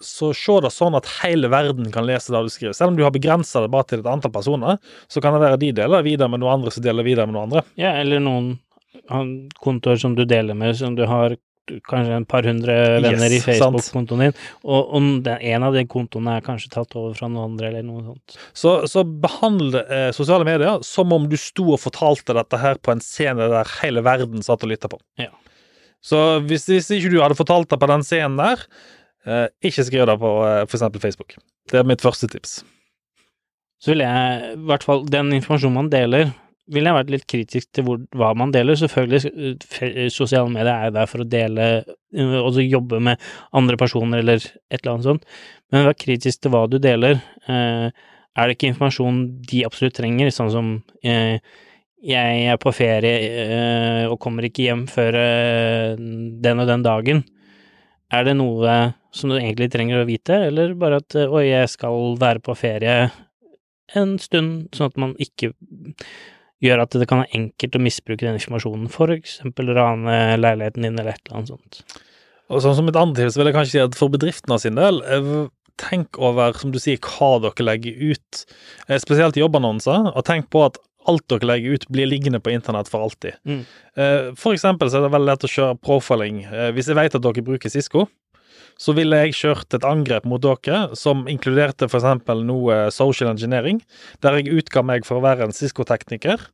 så 0.05 0.33
se 0.37 0.59
det 0.65 0.73
sånn 0.75 0.97
at 0.99 1.09
hele 1.21 1.51
verden 1.53 1.89
kan 1.95 2.07
lese 2.09 2.35
det 2.35 2.43
du 2.45 2.53
skriver. 2.53 2.77
Selv 2.77 2.93
om 2.93 2.99
du 2.99 3.05
har 3.07 3.15
begrensa 3.15 3.63
det 3.65 3.73
bare 3.73 3.89
til 3.91 4.03
et 4.03 4.11
antall 4.11 4.35
personer, 4.35 4.79
så 5.09 5.23
kan 5.25 5.37
det 5.37 5.43
være 5.45 5.61
de 5.63 5.73
deler 5.81 6.07
videre 6.07 6.31
med 6.33 6.43
noen 6.43 6.61
andre 6.61 6.75
som 6.75 6.85
deler 6.85 7.07
videre 7.07 7.29
med 7.29 7.37
noen 7.37 7.49
andre. 7.49 7.67
Ja, 7.81 7.97
eller 8.01 8.23
noen 8.23 8.57
kontoer 9.63 10.01
som 10.01 10.17
du 10.17 10.25
deler 10.29 10.57
med, 10.57 10.77
som 10.79 10.97
du 10.97 11.05
har 11.09 11.37
kanskje 11.67 12.15
en 12.15 12.27
par 12.29 12.47
hundre 12.47 12.75
venner 13.03 13.31
i 13.31 13.39
Yes, 13.39 13.49
i 13.49 13.59
Facebook-kontoen 13.59 14.23
din, 14.23 14.37
og 14.63 14.93
om 14.95 15.09
den, 15.27 15.41
en 15.41 15.67
av 15.67 15.75
de 15.75 15.83
kontoene 15.91 16.37
er 16.39 16.45
kanskje 16.47 16.71
tatt 16.77 16.95
over 16.99 17.17
fra 17.19 17.29
noen 17.31 17.53
andre, 17.53 17.73
eller 17.73 17.87
noe 17.87 18.05
sånt. 18.05 18.37
Så, 18.55 18.77
så 18.91 19.03
behandle 19.05 19.83
eh, 19.91 20.11
sosiale 20.15 20.47
medier 20.47 20.85
som 20.87 21.13
om 21.17 21.27
du 21.31 21.37
sto 21.41 21.73
og 21.75 21.83
fortalte 21.83 22.37
dette 22.39 22.61
her 22.63 22.79
på 22.79 22.95
en 22.95 23.03
scene 23.03 23.51
der 23.51 23.75
hele 23.81 24.05
verden 24.07 24.47
satt 24.47 24.63
og 24.63 24.73
lytta 24.73 24.91
på. 24.93 25.01
Ja. 25.21 25.33
Så 26.07 26.21
hvis, 26.47 26.69
hvis 26.71 26.93
ikke 26.95 27.11
du 27.11 27.19
hadde 27.19 27.39
fortalt 27.39 27.71
det 27.73 27.81
på 27.83 27.91
den 27.91 28.05
scenen 28.07 28.39
der, 28.39 28.63
ikke 29.27 29.85
skriv 29.87 30.07
det 30.07 30.19
på 30.23 30.33
f.eks. 30.39 30.71
for 30.71 30.79
eksempel 30.79 31.03
Facebook. 31.03 31.37
Det 31.71 31.81
er 31.81 31.89
mitt 31.89 32.05
første 32.05 32.29
tips. 32.31 32.61
Så 33.83 33.93
ville 33.93 34.07
jeg, 34.07 34.53
i 34.55 34.67
hvert 34.69 34.87
fall 34.87 35.05
den 35.11 35.35
informasjonen 35.37 35.77
man 35.77 35.91
deler, 35.93 36.31
ville 36.73 36.91
jeg 36.91 36.99
vært 36.99 37.13
litt 37.13 37.27
kritisk 37.31 37.69
til 37.77 37.87
hvor, 37.87 38.01
hva 38.19 38.33
man 38.39 38.53
deler. 38.55 38.79
Selvfølgelig, 38.79 39.31
eh, 39.83 40.09
sosiale 40.13 40.51
medier 40.51 40.89
er 40.89 40.95
der 40.95 41.11
for 41.11 41.23
å 41.23 41.29
dele, 41.29 41.69
eh, 42.17 42.37
og 42.41 42.59
jobbe 42.63 43.01
med 43.11 43.23
andre 43.57 43.79
personer 43.79 44.25
eller 44.25 44.41
et 44.43 44.81
eller 44.81 44.97
annet 44.97 45.09
sånt, 45.11 45.29
men 45.71 45.87
vær 45.87 45.99
kritisk 45.99 46.43
til 46.43 46.55
hva 46.55 46.65
du 46.71 46.81
deler. 46.83 47.21
Eh, 47.47 47.91
er 48.37 48.49
det 48.49 48.57
ikke 48.57 48.73
informasjon 48.73 49.23
de 49.49 49.63
absolutt 49.69 49.97
trenger, 49.97 50.33
sånn 50.35 50.53
som 50.53 50.75
eh, 51.07 51.39
jeg 52.07 52.43
er 52.51 52.59
på 52.61 52.75
ferie 52.77 53.15
eh, 53.47 54.05
og 54.11 54.21
kommer 54.23 54.47
ikke 54.47 54.67
hjem 54.67 54.85
før 54.91 55.17
eh, 55.21 55.95
den 55.97 56.63
og 56.63 56.69
den 56.69 56.85
dagen. 56.85 57.25
Er 58.13 58.27
det 58.27 58.37
noe 58.39 58.77
som 59.17 59.33
du 59.33 59.39
egentlig 59.39 59.71
trenger 59.73 60.03
å 60.03 60.09
vite, 60.09 60.39
eller 60.51 60.77
bare 60.79 61.01
at 61.03 61.17
eh, 61.19 61.33
oi, 61.33 61.49
jeg 61.49 61.73
skal 61.73 62.17
være 62.21 62.43
på 62.45 62.57
ferie 62.59 62.97
en 63.95 64.17
stund, 64.19 64.67
sånn 64.75 64.91
at 64.91 64.97
man 64.99 65.13
ikke 65.23 65.53
gjør 66.65 66.83
at 66.83 66.97
det 66.99 67.07
kan 67.09 67.23
være 67.23 67.39
enkelt 67.39 67.77
å 67.79 67.83
misbruke 67.85 68.27
den 68.27 68.39
informasjonen, 68.39 68.89
for 68.93 69.13
eksempel 69.15 69.71
rane 69.77 70.17
leiligheten 70.41 70.87
din 70.87 70.97
eller 70.97 71.15
et 71.15 71.23
eller 71.27 71.39
annet 71.39 71.53
sånt. 71.53 72.01
Og 72.51 72.63
sånn 72.63 72.77
som 72.79 72.89
et 72.91 72.99
annet 72.99 73.19
tips 73.19 73.39
vil 73.39 73.51
jeg 73.51 73.57
kanskje 73.57 73.75
si 73.75 73.85
at 73.85 73.99
for 73.99 74.13
bedriftene 74.13 74.59
sin 74.63 74.79
del, 74.79 75.01
eh, 75.05 75.31
tenk 75.81 76.19
over, 76.19 76.57
som 76.57 76.73
du 76.73 76.81
sier, 76.81 76.99
hva 77.05 77.37
dere 77.45 77.67
legger 77.67 78.13
ut, 78.13 78.45
eh, 78.89 78.99
spesielt 79.03 79.39
jobbannonser, 79.39 80.13
og 80.15 80.25
tenk 80.25 80.51
på 80.51 80.65
at 80.67 80.81
alt 81.07 81.27
dere 81.31 81.47
legger 81.47 81.77
ut, 81.77 81.89
blir 81.93 82.09
liggende 82.11 82.41
på 82.43 82.51
internett 82.51 82.89
for 82.91 83.05
alltid. 83.07 83.37
Mm. 83.47 83.61
For 84.35 84.57
eksempel 84.57 84.91
så 84.91 84.99
er 84.99 85.05
det 85.05 85.13
veldig 85.15 85.29
lett 85.31 85.45
å 85.47 85.51
kjøre 85.53 85.79
profiling. 85.79 86.41
Hvis 86.75 86.89
jeg 86.91 86.99
vet 86.99 87.15
at 87.15 87.23
dere 87.23 87.45
bruker 87.47 87.71
Cisco, 87.71 88.09
så 88.81 88.95
ville 88.97 89.21
jeg 89.25 89.37
kjørt 89.39 89.77
et 89.77 89.87
angrep 89.89 90.27
mot 90.29 90.43
dere 90.43 90.97
som 90.99 91.25
inkluderte 91.31 91.89
f.eks. 91.89 92.27
noe 92.45 92.81
social 92.95 93.33
engineering, 93.33 93.81
der 94.25 94.39
jeg 94.39 94.61
utga 94.61 94.85
meg 94.85 95.09
for 95.09 95.19
å 95.19 95.25
være 95.25 95.49
en 95.49 95.57
Cisco-tekniker, 95.57 96.51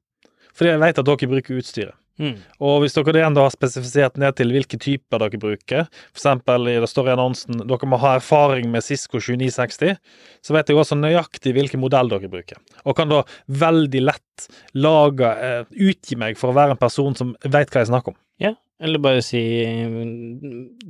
fordi 0.52 0.74
jeg 0.74 0.82
vet 0.82 1.02
at 1.02 1.08
dere 1.08 1.32
bruker 1.34 1.58
utstyret. 1.58 1.96
Mm. 2.20 2.36
Og 2.62 2.82
hvis 2.82 2.94
dere 2.94 3.14
igjen 3.16 3.34
da 3.34 3.46
har 3.46 3.54
spesifisert 3.54 4.18
ned 4.20 4.36
til 4.36 4.52
hvilke 4.52 4.78
typer 4.80 5.22
dere 5.22 5.40
bruker, 5.40 5.86
f.eks. 6.12 6.26
det 6.44 6.90
står 6.90 7.08
i 7.08 7.14
annonsen 7.14 7.62
dere 7.64 7.88
må 7.88 7.98
ha 8.02 8.16
erfaring 8.18 8.68
med 8.72 8.84
Cisco 8.84 9.18
2960, 9.18 9.96
så 10.44 10.56
vet 10.56 10.70
jeg 10.70 10.78
også 10.78 10.98
nøyaktig 11.00 11.54
hvilken 11.56 11.82
modell 11.82 12.12
dere 12.12 12.30
bruker. 12.32 12.60
Og 12.84 12.98
kan 12.98 13.10
da 13.10 13.22
veldig 13.48 14.04
lett 14.04 14.48
lage, 14.76 15.32
eh, 15.32 15.64
utgi 15.88 16.18
meg 16.20 16.38
for 16.40 16.52
å 16.52 16.58
være 16.58 16.76
en 16.76 16.82
person 16.82 17.16
som 17.18 17.32
vet 17.42 17.72
hva 17.72 17.82
jeg 17.82 17.90
snakker 17.90 18.14
om. 18.14 18.20
Ja, 18.42 18.54
eller 18.82 18.98
bare 19.02 19.22
si 19.22 19.40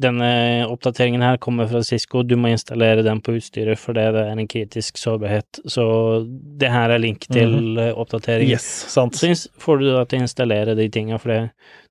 denne 0.03 0.31
oppdateringen 0.67 1.23
her 1.25 1.37
kommer 1.43 1.69
fra 1.71 1.83
Cisco, 1.85 2.23
du 2.25 2.35
må 2.41 2.53
installere 2.53 3.05
den 3.05 3.21
på 3.25 3.37
utstyret 3.37 3.81
fordi 3.81 4.07
det 4.17 4.25
er 4.31 4.41
en 4.41 4.49
kritisk 4.51 5.01
sårbarhet, 5.01 5.63
så 5.69 5.85
det 6.61 6.73
her 6.73 6.95
er 6.95 7.03
link 7.03 7.29
til 7.29 7.79
eh, 7.81 7.93
oppdatering. 7.93 8.49
Yes, 8.51 8.69
sant. 8.93 9.19
Så 9.19 9.35
får 9.61 9.83
du 9.83 9.91
da 9.91 10.07
til 10.09 10.23
å 10.23 10.27
installere 10.27 10.77
de 10.79 10.89
tinga, 10.93 11.21
for 11.23 11.51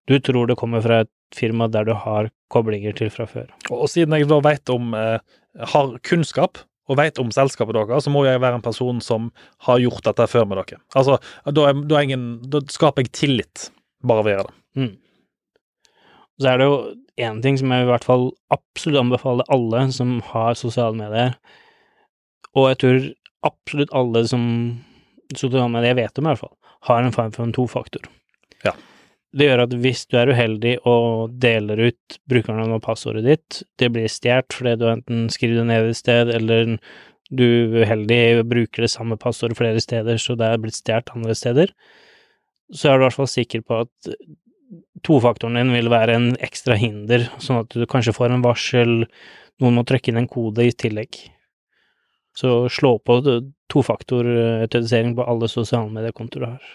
du 0.09 0.17
tror 0.19 0.49
det 0.49 0.57
kommer 0.59 0.83
fra 0.83 1.03
et 1.05 1.13
firma 1.35 1.69
der 1.71 1.87
du 1.87 1.93
har 1.95 2.31
koblinger 2.51 2.97
til 2.97 3.11
fra 3.13 3.27
før. 3.29 3.47
Og 3.71 3.87
siden 3.91 4.17
jeg 4.17 4.27
da 4.31 4.41
vet 4.43 4.73
om 4.73 4.95
eh, 4.97 5.19
har 5.73 5.95
kunnskap 6.07 6.63
og 6.91 6.97
vet 6.99 7.19
om 7.21 7.29
selskapet 7.31 7.77
deres, 7.77 8.05
så 8.05 8.11
må 8.11 8.25
jeg 8.25 8.41
være 8.41 8.59
en 8.59 8.65
person 8.65 8.99
som 9.03 9.29
har 9.67 9.79
gjort 9.79 10.03
dette 10.09 10.27
før 10.27 10.49
med 10.49 10.59
dere. 10.59 10.81
Altså, 10.97 11.19
da, 11.45 11.69
er, 11.69 11.85
da, 11.85 11.99
er 11.99 12.09
ingen, 12.09 12.25
da 12.51 12.63
skaper 12.73 13.05
jeg 13.05 13.13
tillit 13.15 13.69
bare 14.03 14.25
ved 14.25 14.33
å 14.33 14.35
gjøre 14.35 14.49
det. 14.49 14.57
Mm. 14.81 14.91
Så 16.41 16.49
er 16.49 16.61
det 16.61 16.67
jo 16.69 16.77
én 17.21 17.41
ting 17.43 17.57
som 17.59 17.71
jeg 17.73 17.85
i 17.85 17.89
hvert 17.89 18.05
fall 18.07 18.31
absolutt 18.53 19.03
anbefaler 19.03 19.49
alle 19.53 19.83
som 19.93 20.15
har 20.31 20.57
sosiale 20.57 20.97
medier, 20.97 21.35
og 22.57 22.71
jeg 22.71 22.79
tror 22.83 23.03
absolutt 23.51 23.93
alle 23.95 24.23
som 24.29 24.43
sosiale 25.37 25.69
medier 25.71 25.97
vet 25.99 26.17
om, 26.17 26.25
i 26.25 26.33
hvert 26.33 26.41
fall, 26.41 26.55
har 26.89 27.03
en 27.03 27.13
form 27.15 27.35
for 27.35 27.45
en 27.45 27.53
tofaktor. 27.55 28.09
Ja. 28.65 28.73
Det 29.37 29.47
gjør 29.47 29.63
at 29.63 29.77
hvis 29.83 30.03
du 30.11 30.17
er 30.19 30.33
uheldig 30.33 30.73
og 30.89 31.37
deler 31.39 31.79
ut 31.87 32.17
brukernavnet 32.29 32.81
og 32.81 32.83
passordet 32.83 33.23
ditt, 33.23 33.61
det 33.79 33.91
blir 33.93 34.11
stjålet 34.11 34.57
fordi 34.57 34.75
du 34.81 34.89
enten 34.91 35.25
skriver 35.31 35.61
det 35.61 35.67
ned 35.69 35.91
et 35.91 35.99
sted, 36.01 36.33
eller 36.35 36.75
du 37.31 37.47
uheldig 37.79 38.43
bruker 38.49 38.83
det 38.83 38.91
samme 38.91 39.15
passordet 39.19 39.59
flere 39.61 39.79
steder, 39.83 40.19
så 40.19 40.35
det 40.35 40.49
er 40.49 40.59
blitt 40.59 40.81
stjålet 40.81 41.13
andre 41.15 41.37
steder, 41.37 41.71
så 42.75 42.89
er 42.89 42.97
du 42.97 43.03
i 43.03 43.07
hvert 43.07 43.19
fall 43.21 43.31
sikker 43.31 43.63
på 43.67 43.83
at 43.85 44.11
tofaktoren 45.05 45.59
din 45.59 45.73
vil 45.75 45.89
være 45.91 46.17
en 46.17 46.27
ekstra 46.43 46.77
hinder, 46.79 47.27
sånn 47.41 47.63
at 47.63 47.73
du 47.75 47.87
kanskje 47.89 48.15
får 48.15 48.35
en 48.35 48.45
varsel, 48.45 48.93
noen 49.61 49.77
må 49.77 49.85
trykke 49.87 50.11
inn 50.11 50.21
en 50.23 50.29
kode 50.31 50.65
i 50.65 50.73
tillegg. 50.73 51.19
Så 52.37 52.69
slå 52.71 52.95
på 53.03 53.19
tofaktorautorisering 53.71 55.15
på 55.17 55.25
alle 55.27 55.49
sosiale 55.51 55.91
mediekontoer 55.91 56.45
du 56.45 56.47
har. 56.47 56.69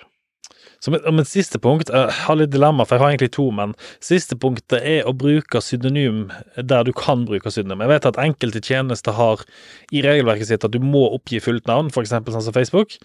Som 0.85 0.95
et, 0.95 1.29
siste 1.31 1.59
punkt, 1.63 1.89
jeg 1.89 2.13
har 2.27 2.37
litt 2.37 2.53
dilemma, 2.53 2.85
for 2.85 2.99
jeg 2.99 3.03
har 3.03 3.15
egentlig 3.15 3.33
to, 3.35 3.47
men 3.55 3.73
siste 4.05 4.37
punktet 4.39 4.85
er 4.85 5.09
å 5.09 5.15
bruke 5.17 5.63
synonym 5.65 6.27
der 6.61 6.85
du 6.85 6.93
kan 6.97 7.25
bruke 7.27 7.51
synonym. 7.51 7.87
Jeg 7.87 7.95
vet 7.95 8.11
at 8.11 8.21
enkelte 8.21 8.61
tjenester 8.61 9.17
har 9.17 9.47
i 9.89 10.05
regelverket 10.05 10.51
sitt 10.51 10.69
at 10.69 10.77
du 10.77 10.79
må 10.85 11.07
oppgi 11.17 11.41
fullt 11.43 11.67
navn, 11.71 11.89
f.eks. 11.89 12.13
sånn 12.13 12.45
som 12.45 12.55
Facebook, 12.55 12.99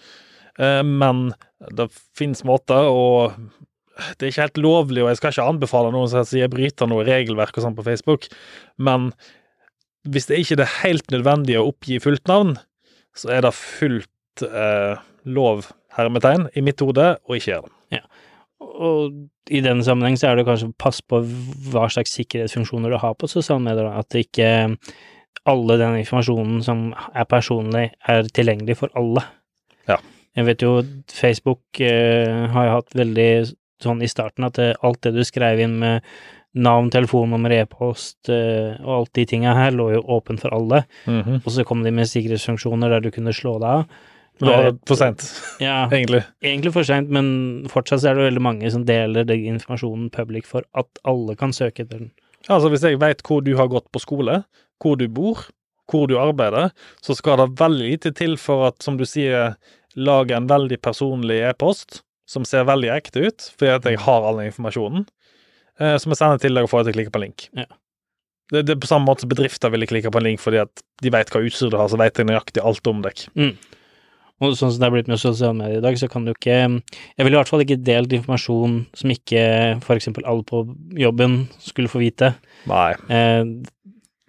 Eh, 0.58 0.82
men 0.82 1.32
det 1.72 1.88
finnes 2.18 2.44
måter, 2.44 2.88
og 2.88 3.36
det 4.18 4.26
er 4.26 4.32
ikke 4.32 4.46
helt 4.46 4.60
lovlig, 4.64 5.02
og 5.04 5.10
jeg 5.12 5.20
skal 5.20 5.34
ikke 5.34 5.48
anbefale 5.52 5.92
noen 5.94 6.10
som 6.10 6.26
sier 6.28 6.50
bryter 6.52 6.88
noe 6.90 7.04
regelverk 7.06 7.58
og 7.58 7.66
sånn 7.66 7.76
på 7.78 7.86
Facebook, 7.86 8.28
men 8.80 9.10
hvis 10.08 10.26
det 10.30 10.40
ikke 10.42 10.58
er 10.64 10.76
helt 10.80 11.12
nødvendig 11.14 11.58
å 11.60 11.68
oppgi 11.70 12.00
fullt 12.02 12.26
navn, 12.30 12.56
så 13.14 13.30
er 13.36 13.44
det 13.44 13.52
fullt 13.54 14.44
eh, 14.46 14.98
lov, 15.28 15.68
hermetegn, 15.96 16.48
i 16.56 16.64
mitt 16.64 16.80
hode, 16.82 17.12
å 17.22 17.36
ikke 17.36 17.52
gjøre 17.52 17.68
det. 17.68 18.00
Ja. 18.00 18.02
Og 18.62 19.52
i 19.52 19.60
den 19.62 19.82
sammenheng 19.84 20.16
så 20.18 20.30
er 20.30 20.38
det 20.38 20.46
kanskje 20.48 20.72
pass 20.80 21.02
på 21.04 21.20
hva 21.70 21.88
slags 21.92 22.14
sikkerhetsfunksjoner 22.16 22.94
du 22.94 22.98
har 23.02 23.14
på 23.18 23.30
sosiale 23.30 23.62
medier, 23.62 23.90
at 23.92 24.16
ikke 24.18 24.48
alle 25.48 25.78
den 25.80 25.98
informasjonen 26.00 26.62
som 26.64 26.90
er 26.94 27.28
personlig, 27.28 27.90
er 28.08 28.26
tilgjengelig 28.34 28.78
for 28.80 28.92
alle. 28.98 29.24
Ja. 29.90 29.98
Jeg 30.38 30.48
vet 30.48 30.62
jo 30.64 30.76
Facebook 31.12 31.82
eh, 31.82 32.46
har 32.54 32.70
hatt 32.78 32.94
veldig 32.96 33.30
sånn 33.84 34.02
i 34.02 34.08
starten 34.10 34.44
at 34.48 34.58
alt 34.82 35.00
det 35.02 35.14
du 35.14 35.22
skrev 35.24 35.60
inn 35.60 35.78
med 35.82 36.02
navn, 36.54 36.90
telefonnummer, 36.92 37.52
e-post 37.62 38.28
eh, 38.28 38.74
og 38.84 38.90
alt 38.98 39.12
de 39.16 39.24
tinga 39.26 39.54
her 39.56 39.70
lå 39.72 39.86
jo 39.94 40.02
åpent 40.18 40.40
for 40.40 40.52
alle, 40.52 40.82
Mhm. 41.06 41.38
og 41.46 41.50
så 41.52 41.64
kom 41.64 41.82
de 41.82 41.90
med 41.90 42.04
sikkerhetsfunksjoner 42.10 42.90
der 42.92 43.00
du 43.00 43.10
kunne 43.10 43.32
slå 43.32 43.54
deg 43.60 43.68
av. 43.68 43.86
Det 44.42 44.48
det 44.48 44.78
for 44.88 44.96
seint, 44.96 45.22
Ja, 45.60 45.86
egentlig. 45.92 46.24
egentlig 46.42 46.72
for 46.72 46.82
seint, 46.84 47.08
men 47.08 47.64
fortsatt 47.68 48.04
er 48.04 48.14
det 48.16 48.32
veldig 48.32 48.42
mange 48.42 48.70
som 48.72 48.84
deler 48.84 49.24
den 49.24 49.44
informasjonen 49.56 50.10
public 50.10 50.44
for 50.48 50.62
at 50.74 50.88
alle 51.04 51.36
kan 51.36 51.52
søke 51.52 51.84
etter 51.86 51.98
den. 51.98 52.10
Altså, 52.50 52.68
hvis 52.72 52.82
jeg 52.82 52.98
vet 52.98 53.22
hvor 53.22 53.40
du 53.44 53.54
har 53.56 53.68
gått 53.68 53.86
på 53.92 54.00
skole, 54.02 54.44
hvor 54.82 54.96
du 54.98 55.06
bor, 55.08 55.46
hvor 55.88 56.08
du 56.08 56.16
arbeider, 56.18 56.72
så 57.00 57.14
skal 57.14 57.36
det 57.38 57.56
veldig 57.60 57.90
lite 57.92 58.12
til 58.14 58.36
for 58.36 58.66
at, 58.66 58.82
som 58.82 58.96
du 58.98 59.04
sier, 59.04 59.54
lage 59.94 60.32
en 60.34 60.48
veldig 60.48 60.80
personlig 60.82 61.42
e-post 61.50 62.02
som 62.32 62.46
ser 62.48 62.64
veldig 62.68 62.90
ekte 62.94 63.26
ut, 63.28 63.50
fordi 63.58 63.74
at 63.74 63.86
jeg 63.88 64.00
har 64.06 64.26
all 64.26 64.40
den 64.40 64.50
informasjonen, 64.50 65.06
eh, 65.80 65.96
som 66.00 66.14
jeg 66.14 66.20
sender 66.22 66.42
til 66.42 66.56
deg 66.56 66.66
og 66.66 66.72
får 66.72 66.86
deg 66.86 66.88
til 66.88 66.94
å 66.94 67.00
klikke 67.00 67.14
på 67.14 67.20
en 67.20 67.26
link. 67.26 67.46
Ja. 67.58 67.68
Det, 68.52 68.64
det 68.68 68.74
er 68.74 68.80
på 68.82 68.88
samme 68.90 69.08
måte 69.08 69.24
som 69.24 69.30
bedrifter 69.32 69.72
ville 69.72 69.88
klikke 69.88 70.10
på 70.12 70.20
en 70.20 70.26
link 70.26 70.42
fordi 70.42 70.58
at 70.60 70.82
de 71.00 71.12
vet 71.14 71.30
hva 71.32 71.40
utstyr 71.44 71.70
du 71.72 71.78
har, 71.80 71.88
så 71.88 72.00
vet 72.00 72.18
de 72.18 72.26
nøyaktig 72.28 72.64
alt 72.64 72.88
om 72.90 73.04
deg. 73.04 73.22
Og 74.42 74.56
sånn 74.58 74.72
som 74.74 74.82
det 74.82 74.88
er 74.88 74.94
blitt 74.96 75.10
med 75.10 75.20
sosiale 75.22 75.54
medier 75.54 75.78
i 75.78 75.84
dag, 75.84 75.96
så 76.00 76.08
kan 76.10 76.24
du 76.26 76.32
ikke 76.32 76.56
Jeg 76.58 77.22
ville 77.22 77.36
i 77.36 77.38
hvert 77.38 77.50
fall 77.52 77.62
ikke 77.62 77.78
delt 77.86 78.14
informasjon 78.16 78.80
som 78.98 79.12
ikke 79.14 79.44
eksempel 79.94 80.26
alle 80.26 80.44
på 80.48 80.64
jobben 80.98 81.44
skulle 81.62 81.92
få 81.92 82.02
vite. 82.02 82.32
Nei. 82.70 82.90
Eh, 83.06 83.44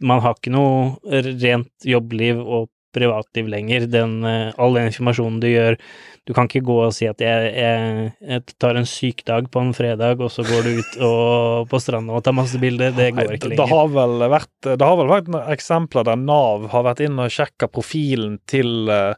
man 0.03 0.21
har 0.23 0.35
ikke 0.37 0.53
noe 0.53 1.23
rent 1.23 1.87
jobbliv 1.87 2.41
og 2.43 2.69
privatliv 2.95 3.49
lenger. 3.51 3.87
Den, 3.91 4.17
eh, 4.27 4.49
all 4.57 4.77
den 4.77 4.89
informasjonen 4.91 5.39
du 5.43 5.49
gjør 5.51 5.79
Du 6.23 6.31
kan 6.31 6.47
ikke 6.47 6.63
gå 6.63 6.77
og 6.85 6.93
si 6.95 7.03
at 7.03 7.19
jeg, 7.19 7.49
jeg, 7.51 8.11
jeg 8.23 8.53
tar 8.55 8.77
en 8.79 8.85
syk 8.87 9.25
dag 9.27 9.49
på 9.51 9.59
en 9.59 9.73
fredag, 9.75 10.21
og 10.23 10.31
så 10.31 10.45
går 10.47 10.61
du 10.63 10.77
ut 10.79 10.93
og, 11.03 11.65
på 11.71 11.81
stranda 11.83 12.15
og 12.15 12.23
tar 12.23 12.37
masse 12.37 12.59
bilder. 12.61 12.93
Det 12.95 13.09
går 13.11 13.33
ikke 13.35 13.51
lenger. 13.51 13.59
det 13.59 13.71
har 13.73 13.89
vel 13.91 14.27
vært 14.31 14.69
Det 14.69 14.87
har 14.87 14.99
vel 15.01 15.11
vært 15.11 15.33
eksempler 15.51 16.07
der 16.07 16.21
Nav 16.21 16.69
har 16.71 16.87
vært 16.87 17.03
inne 17.03 17.27
og 17.27 17.35
sjekka 17.35 17.67
profilen 17.67 18.39
til 18.47 18.87
eh, 18.87 19.17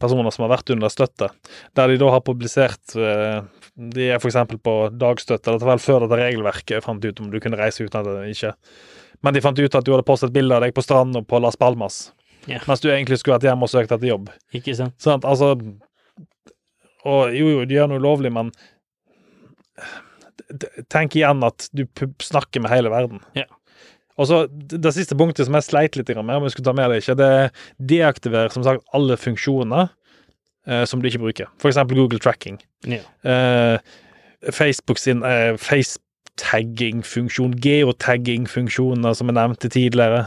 personer 0.00 0.30
som 0.30 0.46
har 0.46 0.54
vært 0.56 0.72
under 0.74 0.92
støtte, 0.92 1.28
der 1.76 1.92
de 1.92 1.98
da 2.00 2.10
har 2.12 2.24
publisert 2.24 2.96
eh, 2.96 3.42
De 3.72 4.08
er 4.12 4.18
f.eks. 4.20 4.36
på 4.62 4.74
dagstøtte, 5.00 5.48
dette 5.48 5.64
var 5.64 5.76
vel 5.76 5.84
før 5.84 6.04
dette 6.04 6.18
regelverket 6.20 6.84
fant 6.84 7.04
ut 7.04 7.20
om 7.20 7.30
du 7.32 7.38
kunne 7.40 7.60
reise 7.60 7.84
uten 7.84 8.00
at 8.02 8.08
det 8.08 8.34
ikke 8.34 8.52
Men 9.24 9.34
de 9.34 9.44
fant 9.44 9.58
ut 9.58 9.78
at 9.78 9.86
du 9.86 9.92
hadde 9.94 10.06
postet 10.06 10.34
bilde 10.34 10.56
av 10.56 10.64
deg 10.64 10.74
på 10.76 10.84
stranda 10.84 11.22
på 11.24 11.40
Las 11.40 11.56
Palmas, 11.56 12.10
Ja. 12.50 12.58
mens 12.66 12.82
du 12.82 12.88
egentlig 12.90 13.20
skulle 13.20 13.36
vært 13.36 13.46
hjemme 13.50 13.66
og 13.68 13.70
søkt 13.70 13.92
etter 13.94 14.08
jobb. 14.08 14.30
Ikke 14.56 14.74
sant? 14.74 14.96
Sant? 15.02 15.24
Altså 15.28 15.52
Og 17.06 17.34
jo, 17.34 17.48
jo, 17.48 17.64
de 17.66 17.76
gjør 17.76 17.90
noe 17.90 18.02
ulovlig, 18.02 18.32
men 18.34 18.50
tenk 20.92 21.16
igjen 21.16 21.42
at 21.46 21.68
du 21.72 21.86
snakker 22.22 22.62
med 22.62 22.72
hele 22.72 22.90
verden. 22.92 23.20
Ja. 23.38 23.46
Og 24.20 24.26
så 24.28 24.46
Det 24.50 24.92
siste 24.94 25.16
punktet 25.18 25.46
som 25.48 25.54
jeg 25.56 25.64
sleit 25.68 25.96
litt 25.96 26.08
med, 26.12 26.36
om 26.36 26.44
jeg 26.44 26.52
skulle 26.54 26.68
ta 26.68 26.76
med 26.76 26.90
det 26.92 26.98
ikke, 27.02 27.16
det 27.18 27.32
deaktiverer 27.92 28.50
som 28.52 28.64
sagt 28.66 28.84
alle 28.92 29.16
funksjoner 29.16 29.88
eh, 30.66 30.84
som 30.88 31.00
du 31.00 31.06
ikke 31.08 31.24
bruker. 31.24 31.46
For 31.62 31.68
eksempel 31.72 31.96
Google 31.98 32.20
Tracking. 32.22 32.60
Ja. 32.86 33.02
Eh, 33.24 33.78
Facebook 34.52 34.98
sin 34.98 35.22
eh, 35.24 35.56
face-tagging-funksjon, 35.56 37.54
geotagging-funksjoner 37.62 39.12
som 39.16 39.26
jeg 39.30 39.38
nevnte 39.38 39.68
tidligere. 39.72 40.22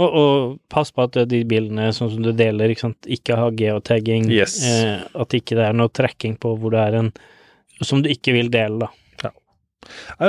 Og, 0.00 0.08
og 0.08 0.54
pass 0.72 0.88
på 0.94 1.04
at 1.04 1.18
de 1.28 1.42
bildene 1.44 1.90
sånn 1.92 2.14
som 2.14 2.24
du 2.24 2.30
deler, 2.32 2.72
ikke, 2.72 2.86
sant, 2.86 3.10
ikke 3.12 3.36
har 3.36 3.52
geotagging. 3.58 4.30
Yes. 4.32 4.56
Eh, 4.64 5.02
at 5.20 5.36
ikke 5.36 5.58
det 5.58 5.68
er 5.68 5.76
noe 5.76 5.92
tracking 5.92 6.38
på 6.40 6.54
hvor 6.60 6.72
det 6.72 6.86
er 6.86 6.98
en 7.02 7.12
som 7.82 8.02
du 8.02 8.08
ikke 8.12 8.34
vil 8.36 8.50
dele, 8.52 8.86
da. 8.86 8.90
Ja. 9.22 9.32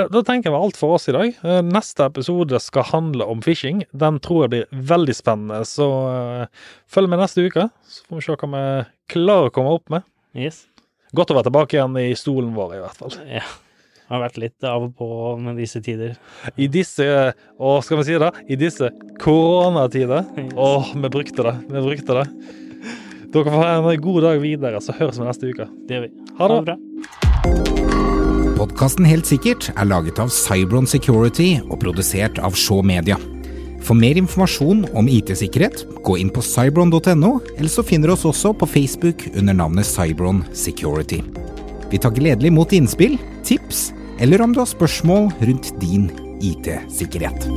Da 0.09 0.24
tenker 0.26 0.49
jeg 0.49 0.55
var 0.55 0.66
alt 0.66 0.78
for 0.80 0.95
oss 0.97 1.07
i 1.11 1.16
dag. 1.16 1.36
Eh, 1.45 1.61
Neste 1.68 2.07
episode 2.09 2.59
skal 2.64 2.88
handle 2.89 3.28
om 3.30 3.43
phishing. 3.45 3.84
Den 3.93 4.20
tror 4.24 4.45
jeg 4.45 4.53
blir 4.53 4.86
veldig 4.93 5.16
spennende, 5.16 5.61
så 5.70 5.89
uh, 6.09 6.70
følg 6.89 7.11
med 7.11 7.22
neste 7.22 7.45
uke. 7.45 7.68
Så 7.86 8.07
får 8.07 8.20
vi 8.20 8.26
se 8.26 8.38
hva 8.41 8.49
vi 8.55 8.64
klarer 9.14 9.51
å 9.51 9.53
komme 9.53 9.76
opp 9.78 9.93
med. 9.93 10.07
Yes. 10.34 10.64
Godt 11.14 11.30
å 11.30 11.38
være 11.38 11.51
tilbake 11.51 11.78
igjen 11.78 11.99
i 12.01 12.09
stolen 12.18 12.55
vår, 12.57 12.80
i 12.80 12.82
hvert 12.82 12.99
fall. 13.03 13.20
Ja. 13.30 13.45
Det 14.14 14.20
har 14.20 14.28
vært 14.28 14.36
litt 14.43 14.66
av 14.70 14.84
og 14.86 14.91
på 14.93 15.05
med 15.41 15.55
disse 15.57 15.80
tider. 15.82 16.11
I 16.53 16.68
disse 16.70 17.05
Å, 17.57 17.70
skal 17.82 17.97
vi 17.97 18.03
si 18.05 18.18
det? 18.22 18.28
I 18.45 18.57
disse 18.61 18.91
koronatider. 19.18 20.28
Å, 20.53 20.68
vi 20.93 21.09
brukte 21.09 21.41
det. 21.47 21.53
Vi 21.66 21.82
brukte 21.82 22.20
det. 22.20 22.26
Dere 23.34 23.47
får 23.47 23.57
ha 23.57 23.72
en 23.80 24.03
god 24.03 24.20
dag 24.22 24.38
videre, 24.43 24.82
så 24.86 24.93
høres 24.99 25.18
vi 25.18 25.26
neste 25.26 25.49
uke. 25.49 25.66
Det 25.89 25.97
gjør 25.97 26.03
vi. 26.05 26.11
Ha 26.38 26.49
det. 26.51 26.59
bra. 26.68 26.76
Podkasten 28.59 29.09
Helt 29.09 29.26
sikkert 29.26 29.72
er 29.74 29.89
laget 29.89 30.22
av 30.22 30.30
Cybron 30.30 30.86
Security 30.86 31.55
og 31.64 31.82
produsert 31.82 32.38
av 32.38 32.53
Shaw 32.53 32.86
Media. 32.86 33.18
For 33.82 33.97
mer 33.97 34.22
informasjon 34.22 34.86
om 34.93 35.09
IT-sikkerhet, 35.09 35.88
gå 36.05 36.20
inn 36.22 36.30
på 36.30 36.45
cybron.no, 36.45 37.34
eller 37.57 37.74
så 37.80 37.82
finner 37.82 38.14
du 38.14 38.18
oss 38.20 38.30
også 38.30 38.53
på 38.61 38.70
Facebook 38.78 39.26
under 39.34 39.57
navnet 39.57 39.89
Cybron 39.89 40.45
Security. 40.53 41.24
Vi 41.89 41.97
tar 41.97 42.14
gledelig 42.14 42.53
imot 42.53 42.78
innspill, 42.78 43.18
tips, 43.45 43.91
eller 44.20 44.41
om 44.41 44.53
du 44.53 44.61
har 44.64 44.70
spørsmål 44.70 45.32
rundt 45.41 45.74
din 45.82 46.11
IT-sikkerhet. 46.43 47.47